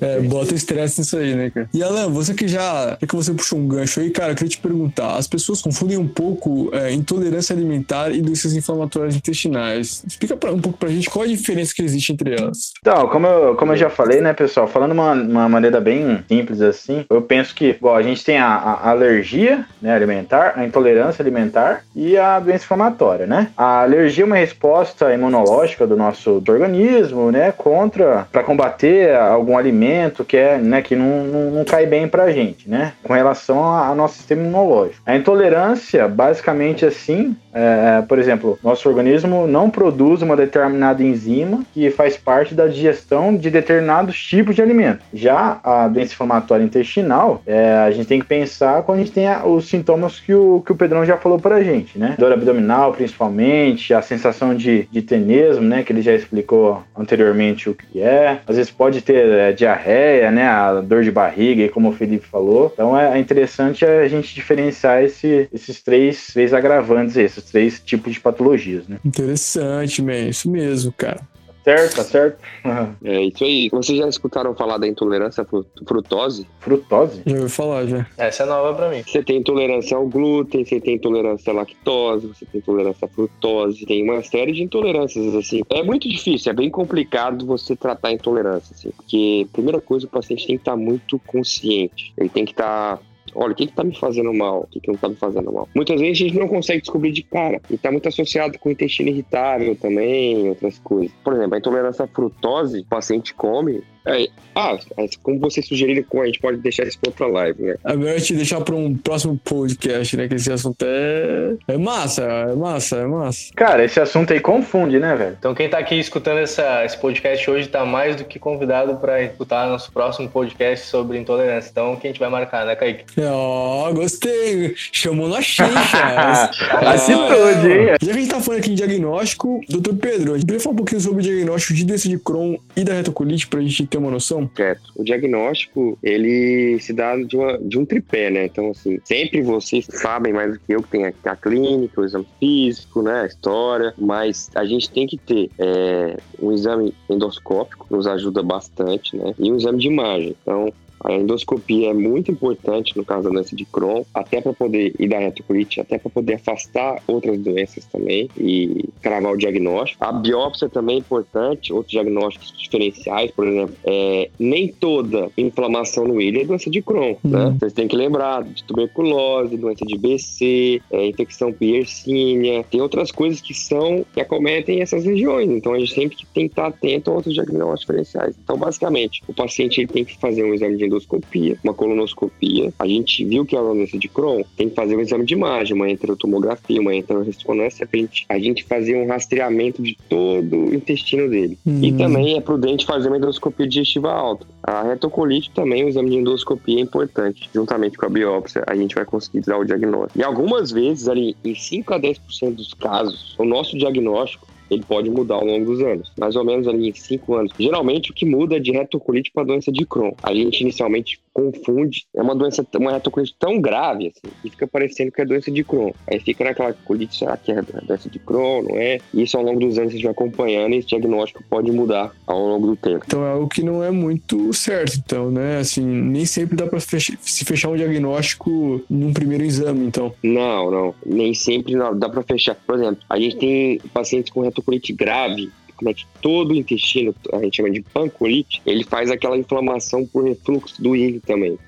É, 0.00 0.20
bota 0.20 0.54
estresse 0.54 1.00
nisso 1.00 1.16
aí, 1.16 1.34
né, 1.34 1.50
cara? 1.50 1.68
E 1.72 1.82
Alan, 1.82 2.08
você 2.10 2.34
que 2.34 2.48
já. 2.48 2.96
É 3.00 3.06
que 3.06 3.14
você 3.14 3.32
puxou 3.32 3.58
um 3.58 3.66
gancho 3.66 4.00
aí, 4.00 4.10
cara, 4.10 4.32
eu 4.32 4.34
queria 4.34 4.50
te 4.50 4.58
perguntar. 4.58 5.16
As 5.16 5.26
pessoas 5.26 5.60
confundem 5.60 5.96
um 5.96 6.08
pouco 6.08 6.70
é, 6.72 6.92
intolerância 6.92 7.54
alimentar 7.54 8.10
e 8.10 8.20
doenças 8.20 8.54
inflamatórias 8.54 9.16
intestinais. 9.16 10.02
Explica 10.06 10.36
pra, 10.36 10.52
um 10.52 10.60
pouco 10.60 10.78
pra 10.78 10.88
gente 10.88 11.08
qual 11.08 11.24
a 11.24 11.28
diferença 11.28 11.74
que 11.74 11.82
existe 11.82 12.12
entre 12.12 12.34
elas. 12.34 12.72
Então, 12.80 13.08
como 13.08 13.26
eu, 13.26 13.54
como 13.56 13.72
eu 13.72 13.76
já 13.76 13.90
falei, 13.90 14.20
né, 14.20 14.32
pessoal, 14.32 14.66
falando 14.66 14.92
uma, 14.92 15.12
uma 15.12 15.48
maneira 15.48 15.80
bem 15.80 16.24
simples 16.28 16.60
assim, 16.60 17.04
eu 17.08 17.22
penso 17.22 17.54
que, 17.54 17.76
bom, 17.80 17.94
a 17.94 18.02
gente 18.02 18.24
tem 18.24 18.38
a, 18.38 18.46
a 18.46 18.90
alergia 18.90 19.66
né, 19.80 19.94
alimentar, 19.94 20.54
a 20.56 20.64
intolerância 20.64 21.22
alimentar 21.22 21.84
e 21.94 22.16
a 22.16 22.38
doença 22.38 22.64
inflamatória, 22.64 23.26
né? 23.26 23.48
A 23.56 23.82
alergia 23.82 24.24
é 24.24 24.26
uma 24.26 24.36
resposta 24.36 25.12
imunológica 25.12 25.86
do 25.86 25.96
nosso 25.96 26.42
organismo, 26.48 27.30
né, 27.30 27.52
contra, 27.52 28.26
para 28.30 28.42
combater 28.42 29.14
a 29.14 29.36
algum 29.42 29.58
alimento 29.58 30.24
que 30.24 30.36
é, 30.36 30.58
né, 30.58 30.80
que 30.80 30.96
não, 30.96 31.24
não, 31.24 31.50
não 31.50 31.64
cai 31.64 31.86
bem 31.86 32.08
pra 32.08 32.30
gente, 32.30 32.68
né? 32.68 32.92
Com 33.02 33.12
relação 33.12 33.62
ao 33.62 33.94
nosso 33.94 34.16
sistema 34.16 34.42
imunológico. 34.42 35.02
A 35.04 35.16
intolerância, 35.16 36.08
basicamente 36.08 36.86
assim, 36.86 37.36
é, 37.52 38.02
por 38.02 38.18
exemplo, 38.18 38.58
nosso 38.62 38.88
organismo 38.88 39.46
não 39.46 39.68
produz 39.68 40.22
uma 40.22 40.36
determinada 40.36 41.02
enzima 41.02 41.62
que 41.74 41.90
faz 41.90 42.16
parte 42.16 42.54
da 42.54 42.66
digestão 42.66 43.36
de 43.36 43.50
determinados 43.50 44.18
tipos 44.22 44.54
de 44.54 44.62
alimento. 44.62 45.04
Já 45.12 45.60
a 45.62 45.88
doença 45.88 46.14
inflamatória 46.14 46.64
intestinal, 46.64 47.42
é, 47.46 47.74
a 47.74 47.90
gente 47.90 48.06
tem 48.06 48.20
que 48.20 48.26
pensar 48.26 48.82
quando 48.82 49.00
a 49.00 49.02
gente 49.02 49.12
tem 49.12 49.26
os 49.44 49.68
sintomas 49.68 50.18
que 50.18 50.32
o, 50.34 50.62
que 50.64 50.72
o 50.72 50.76
Pedrão 50.76 51.04
já 51.04 51.16
falou 51.16 51.38
pra 51.38 51.62
gente, 51.62 51.98
né? 51.98 52.14
Dor 52.18 52.32
abdominal, 52.32 52.92
principalmente, 52.92 53.92
a 53.92 54.00
sensação 54.00 54.54
de, 54.54 54.88
de 54.90 55.02
tenesmo, 55.02 55.64
né? 55.64 55.82
Que 55.82 55.92
ele 55.92 56.02
já 56.02 56.14
explicou 56.14 56.82
anteriormente 56.96 57.68
o 57.68 57.74
que 57.74 58.00
é. 58.00 58.38
Às 58.46 58.56
vezes 58.56 58.70
pode 58.70 59.02
ter 59.02 59.26
é, 59.32 59.52
diarreia, 59.52 60.30
né? 60.30 60.46
A 60.46 60.80
dor 60.80 61.02
de 61.02 61.10
barriga, 61.10 61.68
como 61.68 61.90
o 61.90 61.92
Felipe 61.92 62.26
falou. 62.26 62.70
Então 62.72 62.98
é, 62.98 63.16
é 63.16 63.18
interessante 63.18 63.84
a 63.84 64.08
gente 64.08 64.34
diferenciar 64.34 65.02
esse, 65.02 65.48
esses 65.52 65.82
três, 65.82 66.28
três 66.28 66.52
agravantes, 66.52 67.16
esses 67.16 67.44
três 67.44 67.80
tipos 67.80 68.12
de 68.12 68.20
patologias, 68.20 68.86
né? 68.86 68.98
Interessante, 69.04 70.02
man. 70.02 70.28
Isso 70.28 70.50
mesmo, 70.50 70.92
cara. 70.92 71.20
Certo, 71.64 71.96
tá 71.96 72.04
certo. 72.04 72.38
É 73.04 73.22
isso 73.22 73.42
aí. 73.44 73.68
Vocês 73.70 73.98
já 73.98 74.08
escutaram 74.08 74.54
falar 74.54 74.78
da 74.78 74.86
intolerância 74.86 75.42
à 75.42 75.44
fru- 75.44 75.66
frutose? 75.86 76.46
Frutose? 76.60 77.22
Já 77.26 77.36
ouvi 77.36 77.48
falar, 77.48 77.86
já. 77.86 78.06
Essa 78.16 78.42
é 78.44 78.46
nova 78.46 78.74
pra 78.74 78.88
mim. 78.88 79.02
Você 79.06 79.22
tem 79.22 79.38
intolerância 79.38 79.96
ao 79.96 80.06
glúten, 80.06 80.64
você 80.64 80.80
tem 80.80 80.94
intolerância 80.96 81.52
à 81.52 81.56
lactose, 81.56 82.26
você 82.28 82.44
tem 82.46 82.60
intolerância 82.60 83.06
à 83.06 83.08
frutose, 83.08 83.84
tem 83.86 84.02
uma 84.02 84.22
série 84.22 84.52
de 84.52 84.62
intolerâncias, 84.62 85.34
assim. 85.34 85.62
É 85.70 85.82
muito 85.82 86.08
difícil, 86.08 86.50
é 86.50 86.54
bem 86.54 86.70
complicado 86.70 87.44
você 87.46 87.74
tratar 87.76 88.08
a 88.08 88.12
intolerância, 88.12 88.74
assim, 88.74 88.90
porque, 88.90 89.46
primeira 89.52 89.80
coisa, 89.80 90.06
o 90.06 90.10
paciente 90.10 90.46
tem 90.46 90.56
que 90.56 90.62
estar 90.62 90.76
muito 90.76 91.18
consciente, 91.26 92.12
ele 92.16 92.28
tem 92.28 92.44
que 92.44 92.52
estar 92.52 93.00
olha, 93.34 93.52
o 93.52 93.54
que 93.54 93.66
que 93.66 93.72
tá 93.72 93.84
me 93.84 93.96
fazendo 93.98 94.32
mal? 94.32 94.62
O 94.62 94.66
que 94.66 94.80
que 94.80 94.88
não 94.88 94.96
tá 94.96 95.08
me 95.08 95.16
fazendo 95.16 95.52
mal? 95.52 95.68
Muitas 95.74 96.00
vezes 96.00 96.20
a 96.20 96.28
gente 96.28 96.38
não 96.38 96.48
consegue 96.48 96.80
descobrir 96.80 97.12
de 97.12 97.22
cara. 97.22 97.60
E 97.70 97.76
tá 97.76 97.90
muito 97.90 98.08
associado 98.08 98.58
com 98.58 98.68
o 98.68 98.72
intestino 98.72 99.08
irritável 99.08 99.76
também, 99.76 100.48
outras 100.48 100.78
coisas. 100.78 101.12
Por 101.24 101.34
exemplo, 101.34 101.54
a 101.54 101.58
intolerância 101.58 102.04
à 102.04 102.08
frutose, 102.08 102.80
o 102.80 102.84
paciente 102.84 103.34
come. 103.34 103.82
É, 104.04 104.26
ah, 104.54 104.76
como 105.22 105.38
vocês 105.38 105.66
sugeriram, 105.66 106.04
a 106.20 106.26
gente 106.26 106.40
pode 106.40 106.58
deixar 106.58 106.86
isso 106.86 106.98
para 106.98 107.10
outra 107.10 107.26
live, 107.26 107.62
né? 107.62 107.76
É 107.84 107.96
melhor 107.96 108.20
te 108.20 108.34
deixar 108.34 108.60
para 108.60 108.74
um 108.74 108.96
próximo 108.96 109.38
podcast, 109.44 110.16
né? 110.16 110.28
Que 110.28 110.34
esse 110.34 110.52
assunto 110.52 110.84
é. 110.84 111.54
É 111.68 111.78
massa, 111.78 112.22
é 112.22 112.54
massa, 112.54 112.96
é 112.96 113.06
massa. 113.06 113.52
Cara, 113.54 113.84
esse 113.84 114.00
assunto 114.00 114.32
aí 114.32 114.40
confunde, 114.40 114.98
né, 114.98 115.14
velho? 115.14 115.36
Então 115.38 115.54
quem 115.54 115.68
tá 115.68 115.78
aqui 115.78 115.98
escutando 115.98 116.38
essa, 116.38 116.84
esse 116.84 116.98
podcast 116.98 117.50
hoje 117.50 117.68
tá 117.68 117.84
mais 117.84 118.16
do 118.16 118.24
que 118.24 118.38
convidado 118.38 118.96
para 118.96 119.22
escutar 119.22 119.68
nosso 119.68 119.92
próximo 119.92 120.28
podcast 120.28 120.86
sobre 120.86 121.18
intolerância. 121.18 121.70
Então 121.70 121.96
quem 121.96 122.10
a 122.10 122.12
gente 122.12 122.20
vai 122.20 122.28
marcar, 122.28 122.66
né, 122.66 122.76
Kaique? 122.76 123.04
Ó, 123.20 123.92
gostei. 123.92 124.74
Chamou 124.76 125.28
na 125.28 125.40
chincha. 125.40 125.70
Assim 126.92 127.14
tudo, 127.14 127.70
hein? 127.70 127.86
Já 127.86 127.98
que 127.98 128.10
a 128.10 128.20
gente 128.20 128.28
tá 128.28 128.40
falando 128.40 128.60
aqui 128.60 128.72
em 128.72 128.74
diagnóstico, 128.74 129.60
doutor 129.68 129.94
Pedro, 129.94 130.32
a 130.32 130.34
gente 130.34 130.42
poderia 130.42 130.60
falar 130.60 130.72
um 130.74 130.76
pouquinho 130.76 131.00
sobre 131.00 131.20
o 131.20 131.22
diagnóstico 131.22 131.74
de 131.74 131.84
doença 131.84 132.08
de 132.08 132.18
Crohn 132.18 132.56
e 132.76 132.84
da 132.84 132.94
retocolite 132.94 133.46
pra 133.46 133.60
gente 133.60 133.86
ter 133.92 133.98
uma 133.98 134.10
noção? 134.10 134.50
Certo. 134.54 134.92
O 134.96 135.04
diagnóstico, 135.04 135.98
ele 136.02 136.78
se 136.80 136.92
dá 136.92 137.16
de, 137.16 137.36
uma, 137.36 137.58
de 137.58 137.78
um 137.78 137.84
tripé, 137.84 138.30
né? 138.30 138.46
Então, 138.46 138.70
assim, 138.70 138.98
sempre 139.04 139.42
vocês 139.42 139.86
sabem 139.86 140.32
mais 140.32 140.54
do 140.54 140.58
que 140.58 140.72
eu 140.72 140.82
que 140.82 140.88
tem 140.88 141.06
a, 141.06 141.12
a 141.24 141.36
clínica, 141.36 142.00
o 142.00 142.04
exame 142.04 142.26
físico, 142.40 143.02
né? 143.02 143.22
A 143.22 143.26
história, 143.26 143.94
mas 143.98 144.50
a 144.54 144.64
gente 144.64 144.90
tem 144.90 145.06
que 145.06 145.18
ter 145.18 145.50
é, 145.58 146.16
um 146.40 146.52
exame 146.52 146.94
endoscópico, 147.08 147.86
nos 147.90 148.06
ajuda 148.06 148.42
bastante, 148.42 149.16
né? 149.16 149.34
E 149.38 149.52
um 149.52 149.56
exame 149.56 149.78
de 149.78 149.88
imagem. 149.88 150.34
Então, 150.42 150.72
a 151.04 151.12
endoscopia 151.12 151.90
é 151.90 151.94
muito 151.94 152.30
importante 152.30 152.96
no 152.96 153.04
caso 153.04 153.24
da 153.24 153.30
doença 153.30 153.54
de 153.56 153.64
Crohn, 153.64 154.02
até 154.14 154.40
para 154.40 154.52
poder, 154.52 154.94
e 154.98 155.08
da 155.08 155.18
retocolite, 155.18 155.80
até 155.80 155.98
para 155.98 156.10
poder 156.10 156.34
afastar 156.34 157.02
outras 157.06 157.38
doenças 157.38 157.84
também 157.86 158.28
e 158.38 158.84
cravar 159.00 159.32
o 159.32 159.36
diagnóstico. 159.36 160.02
A 160.04 160.12
biópsia 160.12 160.68
também 160.68 160.96
é 160.96 160.98
importante, 160.98 161.72
outros 161.72 161.92
diagnósticos 161.92 162.52
diferenciais, 162.56 163.30
por 163.30 163.46
exemplo, 163.46 163.74
é, 163.84 164.30
nem 164.38 164.68
toda 164.68 165.30
inflamação 165.36 166.06
no 166.06 166.20
ilho 166.20 166.40
é 166.40 166.44
doença 166.44 166.70
de 166.70 166.80
Crohn, 166.82 167.16
Uhum. 167.24 167.30
né? 167.30 167.56
Vocês 167.58 167.72
têm 167.72 167.88
que 167.88 167.96
lembrar 167.96 168.42
de 168.44 168.62
tuberculose, 168.64 169.56
doença 169.56 169.84
de 169.84 169.96
BC, 169.98 170.80
é, 170.90 171.06
infecção 171.06 171.52
Yersinia, 171.60 172.64
tem 172.70 172.80
outras 172.80 173.10
coisas 173.10 173.40
que 173.40 173.54
são, 173.54 174.04
que 174.12 174.20
acometem 174.20 174.80
essas 174.82 175.04
regiões, 175.04 175.48
então 175.50 175.72
a 175.72 175.78
gente 175.78 175.94
sempre 175.94 176.16
tem 176.32 176.46
que 176.46 176.52
estar 176.52 176.66
atento 176.66 177.10
a 177.10 177.14
outros 177.14 177.34
diagnósticos 177.34 177.80
diferenciais. 177.80 178.36
Então, 178.42 178.56
basicamente, 178.56 179.22
o 179.26 179.34
paciente 179.34 179.80
ele 179.80 179.88
tem 179.88 180.04
que 180.04 180.18
fazer 180.18 180.44
um 180.44 180.54
exame 180.54 180.76
de 180.76 180.84
endoscopia, 180.92 181.56
uma 181.64 181.74
colonoscopia. 181.74 182.72
A 182.78 182.86
gente 182.86 183.24
viu 183.24 183.44
que 183.44 183.56
é 183.56 183.60
uma 183.60 183.74
doença 183.74 183.98
de 183.98 184.08
Crohn, 184.08 184.42
tem 184.56 184.68
que 184.68 184.74
fazer 184.74 184.96
um 184.96 185.00
exame 185.00 185.24
de 185.24 185.34
imagem, 185.34 185.74
uma 185.74 185.90
enterotomografia, 185.90 186.80
uma 186.80 186.94
enteroressonância, 186.94 187.86
pra 187.86 187.98
gente, 188.00 188.24
a 188.28 188.38
gente 188.38 188.64
fazer 188.64 188.96
um 188.96 189.06
rastreamento 189.06 189.82
de 189.82 189.96
todo 190.08 190.56
o 190.56 190.74
intestino 190.74 191.28
dele. 191.28 191.58
E 191.66 191.92
Hum. 191.92 191.96
também 191.96 192.36
é 192.36 192.40
prudente 192.40 192.86
fazer 192.86 193.08
uma 193.08 193.16
endoscopia 193.16 193.66
digestiva 193.66 194.12
alta. 194.12 194.46
A 194.62 194.82
retocolite 194.82 195.50
também, 195.50 195.84
o 195.84 195.88
exame 195.88 196.10
de 196.10 196.16
endoscopia 196.16 196.78
é 196.78 196.80
importante. 196.80 197.48
Juntamente 197.54 197.96
com 197.96 198.06
a 198.06 198.08
biópsia, 198.08 198.62
a 198.66 198.74
gente 198.76 198.94
vai 198.94 199.04
conseguir 199.04 199.40
dar 199.40 199.58
o 199.58 199.64
diagnóstico. 199.64 200.18
E 200.18 200.22
algumas 200.22 200.70
vezes, 200.70 201.08
ali, 201.08 201.36
em 201.44 201.54
5 201.54 201.94
a 201.94 201.98
10% 202.00 202.54
dos 202.54 202.74
casos, 202.74 203.34
o 203.38 203.44
nosso 203.44 203.76
diagnóstico 203.76 204.46
ele 204.72 204.84
pode 204.86 205.10
mudar 205.10 205.36
ao 205.36 205.44
longo 205.44 205.66
dos 205.66 205.80
anos. 205.80 206.12
Mais 206.18 206.36
ou 206.36 206.44
menos 206.44 206.66
ali 206.66 206.88
em 206.88 206.94
5 206.94 207.34
anos. 207.34 207.52
Geralmente 207.58 208.10
o 208.10 208.14
que 208.14 208.24
muda 208.24 208.56
é 208.56 208.60
de 208.60 208.72
retocolite 208.72 209.30
para 209.32 209.44
doença 209.44 209.70
de 209.70 209.84
Crohn. 209.86 210.12
A 210.22 210.34
gente 210.34 210.60
inicialmente 210.60 211.20
confunde, 211.32 212.04
é 212.14 212.22
uma 212.22 212.34
doença, 212.34 212.66
uma 212.76 212.92
retocolite 212.92 213.34
tão 213.38 213.60
grave 213.60 214.08
assim, 214.08 214.34
que 214.42 214.50
fica 214.50 214.66
parecendo 214.66 215.10
que 215.12 215.20
é 215.20 215.24
doença 215.24 215.50
de 215.50 215.64
Crohn. 215.64 215.92
Aí 216.06 216.20
fica 216.20 216.44
naquela 216.44 216.72
colite, 216.72 217.16
será 217.18 217.36
que 217.36 217.52
é 217.52 217.62
doença 217.62 218.08
de 218.08 218.18
Crohn, 218.18 218.62
não 218.62 218.76
é? 218.76 218.98
E 219.14 219.22
isso 219.22 219.36
ao 219.36 219.42
longo 219.42 219.60
dos 219.60 219.78
anos 219.78 219.90
a 219.90 219.92
gente 219.94 220.02
vai 220.04 220.12
acompanhando 220.12 220.74
e 220.74 220.78
esse 220.78 220.88
diagnóstico 220.88 221.42
pode 221.48 221.70
mudar 221.72 222.12
ao 222.26 222.38
longo 222.38 222.66
do 222.68 222.76
tempo. 222.76 223.04
Então 223.06 223.24
é 223.24 223.30
algo 223.32 223.48
que 223.48 223.62
não 223.62 223.82
é 223.82 223.90
muito 223.90 224.52
certo, 224.52 224.96
então, 225.04 225.30
né? 225.30 225.58
Assim, 225.58 225.84
nem 225.84 226.24
sempre 226.26 226.56
dá 226.56 226.66
pra 226.66 226.80
fech- 226.80 227.18
se 227.22 227.44
fechar 227.44 227.70
um 227.70 227.76
diagnóstico 227.76 228.82
num 228.88 229.12
primeiro 229.12 229.44
exame, 229.44 229.86
então. 229.86 230.12
Não, 230.22 230.70
não. 230.70 230.94
Nem 231.04 231.34
sempre 231.34 231.74
não, 231.74 231.96
dá 231.98 232.08
para 232.08 232.22
fechar. 232.22 232.54
Por 232.66 232.76
exemplo, 232.76 233.02
a 233.08 233.18
gente 233.18 233.36
tem 233.36 233.78
pacientes 233.92 234.32
com 234.32 234.40
retocolite 234.40 234.92
grave, 234.92 235.50
que 235.92 236.06
todo 236.20 236.52
o 236.52 236.54
intestino, 236.54 237.14
a 237.32 237.38
gente 237.38 237.56
chama 237.56 237.70
de 237.70 237.80
pancolite, 237.82 238.62
ele 238.66 238.84
faz 238.84 239.10
aquela 239.10 239.36
inflamação 239.36 240.06
por 240.06 240.24
refluxo 240.24 240.82
do 240.82 240.94
ilho 240.94 241.20
também, 241.26 241.58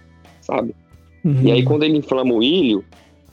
sabe? 0.41 0.75
Uhum. 1.25 1.43
E 1.43 1.53
aí, 1.53 1.65
quando 1.65 1.85
ele 1.85 1.97
inflama 1.97 2.35
o 2.35 2.43
ilho, 2.43 2.85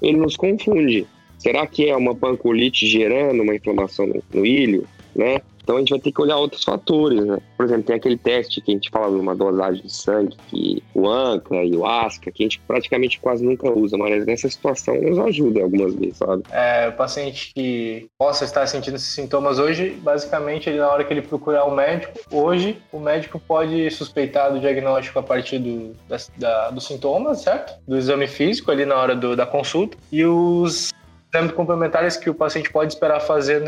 ele 0.01 0.17
nos 0.17 0.37
confunde. 0.37 1.05
Será 1.37 1.67
que 1.67 1.89
é 1.89 1.95
uma 1.95 2.15
pancolite 2.15 2.87
gerando 2.87 3.43
uma 3.43 3.55
inflamação 3.55 4.07
no, 4.07 4.23
no 4.33 4.45
ilho, 4.45 4.87
né? 5.15 5.41
Então 5.71 5.77
a 5.77 5.79
gente 5.79 5.89
vai 5.91 5.99
ter 5.99 6.11
que 6.11 6.21
olhar 6.21 6.35
outros 6.35 6.65
fatores, 6.65 7.23
né? 7.23 7.37
Por 7.55 7.65
exemplo, 7.65 7.83
tem 7.83 7.95
aquele 7.95 8.17
teste 8.17 8.59
que 8.59 8.71
a 8.71 8.73
gente 8.73 8.89
fala 8.89 9.09
numa 9.09 9.33
dosagem 9.33 9.81
de 9.81 9.93
sangue, 9.93 10.35
que 10.49 10.83
o 10.93 11.07
ANCA 11.07 11.63
e 11.63 11.73
o 11.77 11.85
ASCA, 11.85 12.29
que 12.29 12.43
a 12.43 12.45
gente 12.45 12.59
praticamente 12.67 13.17
quase 13.21 13.41
nunca 13.45 13.69
usa, 13.71 13.97
mas 13.97 14.25
nessa 14.25 14.49
situação 14.49 14.99
nos 15.01 15.17
ajuda 15.17 15.61
algumas 15.61 15.95
vezes, 15.95 16.17
sabe? 16.17 16.43
É, 16.51 16.89
o 16.89 16.91
paciente 16.91 17.53
que 17.55 18.09
possa 18.19 18.43
estar 18.43 18.67
sentindo 18.67 18.95
esses 18.97 19.13
sintomas 19.13 19.59
hoje, 19.59 19.91
basicamente, 20.01 20.69
ele, 20.69 20.79
na 20.79 20.89
hora 20.89 21.05
que 21.05 21.13
ele 21.13 21.21
procurar 21.21 21.63
o 21.63 21.73
médico, 21.73 22.19
hoje 22.29 22.77
o 22.91 22.99
médico 22.99 23.39
pode 23.39 23.89
suspeitar 23.91 24.51
do 24.51 24.59
diagnóstico 24.59 25.19
a 25.19 25.23
partir 25.23 25.57
do, 25.59 25.95
das- 26.09 26.29
da- 26.37 26.69
dos 26.69 26.85
sintomas, 26.85 27.39
certo? 27.43 27.79
Do 27.87 27.97
exame 27.97 28.27
físico 28.27 28.71
ali 28.71 28.85
na 28.85 28.95
hora 28.97 29.15
do- 29.15 29.37
da 29.37 29.45
consulta. 29.45 29.95
E 30.11 30.25
os 30.25 30.91
exames 31.33 31.53
complementares 31.53 32.17
que 32.17 32.29
o 32.29 32.33
paciente 32.35 32.69
pode 32.69 32.91
esperar 32.91 33.21
fazer 33.21 33.61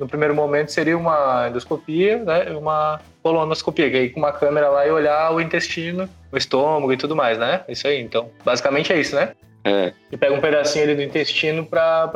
no, 0.00 0.08
primeiro 0.08 0.34
momento 0.34 0.72
seria 0.72 0.96
uma 0.96 1.48
endoscopia, 1.48 2.18
né? 2.24 2.50
e 2.50 2.54
Uma 2.54 3.00
colonoscopia, 3.22 3.90
que 3.90 3.96
é 3.96 4.04
ir 4.04 4.10
com 4.10 4.20
uma 4.20 4.32
câmera 4.32 4.68
lá 4.68 4.86
e 4.86 4.90
olhar 4.90 5.32
o 5.32 5.40
intestino, 5.40 6.08
o 6.32 6.36
estômago 6.36 6.92
e 6.92 6.96
tudo 6.96 7.14
mais, 7.14 7.38
né? 7.38 7.62
Isso 7.68 7.86
aí. 7.86 8.00
Então, 8.00 8.30
basicamente 8.44 8.92
é 8.92 9.00
isso, 9.00 9.14
né? 9.14 9.32
É, 9.62 9.92
E 10.10 10.16
pega 10.16 10.34
um 10.34 10.40
pedacinho 10.40 10.84
ali 10.84 10.94
do 10.94 11.02
intestino 11.02 11.66
para 11.66 12.10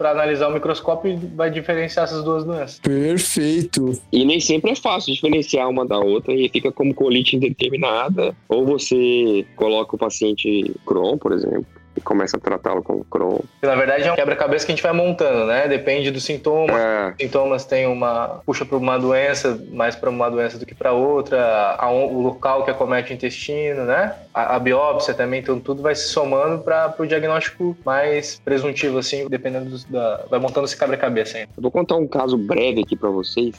analisar 0.00 0.48
o 0.48 0.52
microscópio 0.52 1.12
e 1.12 1.16
vai 1.16 1.48
diferenciar 1.48 2.04
essas 2.04 2.24
duas 2.24 2.44
doenças. 2.44 2.80
Perfeito. 2.80 3.92
E 4.12 4.24
nem 4.24 4.40
sempre 4.40 4.72
é 4.72 4.74
fácil 4.74 5.14
diferenciar 5.14 5.68
uma 5.68 5.86
da 5.86 5.98
outra 5.98 6.34
e 6.34 6.48
fica 6.48 6.72
como 6.72 6.92
colite 6.92 7.36
indeterminada. 7.36 8.34
Ou 8.48 8.66
você 8.66 9.46
coloca 9.54 9.94
o 9.94 9.98
paciente 9.98 10.74
Crohn, 10.84 11.16
por 11.16 11.32
exemplo, 11.32 11.66
e 11.98 12.00
começa 12.00 12.36
a 12.36 12.40
tratá-lo 12.40 12.82
como 12.82 13.04
Crohn. 13.04 13.40
Na 13.62 13.74
verdade 13.74 14.04
é 14.08 14.12
um 14.12 14.14
quebra-cabeça 14.14 14.64
que 14.64 14.72
a 14.72 14.74
gente 14.74 14.82
vai 14.82 14.92
montando, 14.92 15.46
né? 15.46 15.68
Depende 15.68 16.10
do 16.10 16.20
sintoma. 16.20 16.72
É, 16.78 17.14
Sintomas 17.20 17.64
tem 17.64 17.86
uma 17.86 18.40
puxa 18.46 18.64
para 18.64 18.76
uma 18.78 18.98
doença, 18.98 19.60
mais 19.70 19.94
para 19.96 20.08
uma 20.08 20.30
doença 20.30 20.58
do 20.58 20.64
que 20.64 20.74
para 20.74 20.92
outra, 20.92 21.76
a 21.78 21.90
o 21.90 22.22
local 22.22 22.64
que 22.64 22.70
acomete 22.70 23.12
o 23.12 23.14
intestino, 23.14 23.84
né? 23.84 24.14
A, 24.32 24.56
a 24.56 24.58
biópsia 24.58 25.12
também, 25.14 25.40
então 25.40 25.58
tudo 25.58 25.82
vai 25.82 25.94
se 25.94 26.08
somando 26.08 26.62
para 26.62 26.94
o 26.98 27.06
diagnóstico 27.06 27.76
mais 27.84 28.40
presuntivo, 28.44 28.98
assim, 28.98 29.26
dependendo 29.28 29.70
dos- 29.70 29.84
da. 29.84 30.24
Vai 30.30 30.38
montando 30.38 30.64
esse 30.66 30.76
quebra-cabeça 30.78 31.38
ainda. 31.38 31.50
eu 31.56 31.62
vou 31.62 31.70
contar 31.70 31.96
um 31.96 32.06
caso 32.06 32.36
breve 32.36 32.82
aqui 32.82 32.96
pra 32.96 33.10
vocês, 33.10 33.54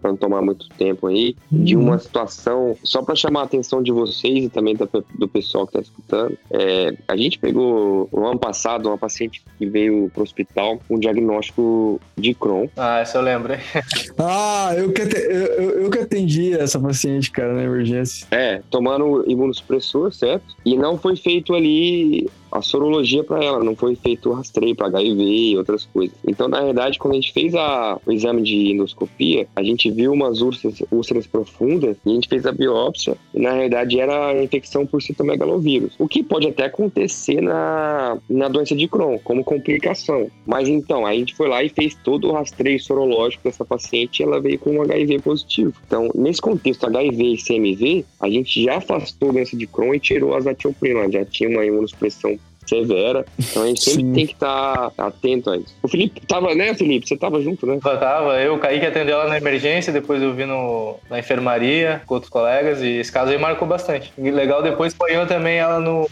pra 0.00 0.10
não 0.10 0.16
tomar 0.16 0.40
muito 0.42 0.68
tempo 0.70 1.06
aí, 1.06 1.36
de 1.50 1.76
uma 1.76 1.98
situação, 1.98 2.76
só 2.82 3.02
pra 3.02 3.14
chamar 3.14 3.40
a 3.40 3.44
atenção 3.44 3.82
de 3.82 3.92
vocês 3.92 4.44
e 4.44 4.48
também 4.48 4.74
da- 4.74 4.88
do 5.18 5.28
pessoal 5.28 5.66
que 5.66 5.74
tá 5.74 5.80
escutando. 5.80 6.36
É, 6.50 6.94
a 7.08 7.16
gente 7.16 7.38
pegou 7.38 8.08
no 8.12 8.26
ano 8.26 8.38
passado 8.38 8.88
uma 8.88 8.98
paciente 8.98 9.42
que 9.58 9.66
veio 9.66 10.10
pro 10.12 10.22
hospital 10.22 10.80
com 10.88 10.96
um 10.96 10.98
diagnóstico 10.98 12.00
de 12.16 12.34
Crohn. 12.34 12.66
Ah, 12.76 13.00
essa 13.00 13.18
eu 13.18 13.22
lembro, 13.22 13.52
hein? 13.52 13.60
Ah, 14.18 14.74
eu 14.76 14.92
que, 14.92 15.02
eu- 15.02 15.82
eu 15.82 15.90
que 15.90 15.98
atendi 15.98 16.52
essa 16.52 16.78
paciente, 16.78 17.30
cara, 17.30 17.52
na 17.54 17.62
emergência. 17.62 18.26
É, 18.30 18.60
tomando 18.70 19.24
imunossupressor, 19.30 20.12
certo? 20.12 20.44
E 20.64 20.76
não 20.76 20.98
foi 20.98 21.16
feito 21.16 21.54
ali 21.54 22.28
a 22.50 22.62
sorologia 22.62 23.22
para 23.22 23.42
ela, 23.44 23.62
não 23.62 23.76
foi 23.76 23.94
feito 23.94 24.30
o 24.30 24.32
rastreio 24.32 24.74
para 24.74 24.88
HIV 24.88 25.22
e 25.22 25.56
outras 25.56 25.86
coisas. 25.86 26.16
Então, 26.26 26.48
na 26.48 26.60
verdade, 26.60 26.98
quando 26.98 27.12
a 27.12 27.16
gente 27.16 27.32
fez 27.32 27.54
a, 27.54 27.98
o 28.04 28.12
exame 28.12 28.42
de 28.42 28.72
endoscopia, 28.72 29.46
a 29.54 29.62
gente 29.62 29.90
viu 29.90 30.12
umas 30.12 30.40
úlceras, 30.40 30.82
úlceras 30.90 31.26
profundas 31.26 31.96
e 32.04 32.10
a 32.10 32.14
gente 32.14 32.28
fez 32.28 32.46
a 32.46 32.52
biópsia 32.52 33.16
e, 33.34 33.40
na 33.40 33.52
realidade, 33.52 34.00
era 34.00 34.28
a 34.28 34.42
infecção 34.42 34.86
por 34.86 35.02
citomegalovírus. 35.02 35.94
O 35.98 36.08
que 36.08 36.22
pode 36.22 36.48
até 36.48 36.64
acontecer 36.64 37.40
na, 37.40 38.18
na 38.28 38.48
doença 38.48 38.74
de 38.74 38.88
Crohn, 38.88 39.18
como 39.22 39.44
complicação. 39.44 40.30
Mas 40.46 40.68
então, 40.68 41.06
a 41.06 41.12
gente 41.12 41.34
foi 41.34 41.48
lá 41.48 41.62
e 41.62 41.68
fez 41.68 41.94
todo 41.94 42.28
o 42.28 42.32
rastreio 42.32 42.80
sorológico 42.80 43.44
dessa 43.44 43.64
paciente 43.64 44.20
e 44.20 44.22
ela 44.24 44.40
veio 44.40 44.58
com 44.58 44.70
um 44.70 44.82
HIV 44.82 45.20
positivo. 45.20 45.72
Então, 45.86 46.10
nesse 46.14 46.40
contexto 46.40 46.86
HIV 46.86 47.34
e 47.34 47.36
CMV, 47.36 48.04
a 48.20 48.28
gente 48.28 48.64
já 48.64 48.76
afastou 48.78 49.30
a 49.30 49.32
doença 49.32 49.56
de 49.56 49.66
Crohn 49.66 49.94
e 49.94 50.00
tirou 50.00 50.34
as 50.34 50.46
atioprina, 50.46 51.10
já 51.10 51.24
tinha 51.24 51.48
uma 51.48 51.64
imunossupressão 51.64 52.38
severa. 52.66 53.24
Então 53.38 53.62
a 53.62 53.66
gente 53.66 53.82
sempre 53.82 54.02
Sim. 54.02 54.12
tem 54.12 54.26
que 54.26 54.32
estar 54.34 54.90
tá 54.90 55.06
atento 55.06 55.50
a 55.50 55.56
isso. 55.56 55.74
O 55.82 55.88
Felipe 55.88 56.20
tava, 56.26 56.54
né, 56.54 56.74
Felipe? 56.74 57.08
Você 57.08 57.16
tava 57.16 57.40
junto, 57.40 57.66
né? 57.66 57.74
Eu 57.74 57.80
tava, 57.80 58.40
eu 58.40 58.58
caí 58.58 58.80
que 58.80 58.86
atendeu 58.86 59.20
ela 59.20 59.28
na 59.28 59.38
emergência, 59.38 59.92
depois 59.92 60.22
eu 60.22 60.32
vi 60.32 60.44
no, 60.46 60.96
na 61.08 61.18
enfermaria 61.18 62.02
com 62.06 62.14
outros 62.14 62.30
colegas 62.30 62.82
e 62.82 62.98
esse 62.98 63.10
caso 63.10 63.30
aí 63.32 63.38
marcou 63.38 63.66
bastante. 63.66 64.12
E 64.16 64.30
legal, 64.30 64.62
depois 64.62 64.94
foi 64.94 65.16
eu 65.16 65.26
também 65.26 65.58
ela 65.58 65.80
no, 65.80 66.08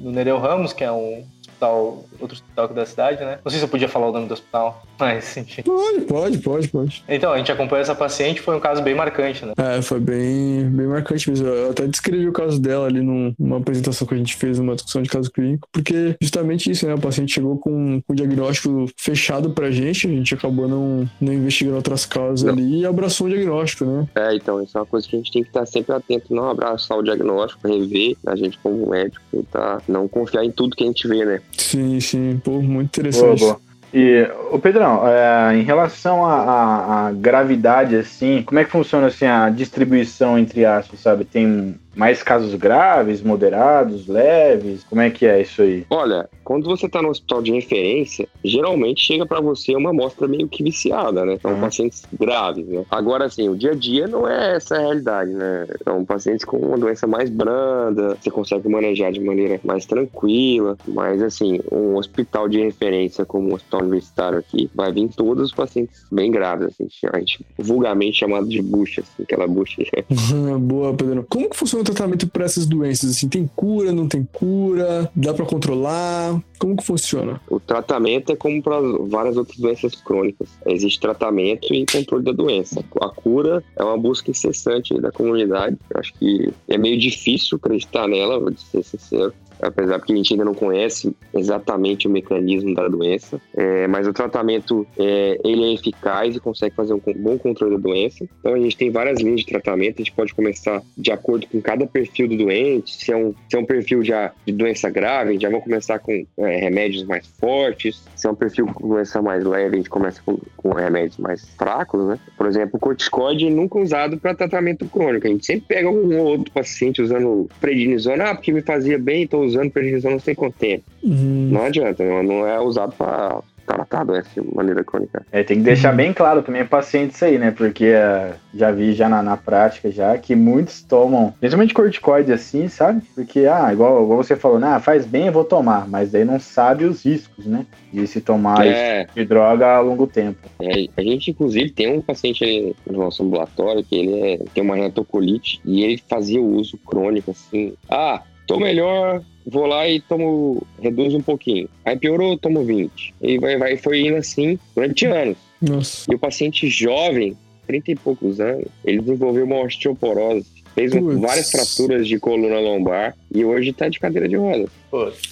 no 0.00 0.10
Nereu 0.12 0.38
Ramos, 0.38 0.72
que 0.72 0.84
é 0.84 0.92
um 0.92 1.24
hospital, 1.56 2.04
outro 2.20 2.34
hospital 2.34 2.68
da 2.68 2.86
cidade, 2.86 3.24
né? 3.24 3.38
Não 3.44 3.50
sei 3.50 3.58
se 3.58 3.64
eu 3.64 3.68
podia 3.68 3.88
falar 3.88 4.08
o 4.08 4.12
nome 4.12 4.26
do 4.26 4.34
hospital, 4.34 4.82
mas 4.98 5.36
enfim. 5.36 5.62
Pode, 5.62 6.00
pode, 6.02 6.38
pode, 6.38 6.68
pode. 6.68 7.04
Então, 7.08 7.32
a 7.32 7.38
gente 7.38 7.50
acompanhou 7.50 7.82
essa 7.82 7.94
paciente, 7.94 8.40
foi 8.40 8.56
um 8.56 8.60
caso 8.60 8.82
bem 8.82 8.94
marcante, 8.94 9.44
né? 9.44 9.52
É, 9.56 9.82
foi 9.82 10.00
bem, 10.00 10.68
bem 10.68 10.86
marcante 10.86 11.30
mesmo. 11.30 11.46
Eu 11.46 11.70
até 11.70 11.86
descrevi 11.86 12.28
o 12.28 12.32
caso 12.32 12.60
dela 12.60 12.86
ali 12.86 13.00
numa 13.00 13.58
apresentação 13.58 14.06
que 14.06 14.14
a 14.14 14.18
gente 14.18 14.36
fez 14.36 14.58
numa 14.58 14.74
discussão 14.74 15.02
de 15.02 15.08
caso 15.08 15.30
clínico, 15.30 15.68
porque 15.72 16.16
justamente 16.20 16.70
isso, 16.70 16.86
né? 16.86 16.94
O 16.94 17.00
paciente 17.00 17.32
chegou 17.32 17.58
com, 17.58 18.00
com 18.02 18.12
o 18.12 18.16
diagnóstico 18.16 18.86
fechado 18.96 19.50
pra 19.50 19.70
gente, 19.70 20.06
a 20.06 20.10
gente 20.10 20.34
acabou 20.34 20.68
não, 20.68 21.08
não 21.20 21.32
investigando 21.32 21.76
outras 21.76 22.04
causas 22.04 22.42
não. 22.42 22.52
ali 22.52 22.80
e 22.80 22.86
abraçou 22.86 23.26
o 23.26 23.30
diagnóstico, 23.30 23.84
né? 23.84 24.08
É, 24.14 24.34
então, 24.34 24.62
isso 24.62 24.76
é 24.76 24.80
uma 24.80 24.86
coisa 24.86 25.06
que 25.08 25.16
a 25.16 25.18
gente 25.18 25.32
tem 25.32 25.42
que 25.42 25.48
estar 25.48 25.66
sempre 25.66 25.94
atento, 25.94 26.34
não 26.34 26.48
abraçar 26.48 26.98
o 26.98 27.02
diagnóstico, 27.02 27.66
rever 27.66 28.16
a 28.26 28.36
gente 28.36 28.58
como 28.58 28.88
médico, 28.88 29.24
tentar 29.30 29.82
não 29.88 30.08
confiar 30.08 30.44
em 30.44 30.50
tudo 30.50 30.76
que 30.76 30.84
a 30.84 30.86
gente 30.86 31.06
vê, 31.06 31.24
né? 31.24 31.40
Sim, 31.56 32.00
sim. 32.00 32.40
Pô, 32.42 32.60
muito 32.62 33.00
interessante. 33.00 33.40
Boa, 33.40 33.54
boa. 33.54 33.66
E, 33.94 34.28
o 34.50 34.58
Pedrão, 34.58 35.06
é, 35.08 35.56
em 35.56 35.62
relação 35.62 36.26
à 36.26 37.10
gravidade, 37.14 37.96
assim, 37.96 38.42
como 38.42 38.58
é 38.58 38.64
que 38.64 38.70
funciona 38.70 39.06
assim, 39.06 39.26
a 39.26 39.48
distribuição 39.48 40.38
entre 40.38 40.64
aspas, 40.64 41.00
sabe? 41.00 41.24
Tem 41.24 41.76
mais 41.96 42.22
casos 42.22 42.54
graves, 42.54 43.22
moderados, 43.22 44.06
leves? 44.06 44.84
Como 44.84 45.00
é 45.00 45.10
que 45.10 45.26
é 45.26 45.40
isso 45.40 45.62
aí? 45.62 45.86
Olha, 45.88 46.28
quando 46.44 46.66
você 46.66 46.86
está 46.86 47.00
no 47.00 47.08
hospital 47.08 47.42
de 47.42 47.52
referência, 47.52 48.28
geralmente 48.44 49.00
chega 49.00 49.24
para 49.24 49.40
você 49.40 49.74
uma 49.74 49.90
amostra 49.90 50.28
meio 50.28 50.46
que 50.46 50.62
viciada, 50.62 51.24
né? 51.24 51.38
São 51.40 51.52
uhum. 51.52 51.60
pacientes 51.60 52.02
graves, 52.12 52.66
né? 52.66 52.84
Agora, 52.90 53.24
assim, 53.24 53.48
o 53.48 53.56
dia 53.56 53.72
a 53.72 53.74
dia 53.74 54.06
não 54.06 54.28
é 54.28 54.56
essa 54.56 54.76
a 54.76 54.80
realidade, 54.80 55.30
né? 55.32 55.66
São 55.82 56.04
pacientes 56.04 56.44
com 56.44 56.58
uma 56.58 56.76
doença 56.76 57.06
mais 57.06 57.30
branda, 57.30 58.16
você 58.20 58.30
consegue 58.30 58.68
manejar 58.68 59.10
de 59.10 59.20
maneira 59.20 59.58
mais 59.64 59.86
tranquila, 59.86 60.76
mas, 60.86 61.22
assim, 61.22 61.60
um 61.72 61.96
hospital 61.96 62.48
de 62.48 62.60
referência 62.60 63.24
como 63.24 63.50
o 63.50 63.54
hospital 63.54 63.80
universitário 63.80 64.38
aqui, 64.38 64.70
vai 64.74 64.92
vir 64.92 65.08
todos 65.08 65.46
os 65.46 65.52
pacientes 65.52 66.04
bem 66.12 66.30
graves, 66.30 66.68
assim, 66.68 66.88
a 67.12 67.18
gente 67.18 67.44
vulgarmente 67.58 68.18
chamado 68.18 68.46
de 68.46 68.60
bucha, 68.60 69.00
assim, 69.00 69.22
aquela 69.22 69.46
bucha. 69.46 69.82
Boa, 70.60 70.94
Pedro. 70.94 71.26
Como 71.28 71.48
que 71.48 71.56
funciona 71.56 71.85
tratamento 71.86 72.26
para 72.26 72.44
essas 72.44 72.66
doenças? 72.66 73.10
Assim, 73.10 73.28
tem 73.28 73.46
cura, 73.46 73.92
não 73.92 74.08
tem 74.08 74.26
cura? 74.32 75.10
Dá 75.14 75.32
para 75.32 75.46
controlar? 75.46 76.40
Como 76.58 76.76
que 76.76 76.84
funciona? 76.84 77.40
O 77.48 77.60
tratamento 77.60 78.32
é 78.32 78.36
como 78.36 78.62
para 78.62 78.80
várias 79.08 79.36
outras 79.36 79.58
doenças 79.58 79.94
crônicas. 79.96 80.48
Existe 80.66 81.00
tratamento 81.00 81.72
e 81.72 81.84
controle 81.86 82.24
da 82.24 82.32
doença. 82.32 82.84
A 83.00 83.08
cura 83.08 83.62
é 83.76 83.84
uma 83.84 83.96
busca 83.98 84.30
incessante 84.30 84.98
da 85.00 85.10
comunidade. 85.10 85.76
Eu 85.90 86.00
acho 86.00 86.12
que 86.14 86.52
é 86.68 86.78
meio 86.78 86.98
difícil 86.98 87.56
acreditar 87.56 88.08
nela, 88.08 88.40
vou 88.40 88.52
ser 88.56 88.82
sincero 88.82 89.32
apesar 89.60 90.00
que 90.00 90.12
a 90.12 90.16
gente 90.16 90.32
ainda 90.32 90.44
não 90.44 90.54
conhece 90.54 91.14
exatamente 91.34 92.06
o 92.06 92.10
mecanismo 92.10 92.74
da 92.74 92.88
doença, 92.88 93.40
é, 93.54 93.86
mas 93.86 94.06
o 94.06 94.12
tratamento 94.12 94.86
é, 94.98 95.38
ele 95.44 95.64
é 95.64 95.74
eficaz 95.74 96.36
e 96.36 96.40
consegue 96.40 96.74
fazer 96.74 96.94
um 96.94 97.00
bom 97.16 97.38
controle 97.38 97.76
da 97.76 97.82
doença. 97.82 98.26
Então 98.40 98.54
a 98.54 98.58
gente 98.58 98.76
tem 98.76 98.90
várias 98.90 99.20
linhas 99.20 99.40
de 99.40 99.46
tratamento, 99.46 99.96
a 99.96 100.04
gente 100.04 100.12
pode 100.12 100.34
começar 100.34 100.82
de 100.96 101.12
acordo 101.12 101.46
com 101.46 101.60
cada 101.60 101.86
perfil 101.86 102.28
do 102.28 102.36
doente, 102.36 102.96
se 102.96 103.12
é 103.12 103.16
um, 103.16 103.34
se 103.48 103.56
é 103.56 103.58
um 103.58 103.64
perfil 103.64 104.04
já 104.04 104.32
de 104.44 104.52
doença 104.52 104.90
grave, 104.90 105.38
já 105.38 105.50
vai 105.50 105.60
começar 105.60 105.98
com 105.98 106.26
é, 106.38 106.56
remédios 106.56 107.04
mais 107.04 107.26
fortes, 107.26 108.02
se 108.14 108.26
é 108.26 108.30
um 108.30 108.34
perfil 108.34 108.66
com 108.66 108.88
doença 108.88 109.20
mais 109.22 109.44
leve, 109.44 109.74
a 109.74 109.78
gente 109.78 109.90
começa 109.90 110.20
com, 110.24 110.38
com 110.56 110.70
remédios 110.70 111.18
mais 111.18 111.48
fracos, 111.56 112.06
né? 112.06 112.18
Por 112.36 112.46
exemplo, 112.46 112.72
o 112.74 112.78
corticoide 112.78 113.48
nunca 113.50 113.78
usado 113.78 114.18
para 114.18 114.34
tratamento 114.34 114.86
crônico, 114.86 115.26
a 115.26 115.30
gente 115.30 115.46
sempre 115.46 115.66
pega 115.68 115.90
um 115.90 116.18
ou 116.18 116.26
outro 116.26 116.52
paciente 116.52 117.00
usando 117.00 117.48
prednisona, 117.60 118.30
ah, 118.30 118.34
porque 118.34 118.52
me 118.52 118.62
fazia 118.62 118.98
bem, 118.98 119.22
então 119.22 119.45
usando 119.46 119.70
prednisona 119.70 120.14
não 120.14 120.20
sei 120.20 120.34
quanto 120.34 120.56
tempo. 120.56 120.84
Uhum. 121.02 121.48
Não 121.52 121.64
adianta, 121.64 122.04
não 122.22 122.46
é 122.46 122.60
usado 122.60 122.94
para 122.96 123.42
tratar 123.66 124.02
a 124.02 124.04
doença 124.04 124.28
de 124.40 124.54
maneira 124.54 124.84
crônica. 124.84 125.26
É, 125.32 125.42
tem 125.42 125.58
que 125.58 125.64
deixar 125.64 125.90
uhum. 125.90 125.96
bem 125.96 126.12
claro 126.12 126.42
também 126.42 126.64
para 126.64 126.78
pacientes 126.78 127.20
aí, 127.22 127.38
né? 127.38 127.50
Porque 127.50 127.92
uh, 127.92 128.34
já 128.54 128.70
vi 128.70 128.92
já 128.92 129.08
na, 129.08 129.22
na, 129.22 129.36
prática 129.36 129.90
já 129.90 130.16
que 130.16 130.36
muitos 130.36 130.82
tomam, 130.82 131.34
principalmente 131.40 131.74
corticoide 131.74 132.32
assim, 132.32 132.68
sabe? 132.68 133.02
Porque, 133.14 133.40
ah, 133.40 133.72
igual, 133.72 134.02
igual 134.04 134.22
você 134.22 134.36
falou, 134.36 134.62
ah, 134.62 134.78
faz 134.78 135.04
bem, 135.04 135.26
eu 135.26 135.32
vou 135.32 135.44
tomar, 135.44 135.88
mas 135.88 136.12
daí 136.12 136.24
não 136.24 136.38
sabe 136.38 136.84
os 136.84 137.04
riscos, 137.04 137.46
né? 137.46 137.66
De 137.92 138.06
se 138.06 138.20
tomar 138.20 138.64
é. 138.64 139.06
de 139.14 139.24
droga 139.24 139.66
a 139.66 139.80
longo 139.80 140.06
tempo. 140.06 140.38
É, 140.60 140.86
a 140.96 141.02
gente, 141.02 141.30
inclusive, 141.30 141.70
tem 141.70 141.92
um 141.92 142.00
paciente 142.00 142.76
no 142.86 142.98
nosso 142.98 143.22
ambulatório 143.22 143.82
que 143.82 143.96
ele 143.96 144.20
é, 144.20 144.38
tem 144.54 144.62
uma 144.62 144.76
retocolite 144.76 145.60
e 145.64 145.82
ele 145.82 146.00
fazia 146.08 146.40
o 146.40 146.56
uso 146.56 146.78
crônico, 146.78 147.30
assim. 147.30 147.74
Ah, 147.90 148.22
tô 148.46 148.58
melhor, 148.58 149.22
vou 149.46 149.66
lá 149.66 149.88
e 149.88 150.00
tomo, 150.00 150.62
reduz 150.80 151.14
um 151.14 151.20
pouquinho. 151.20 151.68
Aí 151.84 151.96
piorou, 151.96 152.38
tomo 152.38 152.64
20. 152.64 153.14
E 153.20 153.38
vai, 153.38 153.56
vai, 153.56 153.76
foi 153.76 154.00
indo 154.00 154.16
assim 154.16 154.58
durante 154.74 155.06
anos. 155.06 155.36
Nossa. 155.60 156.10
E 156.10 156.14
o 156.14 156.18
paciente 156.18 156.68
jovem, 156.68 157.36
30 157.66 157.92
e 157.92 157.96
poucos 157.96 158.40
anos, 158.40 158.66
ele 158.84 159.00
desenvolveu 159.00 159.44
uma 159.44 159.60
osteoporose 159.62 160.56
fez 160.76 160.92
Puts. 160.92 161.18
várias 161.18 161.50
fraturas 161.50 162.06
de 162.06 162.18
coluna 162.20 162.60
lombar 162.60 163.16
e 163.36 163.44
hoje 163.44 163.70
tá 163.70 163.86
de 163.86 164.00
cadeira 164.00 164.26
de 164.26 164.34
rodas. 164.34 164.70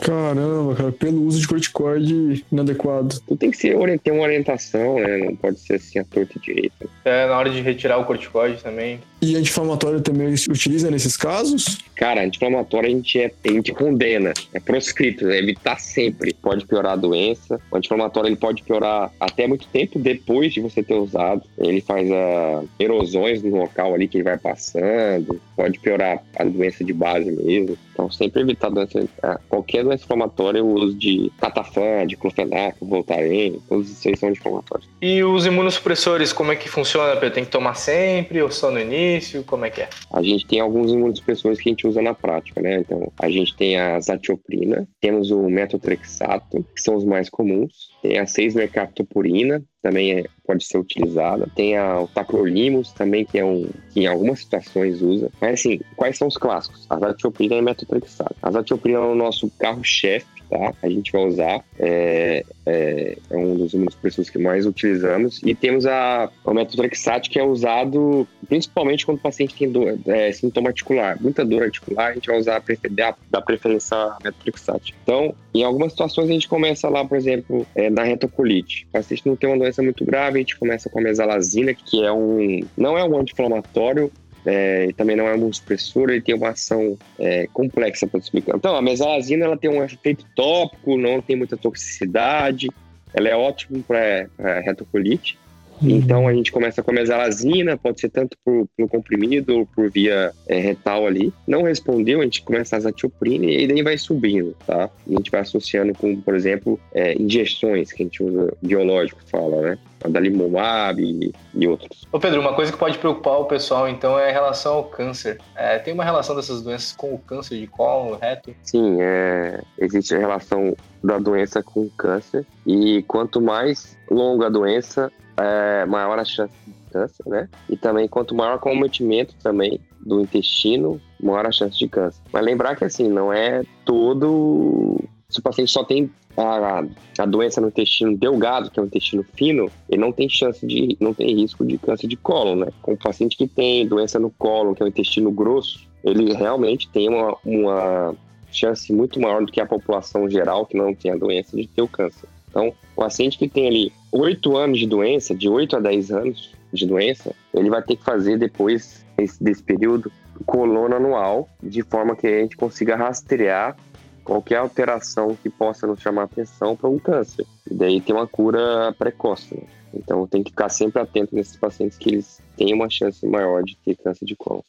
Caramba, 0.00 0.74
cara, 0.74 0.92
pelo 0.92 1.22
uso 1.22 1.40
de 1.40 1.48
corticoide 1.48 2.44
inadequado. 2.52 3.18
Tu 3.26 3.36
tem 3.36 3.50
que 3.50 3.56
ser, 3.56 3.76
ter 4.00 4.10
uma 4.10 4.22
orientação, 4.22 4.96
né? 4.96 5.18
Não 5.18 5.36
pode 5.36 5.58
ser 5.58 5.76
assim 5.76 5.98
a 5.98 6.04
torta 6.04 6.38
direita. 6.38 6.86
É, 7.02 7.26
na 7.26 7.38
hora 7.38 7.48
de 7.48 7.62
retirar 7.62 7.96
o 7.96 8.04
corticoide 8.04 8.62
também. 8.62 9.00
E 9.22 9.36
anti-inflamatório 9.36 10.02
também 10.02 10.36
se 10.36 10.50
utiliza 10.50 10.90
nesses 10.90 11.16
casos? 11.16 11.78
Cara, 11.94 12.22
anti-inflamatório 12.22 12.88
a 12.88 12.92
gente, 12.92 13.18
é, 13.18 13.32
a 13.42 13.48
gente 13.48 13.72
condena, 13.72 14.34
é 14.52 14.60
proscrito, 14.60 15.30
é 15.30 15.38
evitar 15.38 15.80
sempre. 15.80 16.34
Pode 16.34 16.66
piorar 16.66 16.92
a 16.92 16.96
doença. 16.96 17.58
O 17.70 17.76
anti-inflamatório 17.76 18.28
ele 18.28 18.36
pode 18.36 18.62
piorar 18.62 19.10
até 19.18 19.46
muito 19.46 19.66
tempo 19.68 19.98
depois 19.98 20.52
de 20.52 20.60
você 20.60 20.82
ter 20.82 20.94
usado. 20.94 21.42
Ele 21.56 21.80
faz 21.80 22.06
uh, 22.10 22.68
erosões 22.78 23.42
no 23.42 23.56
local 23.56 23.94
ali 23.94 24.06
que 24.08 24.18
ele 24.18 24.24
vai 24.24 24.36
passando, 24.36 25.40
pode 25.56 25.78
piorar 25.78 26.22
a 26.36 26.44
doença 26.44 26.84
de 26.84 26.92
base 26.92 27.30
mesmo. 27.30 27.78
Então, 27.94 28.10
sempre 28.10 28.42
evitar 28.42 28.70
doença, 28.70 28.98
é, 29.22 29.38
qualquer 29.48 29.84
doença 29.84 30.04
inflamatória, 30.04 30.62
o 30.62 30.74
uso 30.74 30.94
de 30.94 31.32
catafan, 31.40 32.06
de 32.06 32.16
clofenac, 32.16 32.76
voltaren, 32.82 33.54
todos 33.68 34.04
aí 34.04 34.16
são 34.16 34.30
inflamatórios. 34.30 34.88
E 35.00 35.22
os 35.22 35.46
imunossupressores, 35.46 36.32
como 36.32 36.50
é 36.50 36.56
que 36.56 36.68
funciona? 36.68 37.14
Tem 37.30 37.44
que 37.44 37.50
tomar 37.50 37.74
sempre 37.74 38.42
ou 38.42 38.50
só 38.50 38.70
no 38.70 38.80
início? 38.80 39.44
Como 39.44 39.64
é 39.64 39.70
que 39.70 39.82
é? 39.82 39.88
A 40.12 40.22
gente 40.22 40.44
tem 40.46 40.60
alguns 40.60 40.90
imunossupressores 40.90 41.60
que 41.60 41.68
a 41.68 41.72
gente 41.72 41.86
usa 41.86 42.02
na 42.02 42.14
prática, 42.14 42.60
né? 42.60 42.80
Então, 42.80 43.12
a 43.18 43.30
gente 43.30 43.56
tem 43.56 43.78
a 43.78 44.00
zatioprina, 44.00 44.88
temos 45.00 45.30
o 45.30 45.48
metotrexato, 45.48 46.64
que 46.74 46.82
são 46.82 46.96
os 46.96 47.04
mais 47.04 47.30
comuns, 47.30 47.72
tem 48.02 48.18
a 48.18 48.24
6-mercaptopurina, 48.24 49.62
também 49.84 50.12
é, 50.12 50.24
pode 50.46 50.64
ser 50.64 50.78
utilizada. 50.78 51.46
Tem 51.54 51.76
a, 51.76 52.00
o 52.00 52.08
tacrolimus 52.08 52.90
também, 52.92 53.26
que 53.26 53.38
é 53.38 53.44
um 53.44 53.68
que 53.92 54.00
em 54.00 54.06
algumas 54.06 54.40
situações 54.40 55.02
usa. 55.02 55.30
Mas 55.40 55.60
assim, 55.60 55.78
quais 55.94 56.16
são 56.16 56.26
os 56.26 56.38
clássicos? 56.38 56.86
A 56.88 56.98
zatioprina 56.98 57.56
e 57.56 57.58
a 57.58 57.62
metotrexato. 57.62 58.34
A 58.42 58.50
zatioprina 58.50 58.98
é 58.98 59.02
o 59.02 59.14
nosso 59.14 59.50
carro-chefe 59.58 60.34
tá? 60.48 60.72
A 60.82 60.88
gente 60.88 61.10
vai 61.12 61.26
usar, 61.26 61.64
é, 61.78 62.44
é, 62.66 63.18
é 63.30 63.36
um 63.36 63.56
dos 63.56 63.74
imunossupressores 63.74 64.30
que 64.30 64.38
mais 64.38 64.66
utilizamos. 64.66 65.40
E 65.42 65.54
temos 65.54 65.86
a, 65.86 66.30
o 66.44 66.54
metotrexato, 66.54 67.28
que 67.28 67.38
é 67.38 67.44
usado 67.44 68.26
principalmente 68.48 69.04
quando 69.04 69.18
o 69.18 69.20
paciente 69.20 69.54
tem 69.54 69.70
dor, 69.70 69.98
é, 70.06 70.30
sintoma 70.32 70.68
articular. 70.68 71.20
Muita 71.20 71.44
dor 71.44 71.64
articular, 71.64 72.10
a 72.10 72.14
gente 72.14 72.26
vai 72.26 72.38
usar, 72.38 72.62
dá, 72.90 73.14
dá 73.30 73.40
preferência 73.40 73.96
a 73.96 74.18
metotrexato. 74.22 74.92
Então, 75.02 75.34
em 75.54 75.64
algumas 75.64 75.92
situações 75.92 76.28
a 76.28 76.32
gente 76.32 76.48
começa 76.48 76.88
lá, 76.88 77.04
por 77.04 77.16
exemplo, 77.16 77.66
é, 77.74 77.90
na 77.90 78.02
retocolite. 78.02 78.86
O 78.90 78.92
paciente 78.92 79.26
não 79.26 79.36
tem 79.36 79.48
uma 79.48 79.58
doença 79.58 79.73
muito 79.82 80.04
grave, 80.04 80.38
a 80.38 80.40
gente 80.40 80.58
começa 80.58 80.88
com 80.88 80.98
a 80.98 81.02
mesalazina, 81.02 81.74
que 81.74 82.04
é 82.04 82.12
um, 82.12 82.60
não 82.76 82.96
é 82.96 83.04
um 83.04 83.18
anti-inflamatório, 83.18 84.10
é, 84.46 84.92
também 84.96 85.16
não 85.16 85.26
é 85.26 85.34
um 85.34 85.52
supressor, 85.52 86.10
ele 86.10 86.20
tem 86.20 86.34
uma 86.34 86.50
ação 86.50 86.98
é, 87.18 87.48
complexa 87.52 88.06
para 88.06 88.20
explicar. 88.20 88.56
Então, 88.56 88.76
a 88.76 88.82
mesalazina 88.82 89.46
ela 89.46 89.56
tem 89.56 89.70
um 89.70 89.82
efeito 89.82 90.26
tópico, 90.36 90.96
não 90.96 91.20
tem 91.22 91.36
muita 91.36 91.56
toxicidade, 91.56 92.68
ela 93.12 93.28
é 93.28 93.36
ótima 93.36 93.80
para 93.86 94.60
retocolite. 94.60 95.38
Uhum. 95.82 95.90
Então 95.90 96.28
a 96.28 96.34
gente 96.34 96.52
começa 96.52 96.82
com 96.82 96.90
a 96.90 96.94
mesalazina, 96.94 97.76
pode 97.76 98.00
ser 98.00 98.10
tanto 98.10 98.36
por, 98.44 98.66
por 98.76 98.88
comprimido 98.88 99.58
ou 99.58 99.66
por 99.66 99.90
via 99.90 100.32
é, 100.46 100.58
retal 100.58 101.06
ali. 101.06 101.32
Não 101.46 101.62
respondeu, 101.62 102.20
a 102.20 102.24
gente 102.24 102.42
começa 102.42 102.76
a 102.76 102.78
azatioprina 102.78 103.46
e 103.46 103.66
daí 103.66 103.82
vai 103.82 103.98
subindo, 103.98 104.56
tá? 104.66 104.90
A 105.06 105.10
gente 105.10 105.30
vai 105.30 105.40
associando 105.40 105.92
com, 105.94 106.20
por 106.20 106.34
exemplo, 106.34 106.78
é, 106.92 107.14
injeções 107.20 107.92
que 107.92 108.02
a 108.02 108.06
gente 108.06 108.22
usa, 108.22 108.52
biológico 108.62 109.20
fala, 109.30 109.60
né? 109.60 109.78
Da 110.08 110.20
Limomab 110.20 111.02
e, 111.02 111.32
e, 111.54 111.66
outros. 111.66 112.06
Ô 112.12 112.18
Pedro, 112.18 112.40
uma 112.40 112.54
coisa 112.54 112.72
que 112.72 112.78
pode 112.78 112.98
preocupar 112.98 113.40
o 113.40 113.44
pessoal 113.46 113.88
então 113.88 114.18
é 114.18 114.30
a 114.30 114.32
relação 114.32 114.74
ao 114.74 114.84
câncer. 114.84 115.40
É, 115.54 115.78
tem 115.78 115.94
uma 115.94 116.04
relação 116.04 116.36
dessas 116.36 116.62
doenças 116.62 116.92
com 116.92 117.14
o 117.14 117.18
câncer 117.18 117.58
de 117.58 117.66
colo, 117.66 118.18
reto? 118.20 118.54
Sim, 118.62 118.98
é, 119.00 119.62
existe 119.78 120.14
a 120.14 120.18
relação 120.18 120.76
da 121.02 121.18
doença 121.18 121.62
com 121.62 121.82
o 121.82 121.90
câncer 121.90 122.46
e 122.66 123.02
quanto 123.04 123.40
mais 123.40 123.96
longa 124.10 124.46
a 124.46 124.50
doença, 124.50 125.10
é, 125.36 125.84
maior 125.86 126.18
a 126.18 126.24
chance 126.24 126.54
de 126.66 126.74
câncer, 126.92 127.28
né? 127.28 127.48
E 127.68 127.76
também 127.76 128.06
quanto 128.06 128.34
maior 128.34 128.56
o 128.56 128.60
cometimento 128.60 129.34
também 129.42 129.80
do 130.04 130.20
intestino, 130.20 131.00
maior 131.20 131.46
a 131.46 131.52
chance 131.52 131.78
de 131.78 131.88
câncer. 131.88 132.20
Mas 132.32 132.44
lembrar 132.44 132.76
que 132.76 132.84
assim, 132.84 133.08
não 133.08 133.32
é 133.32 133.62
todo. 133.84 135.02
Se 135.34 135.40
o 135.40 135.42
paciente 135.42 135.72
só 135.72 135.82
tem 135.82 136.08
a, 136.36 136.84
a 137.18 137.26
doença 137.26 137.60
no 137.60 137.66
intestino 137.66 138.16
delgado, 138.16 138.70
que 138.70 138.78
é 138.78 138.82
o 138.84 138.86
intestino 138.86 139.26
fino, 139.34 139.68
ele 139.90 140.00
não 140.00 140.12
tem 140.12 140.28
chance 140.28 140.64
de, 140.64 140.96
não 141.00 141.12
tem 141.12 141.34
risco 141.34 141.66
de 141.66 141.76
câncer 141.76 142.06
de 142.06 142.16
colo, 142.16 142.54
né? 142.54 142.68
Com 142.80 142.92
o 142.92 142.96
paciente 142.96 143.36
que 143.36 143.48
tem 143.48 143.84
doença 143.84 144.16
no 144.20 144.30
colo, 144.30 144.76
que 144.76 144.82
é 144.84 144.86
o 144.86 144.88
intestino 144.88 145.32
grosso, 145.32 145.88
ele 146.04 146.32
realmente 146.34 146.88
tem 146.88 147.08
uma, 147.08 147.36
uma 147.44 148.14
chance 148.52 148.92
muito 148.92 149.18
maior 149.18 149.44
do 149.44 149.50
que 149.50 149.60
a 149.60 149.66
população 149.66 150.30
geral 150.30 150.66
que 150.66 150.76
não 150.76 150.94
tem 150.94 151.10
a 151.10 151.16
doença 151.16 151.56
de 151.56 151.66
ter 151.66 151.82
o 151.82 151.88
câncer. 151.88 152.28
Então, 152.48 152.68
o 152.68 153.00
paciente 153.00 153.36
que 153.36 153.48
tem 153.48 153.66
ali 153.66 153.92
8 154.12 154.56
anos 154.56 154.78
de 154.78 154.86
doença, 154.86 155.34
de 155.34 155.48
8 155.48 155.74
a 155.74 155.80
10 155.80 156.12
anos 156.12 156.54
de 156.72 156.86
doença, 156.86 157.34
ele 157.52 157.68
vai 157.68 157.82
ter 157.82 157.96
que 157.96 158.04
fazer 158.04 158.38
depois 158.38 159.04
desse, 159.16 159.42
desse 159.42 159.64
período 159.64 160.12
coluna 160.46 160.94
anual, 160.94 161.48
de 161.60 161.82
forma 161.82 162.14
que 162.14 162.28
a 162.28 162.40
gente 162.40 162.56
consiga 162.56 162.94
rastrear 162.94 163.76
qualquer 164.24 164.56
alteração 164.56 165.36
que 165.40 165.50
possa 165.50 165.86
nos 165.86 166.00
chamar 166.00 166.24
atenção 166.24 166.74
para 166.74 166.88
um 166.88 166.98
câncer. 166.98 167.46
E 167.70 167.74
daí 167.74 168.00
tem 168.00 168.14
uma 168.14 168.26
cura 168.26 168.94
precoce. 168.98 169.54
Né? 169.54 169.62
Então 169.92 170.26
tem 170.26 170.42
que 170.42 170.50
ficar 170.50 170.68
sempre 170.68 171.00
atento 171.00 171.34
nesses 171.34 171.56
pacientes 171.56 171.98
que 171.98 172.10
eles 172.10 172.40
têm 172.56 172.74
uma 172.74 172.88
chance 172.90 173.24
maior 173.26 173.62
de 173.62 173.76
ter 173.76 173.96
câncer 173.96 174.24
de 174.24 174.34
cólon. 174.34 174.62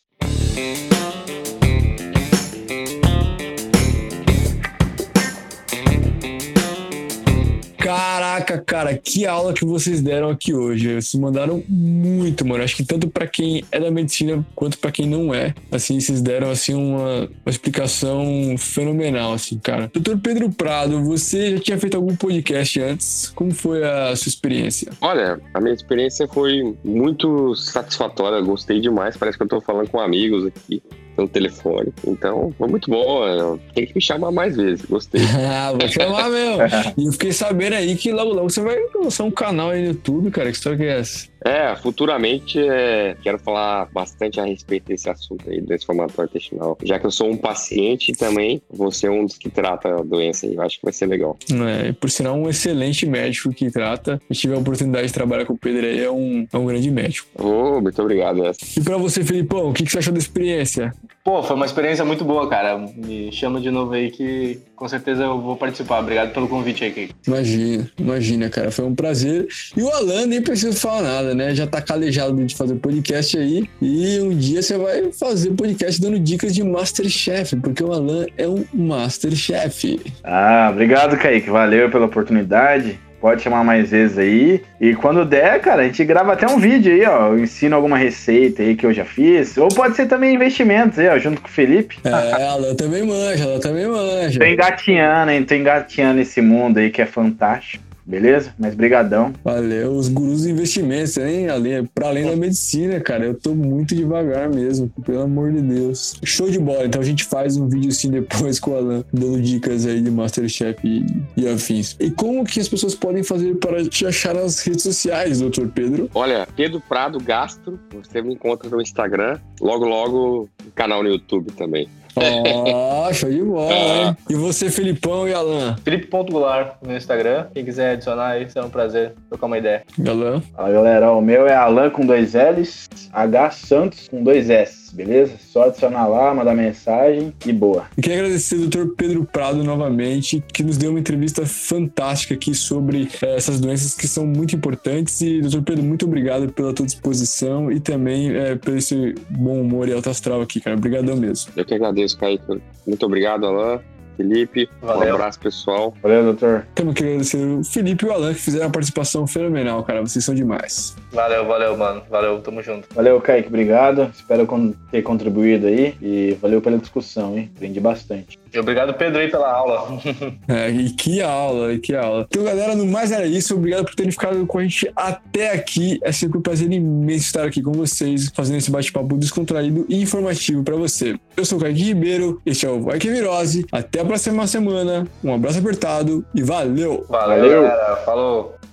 Caraca, 7.86 8.58
cara, 8.58 8.98
que 8.98 9.28
aula 9.28 9.54
que 9.54 9.64
vocês 9.64 10.02
deram 10.02 10.30
aqui 10.30 10.52
hoje. 10.52 10.96
Vocês 10.96 11.14
mandaram 11.22 11.64
muito, 11.70 12.44
mano. 12.44 12.64
Acho 12.64 12.76
que 12.76 12.84
tanto 12.84 13.08
para 13.08 13.28
quem 13.28 13.64
é 13.72 13.80
da 13.80 13.92
medicina 13.92 14.44
quanto 14.56 14.80
para 14.80 14.92
quem 14.92 15.08
não 15.08 15.32
é. 15.32 15.54
Assim, 15.72 16.00
vocês 16.00 16.20
deram 16.20 16.50
assim 16.50 16.74
uma, 16.74 17.26
uma, 17.26 17.30
explicação 17.46 18.56
fenomenal, 18.58 19.34
assim, 19.34 19.60
cara. 19.60 19.92
Doutor 19.94 20.18
Pedro 20.18 20.52
Prado, 20.52 21.04
você 21.04 21.58
já 21.58 21.60
tinha 21.60 21.78
feito 21.78 21.96
algum 21.96 22.16
podcast 22.16 22.82
antes? 22.82 23.32
Como 23.36 23.54
foi 23.54 23.84
a 23.84 24.16
sua 24.16 24.32
experiência? 24.32 24.92
Olha, 25.00 25.40
a 25.54 25.62
minha 25.62 25.76
experiência 25.76 26.28
foi 26.28 26.76
muito 26.84 27.54
satisfatória. 27.54 28.42
Gostei 28.42 28.82
demais. 28.82 29.16
Parece 29.16 29.38
que 29.38 29.44
eu 29.44 29.48
tô 29.48 29.62
falando 29.62 29.92
com 29.92 30.00
amigos 30.00 30.48
aqui 30.48 30.82
no 31.18 31.28
telefone. 31.28 31.94
Então, 32.06 32.54
foi 32.58 32.68
muito 32.68 32.90
bom. 32.90 33.58
Tem 33.74 33.86
que 33.86 33.96
me 33.96 34.02
chamar 34.02 34.32
mais 34.32 34.56
vezes. 34.56 34.86
Gostei. 34.86 35.22
ah, 35.48 35.72
vou 35.78 35.88
chamar 35.88 36.30
mesmo. 36.30 36.62
e 36.98 37.12
fiquei 37.12 37.32
sabendo 37.32 37.74
aí 37.74 37.96
que 37.96 38.12
logo 38.12 38.34
logo 38.34 38.50
você 38.50 38.62
vai 38.62 38.78
lançar 38.96 39.24
um 39.24 39.32
canal 39.32 39.70
aí 39.70 39.82
no 39.82 39.88
YouTube, 39.90 40.32
cara. 40.32 40.50
Que 40.50 40.56
história 40.58 40.78
que 40.78 40.84
é 40.84 41.00
essa? 41.00 41.35
É, 41.46 41.76
futuramente 41.76 42.60
é, 42.60 43.16
quero 43.22 43.38
falar 43.38 43.88
bastante 43.94 44.40
a 44.40 44.46
respeito 44.46 44.88
desse 44.88 45.08
assunto 45.08 45.48
aí, 45.48 45.62
desse 45.62 45.86
formatório 45.86 46.28
intestinal. 46.28 46.76
Já 46.84 46.98
que 46.98 47.06
eu 47.06 47.12
sou 47.12 47.30
um 47.30 47.38
paciente 47.38 48.12
também, 48.14 48.60
vou 48.68 48.92
ser 48.92 49.12
um 49.12 49.24
dos 49.26 49.38
que 49.38 49.48
trata 49.48 50.00
a 50.00 50.02
doença 50.02 50.48
aí. 50.48 50.56
Eu 50.56 50.62
acho 50.64 50.80
que 50.80 50.84
vai 50.84 50.94
ser 50.94 51.06
legal. 51.06 51.38
É, 51.52 51.92
por 51.94 52.10
sinal, 52.10 52.36
um 52.36 52.50
excelente 52.50 53.06
médico 53.06 53.54
que 53.54 53.70
trata. 53.70 54.20
Eu 54.28 54.36
tive 54.36 54.56
a 54.56 54.58
oportunidade 54.58 55.08
de 55.08 55.14
trabalhar 55.14 55.46
com 55.46 55.54
o 55.54 55.58
Pedro 55.58 55.86
aí, 55.86 56.04
é 56.04 56.10
um, 56.10 56.48
é 56.52 56.58
um 56.58 56.66
grande 56.66 56.90
médico. 56.90 57.30
Oh, 57.38 57.80
muito 57.80 58.02
obrigado. 58.02 58.42
E 58.76 58.82
pra 58.82 58.98
você, 58.98 59.24
Felipão, 59.24 59.70
o 59.70 59.74
que, 59.74 59.84
que 59.84 59.92
você 59.92 60.00
achou 60.00 60.14
da 60.14 60.20
experiência? 60.20 60.92
Pô, 61.24 61.42
foi 61.42 61.56
uma 61.56 61.66
experiência 61.66 62.06
muito 62.06 62.24
boa, 62.24 62.48
cara. 62.48 62.78
Me 62.78 63.32
chama 63.32 63.60
de 63.60 63.72
novo 63.72 63.94
aí 63.94 64.12
que 64.12 64.60
com 64.76 64.88
certeza 64.88 65.24
eu 65.24 65.42
vou 65.42 65.56
participar. 65.56 66.00
Obrigado 66.00 66.32
pelo 66.34 66.48
convite 66.48 66.84
aí, 66.84 67.10
Imagina, 67.26 67.92
imagina, 67.98 68.50
cara. 68.50 68.70
Foi 68.70 68.86
um 68.86 68.94
prazer. 68.94 69.48
E 69.76 69.82
o 69.82 69.90
Alan 69.90 70.28
nem 70.28 70.42
precisa 70.42 70.78
falar 70.78 71.02
nada, 71.02 71.35
né? 71.36 71.54
Já 71.54 71.68
tá 71.68 71.82
calejado 71.82 72.44
de 72.44 72.56
fazer 72.56 72.76
podcast 72.76 73.38
aí. 73.38 73.70
E 73.82 74.20
um 74.20 74.30
dia 74.30 74.62
você 74.62 74.78
vai 74.78 75.12
fazer 75.12 75.52
podcast 75.52 76.02
dando 76.02 76.20
dicas 76.20 76.54
de 76.54 76.64
Masterchef, 76.64 77.56
porque 77.58 77.84
o 77.84 77.92
Alan 77.92 78.26
é 78.38 78.48
um 78.48 78.66
Masterchef. 78.74 80.00
Ah, 80.24 80.70
obrigado, 80.72 81.18
Kaique. 81.18 81.50
Valeu 81.50 81.90
pela 81.90 82.06
oportunidade. 82.06 83.00
Pode 83.26 83.42
chamar 83.42 83.64
mais 83.64 83.90
vezes 83.90 84.20
aí. 84.20 84.62
E 84.80 84.94
quando 84.94 85.26
der, 85.26 85.60
cara, 85.60 85.82
a 85.82 85.86
gente 85.86 86.04
grava 86.06 86.34
até 86.34 86.46
um 86.48 86.60
vídeo 86.60 86.94
aí, 86.94 87.06
ó. 87.06 87.30
Eu 87.30 87.40
ensino 87.40 87.76
alguma 87.76 87.98
receita 87.98 88.62
aí 88.62 88.76
que 88.76 88.86
eu 88.86 88.94
já 88.94 89.04
fiz. 89.04 89.58
Ou 89.58 89.68
pode 89.70 89.96
ser 89.96 90.06
também 90.06 90.36
investimentos 90.36 91.00
aí, 91.00 91.08
ó, 91.08 91.18
junto 91.18 91.42
com 91.42 91.48
o 91.48 91.52
Felipe. 91.52 91.98
É, 92.04 92.42
ela 92.44 92.76
também 92.76 93.04
manja, 93.04 93.44
ela 93.44 93.60
também 93.60 93.88
manja. 93.88 94.40
Tô 94.40 94.46
engatinhando, 94.46 95.32
hein? 95.32 95.44
Tô 95.44 95.56
engatinhando 95.56 96.22
esse 96.22 96.40
mundo 96.40 96.78
aí 96.78 96.92
que 96.92 97.02
é 97.02 97.06
fantástico. 97.08 97.85
Beleza? 98.06 98.54
Mas 98.60 98.76
brigadão. 98.76 99.34
Valeu, 99.44 99.94
os 99.94 100.08
gurus 100.08 100.44
do 100.44 100.50
investimento, 100.50 101.20
hein? 101.20 101.50
Além, 101.50 101.86
pra 101.86 102.08
além 102.08 102.26
da 102.26 102.36
medicina, 102.36 103.00
cara, 103.00 103.26
eu 103.26 103.34
tô 103.34 103.56
muito 103.56 103.96
devagar 103.96 104.48
mesmo, 104.50 104.90
pelo 105.04 105.22
amor 105.22 105.52
de 105.52 105.62
Deus. 105.62 106.20
Show 106.24 106.50
de 106.50 106.60
bola, 106.60 106.86
então 106.86 107.02
a 107.02 107.06
gente 107.06 107.24
faz 107.24 107.58
um 107.58 107.68
vídeo 107.68 107.90
assim 107.90 108.12
depois 108.12 108.60
com 108.62 108.72
o 108.72 108.78
Alan, 108.78 109.04
dando 109.12 109.42
dicas 109.42 109.88
aí 109.88 110.02
de 110.02 110.12
Masterchef 110.12 110.80
e, 110.84 111.06
e 111.36 111.48
afins. 111.48 111.96
E 112.00 112.12
como 112.12 112.46
que 112.46 112.60
as 112.60 112.70
pessoas 112.70 112.94
podem 112.94 113.24
fazer 113.24 113.56
para 113.56 113.84
te 113.86 114.06
achar 114.06 114.36
nas 114.36 114.62
redes 114.62 114.84
sociais, 114.84 115.40
doutor 115.40 115.68
Pedro? 115.70 116.10
Olha, 116.14 116.48
Pedro 116.56 116.80
Prado 116.80 117.20
Gastro, 117.20 117.80
você 117.92 118.22
me 118.22 118.34
encontra 118.34 118.70
no 118.70 118.82
Instagram, 118.82 119.40
logo 119.60 119.86
logo 119.86 120.50
no 120.64 120.72
canal 120.72 121.02
no 121.02 121.10
YouTube 121.10 121.52
também. 121.54 121.88
Ó, 122.16 123.10
oh, 123.10 123.14
show 123.14 123.30
de 123.30 123.42
bola, 123.42 123.74
hein? 123.74 124.06
Ah. 124.08 124.16
E 124.30 124.36
você, 124.36 124.70
Felipão 124.70 125.28
e 125.28 125.34
Alan? 125.34 125.76
Felipe.goulart 125.84 126.76
no 126.82 126.96
Instagram. 126.96 127.48
Quem 127.54 127.66
quiser 127.66 127.92
adicionar 127.92 128.28
aí, 128.30 128.50
será 128.50 128.66
um 128.66 128.70
prazer 128.70 129.14
trocar 129.30 129.48
uma 129.48 129.58
ideia. 129.58 129.84
Alan? 130.08 130.42
Fala, 130.56 130.72
galera. 130.72 131.12
O 131.12 131.22
meu 131.22 131.48
é 131.48 131.56
Alan 131.56 131.90
com 131.90 132.06
dois 132.06 132.34
L's, 132.34 132.88
H 133.12 133.52
Santos 133.52 134.08
com 134.08 134.24
dois 134.24 134.50
S 134.50 134.85
beleza? 134.96 135.34
Só 135.40 135.64
adicionar 135.64 136.08
lá, 136.08 136.34
mandar 136.34 136.56
mensagem 136.56 137.34
e 137.46 137.52
boa. 137.52 137.86
E 137.98 138.02
queria 138.02 138.20
agradecer 138.20 138.56
ao 138.56 138.68
Dr. 138.68 138.94
Pedro 138.96 139.26
Prado 139.26 139.64
novamente, 139.64 140.44
que 140.54 140.64
nos 140.64 140.78
deu 140.78 140.92
uma 140.92 141.00
entrevista 141.00 141.46
fantástica 141.46 142.34
aqui 142.34 142.54
sobre 142.54 143.10
é, 143.22 143.36
essas 143.36 143.60
doenças 143.60 143.94
que 143.94 144.08
são 144.08 144.26
muito 144.26 144.56
importantes. 144.56 145.22
E, 145.22 145.42
Dr. 145.42 145.62
Pedro, 145.62 145.84
muito 145.84 146.06
obrigado 146.06 146.52
pela 146.52 146.74
tua 146.74 146.86
disposição 146.86 147.72
e 147.72 147.80
também 147.80 148.36
é, 148.36 148.56
pelo 148.56 148.78
esse 148.78 149.16
bom 149.30 149.62
humor 149.62 149.88
e 149.88 149.94
alto 149.94 150.10
astral 150.10 150.42
aqui, 150.42 150.60
cara. 150.60 150.76
Obrigadão 150.76 151.16
mesmo. 151.16 151.52
Eu 151.56 151.66
que 151.66 151.74
agradeço, 151.74 152.18
Kaique. 152.18 152.62
Muito 152.86 153.06
obrigado, 153.06 153.46
Alain. 153.46 153.80
Felipe. 154.16 154.70
Valeu. 154.82 155.14
Um 155.14 155.16
abraço, 155.16 155.40
pessoal. 155.40 155.94
Valeu, 156.02 156.24
doutor. 156.24 156.66
Temos 156.76 156.94
que 156.94 157.04
agradecer 157.04 157.38
o 157.38 157.64
Felipe 157.64 158.06
e 158.06 158.10
o 158.10 158.12
Alan, 158.12 158.34
que 158.34 158.42
fizeram 158.42 158.66
uma 158.66 158.72
participação 158.72 159.28
fenomenal, 159.28 159.84
cara. 159.84 160.02
Vocês 160.02 160.24
são 160.24 160.34
demais. 160.34 160.96
Valeu, 161.12 161.46
valeu, 161.46 161.78
mano. 161.78 162.02
Valeu, 162.10 162.40
tamo 162.42 162.62
junto. 162.62 162.88
Valeu, 162.94 163.20
Kaique. 163.22 163.48
Obrigado. 163.48 164.12
Espero 164.14 164.48
ter 164.92 165.02
contribuído 165.02 165.68
aí. 165.68 165.96
E 166.02 166.38
valeu 166.42 166.62
pela 166.62 166.78
discussão, 166.78 167.38
hein? 167.38 167.52
Aprendi 167.56 167.80
bastante. 167.80 168.40
Obrigado, 168.60 168.94
Pedro, 168.94 169.20
aí, 169.20 169.30
pela 169.30 169.52
aula. 169.52 170.00
é, 170.48 170.70
e 170.70 170.90
que 170.92 171.22
aula, 171.22 171.74
e 171.74 171.80
que 171.80 171.96
aula. 171.96 172.26
Então, 172.30 172.44
galera, 172.44 172.76
no 172.76 172.86
mais 172.86 173.12
era 173.12 173.26
isso. 173.26 173.56
Obrigado 173.56 173.86
por 173.86 173.96
terem 173.96 174.12
ficado 174.12 174.46
com 174.46 174.58
a 174.58 174.64
gente 174.64 174.92
até 174.96 175.52
aqui. 175.52 176.00
É 176.04 176.12
sempre 176.12 176.38
um 176.38 176.42
prazer 176.42 176.72
imenso 176.72 177.26
estar 177.26 177.46
aqui 177.46 177.62
com 177.62 177.72
vocês, 177.72 178.32
fazendo 178.34 178.58
esse 178.58 178.72
bate-papo 178.72 179.18
descontraído 179.18 179.86
e 179.90 180.02
informativo 180.02 180.64
para 180.64 180.76
você. 180.76 181.16
Eu 181.36 181.46
sou 181.46 181.58
o 181.58 181.62
Kaique 181.62 181.84
Ribeiro, 181.84 182.42
este 182.46 182.66
é 182.66 182.70
o 182.70 182.82
Vai 182.82 183.00
Que 183.00 183.10
Virose. 183.10 183.66
Até 183.72 184.02
a 184.02 184.06
próxima 184.06 184.48
semana. 184.48 185.08
Um 185.24 185.34
abraço 185.34 185.60
apertado 185.60 186.26
e 186.34 186.42
valeu! 186.42 187.06
Valeu, 187.10 187.42
valeu. 187.42 187.62
galera. 187.64 187.96
Falou! 187.98 188.65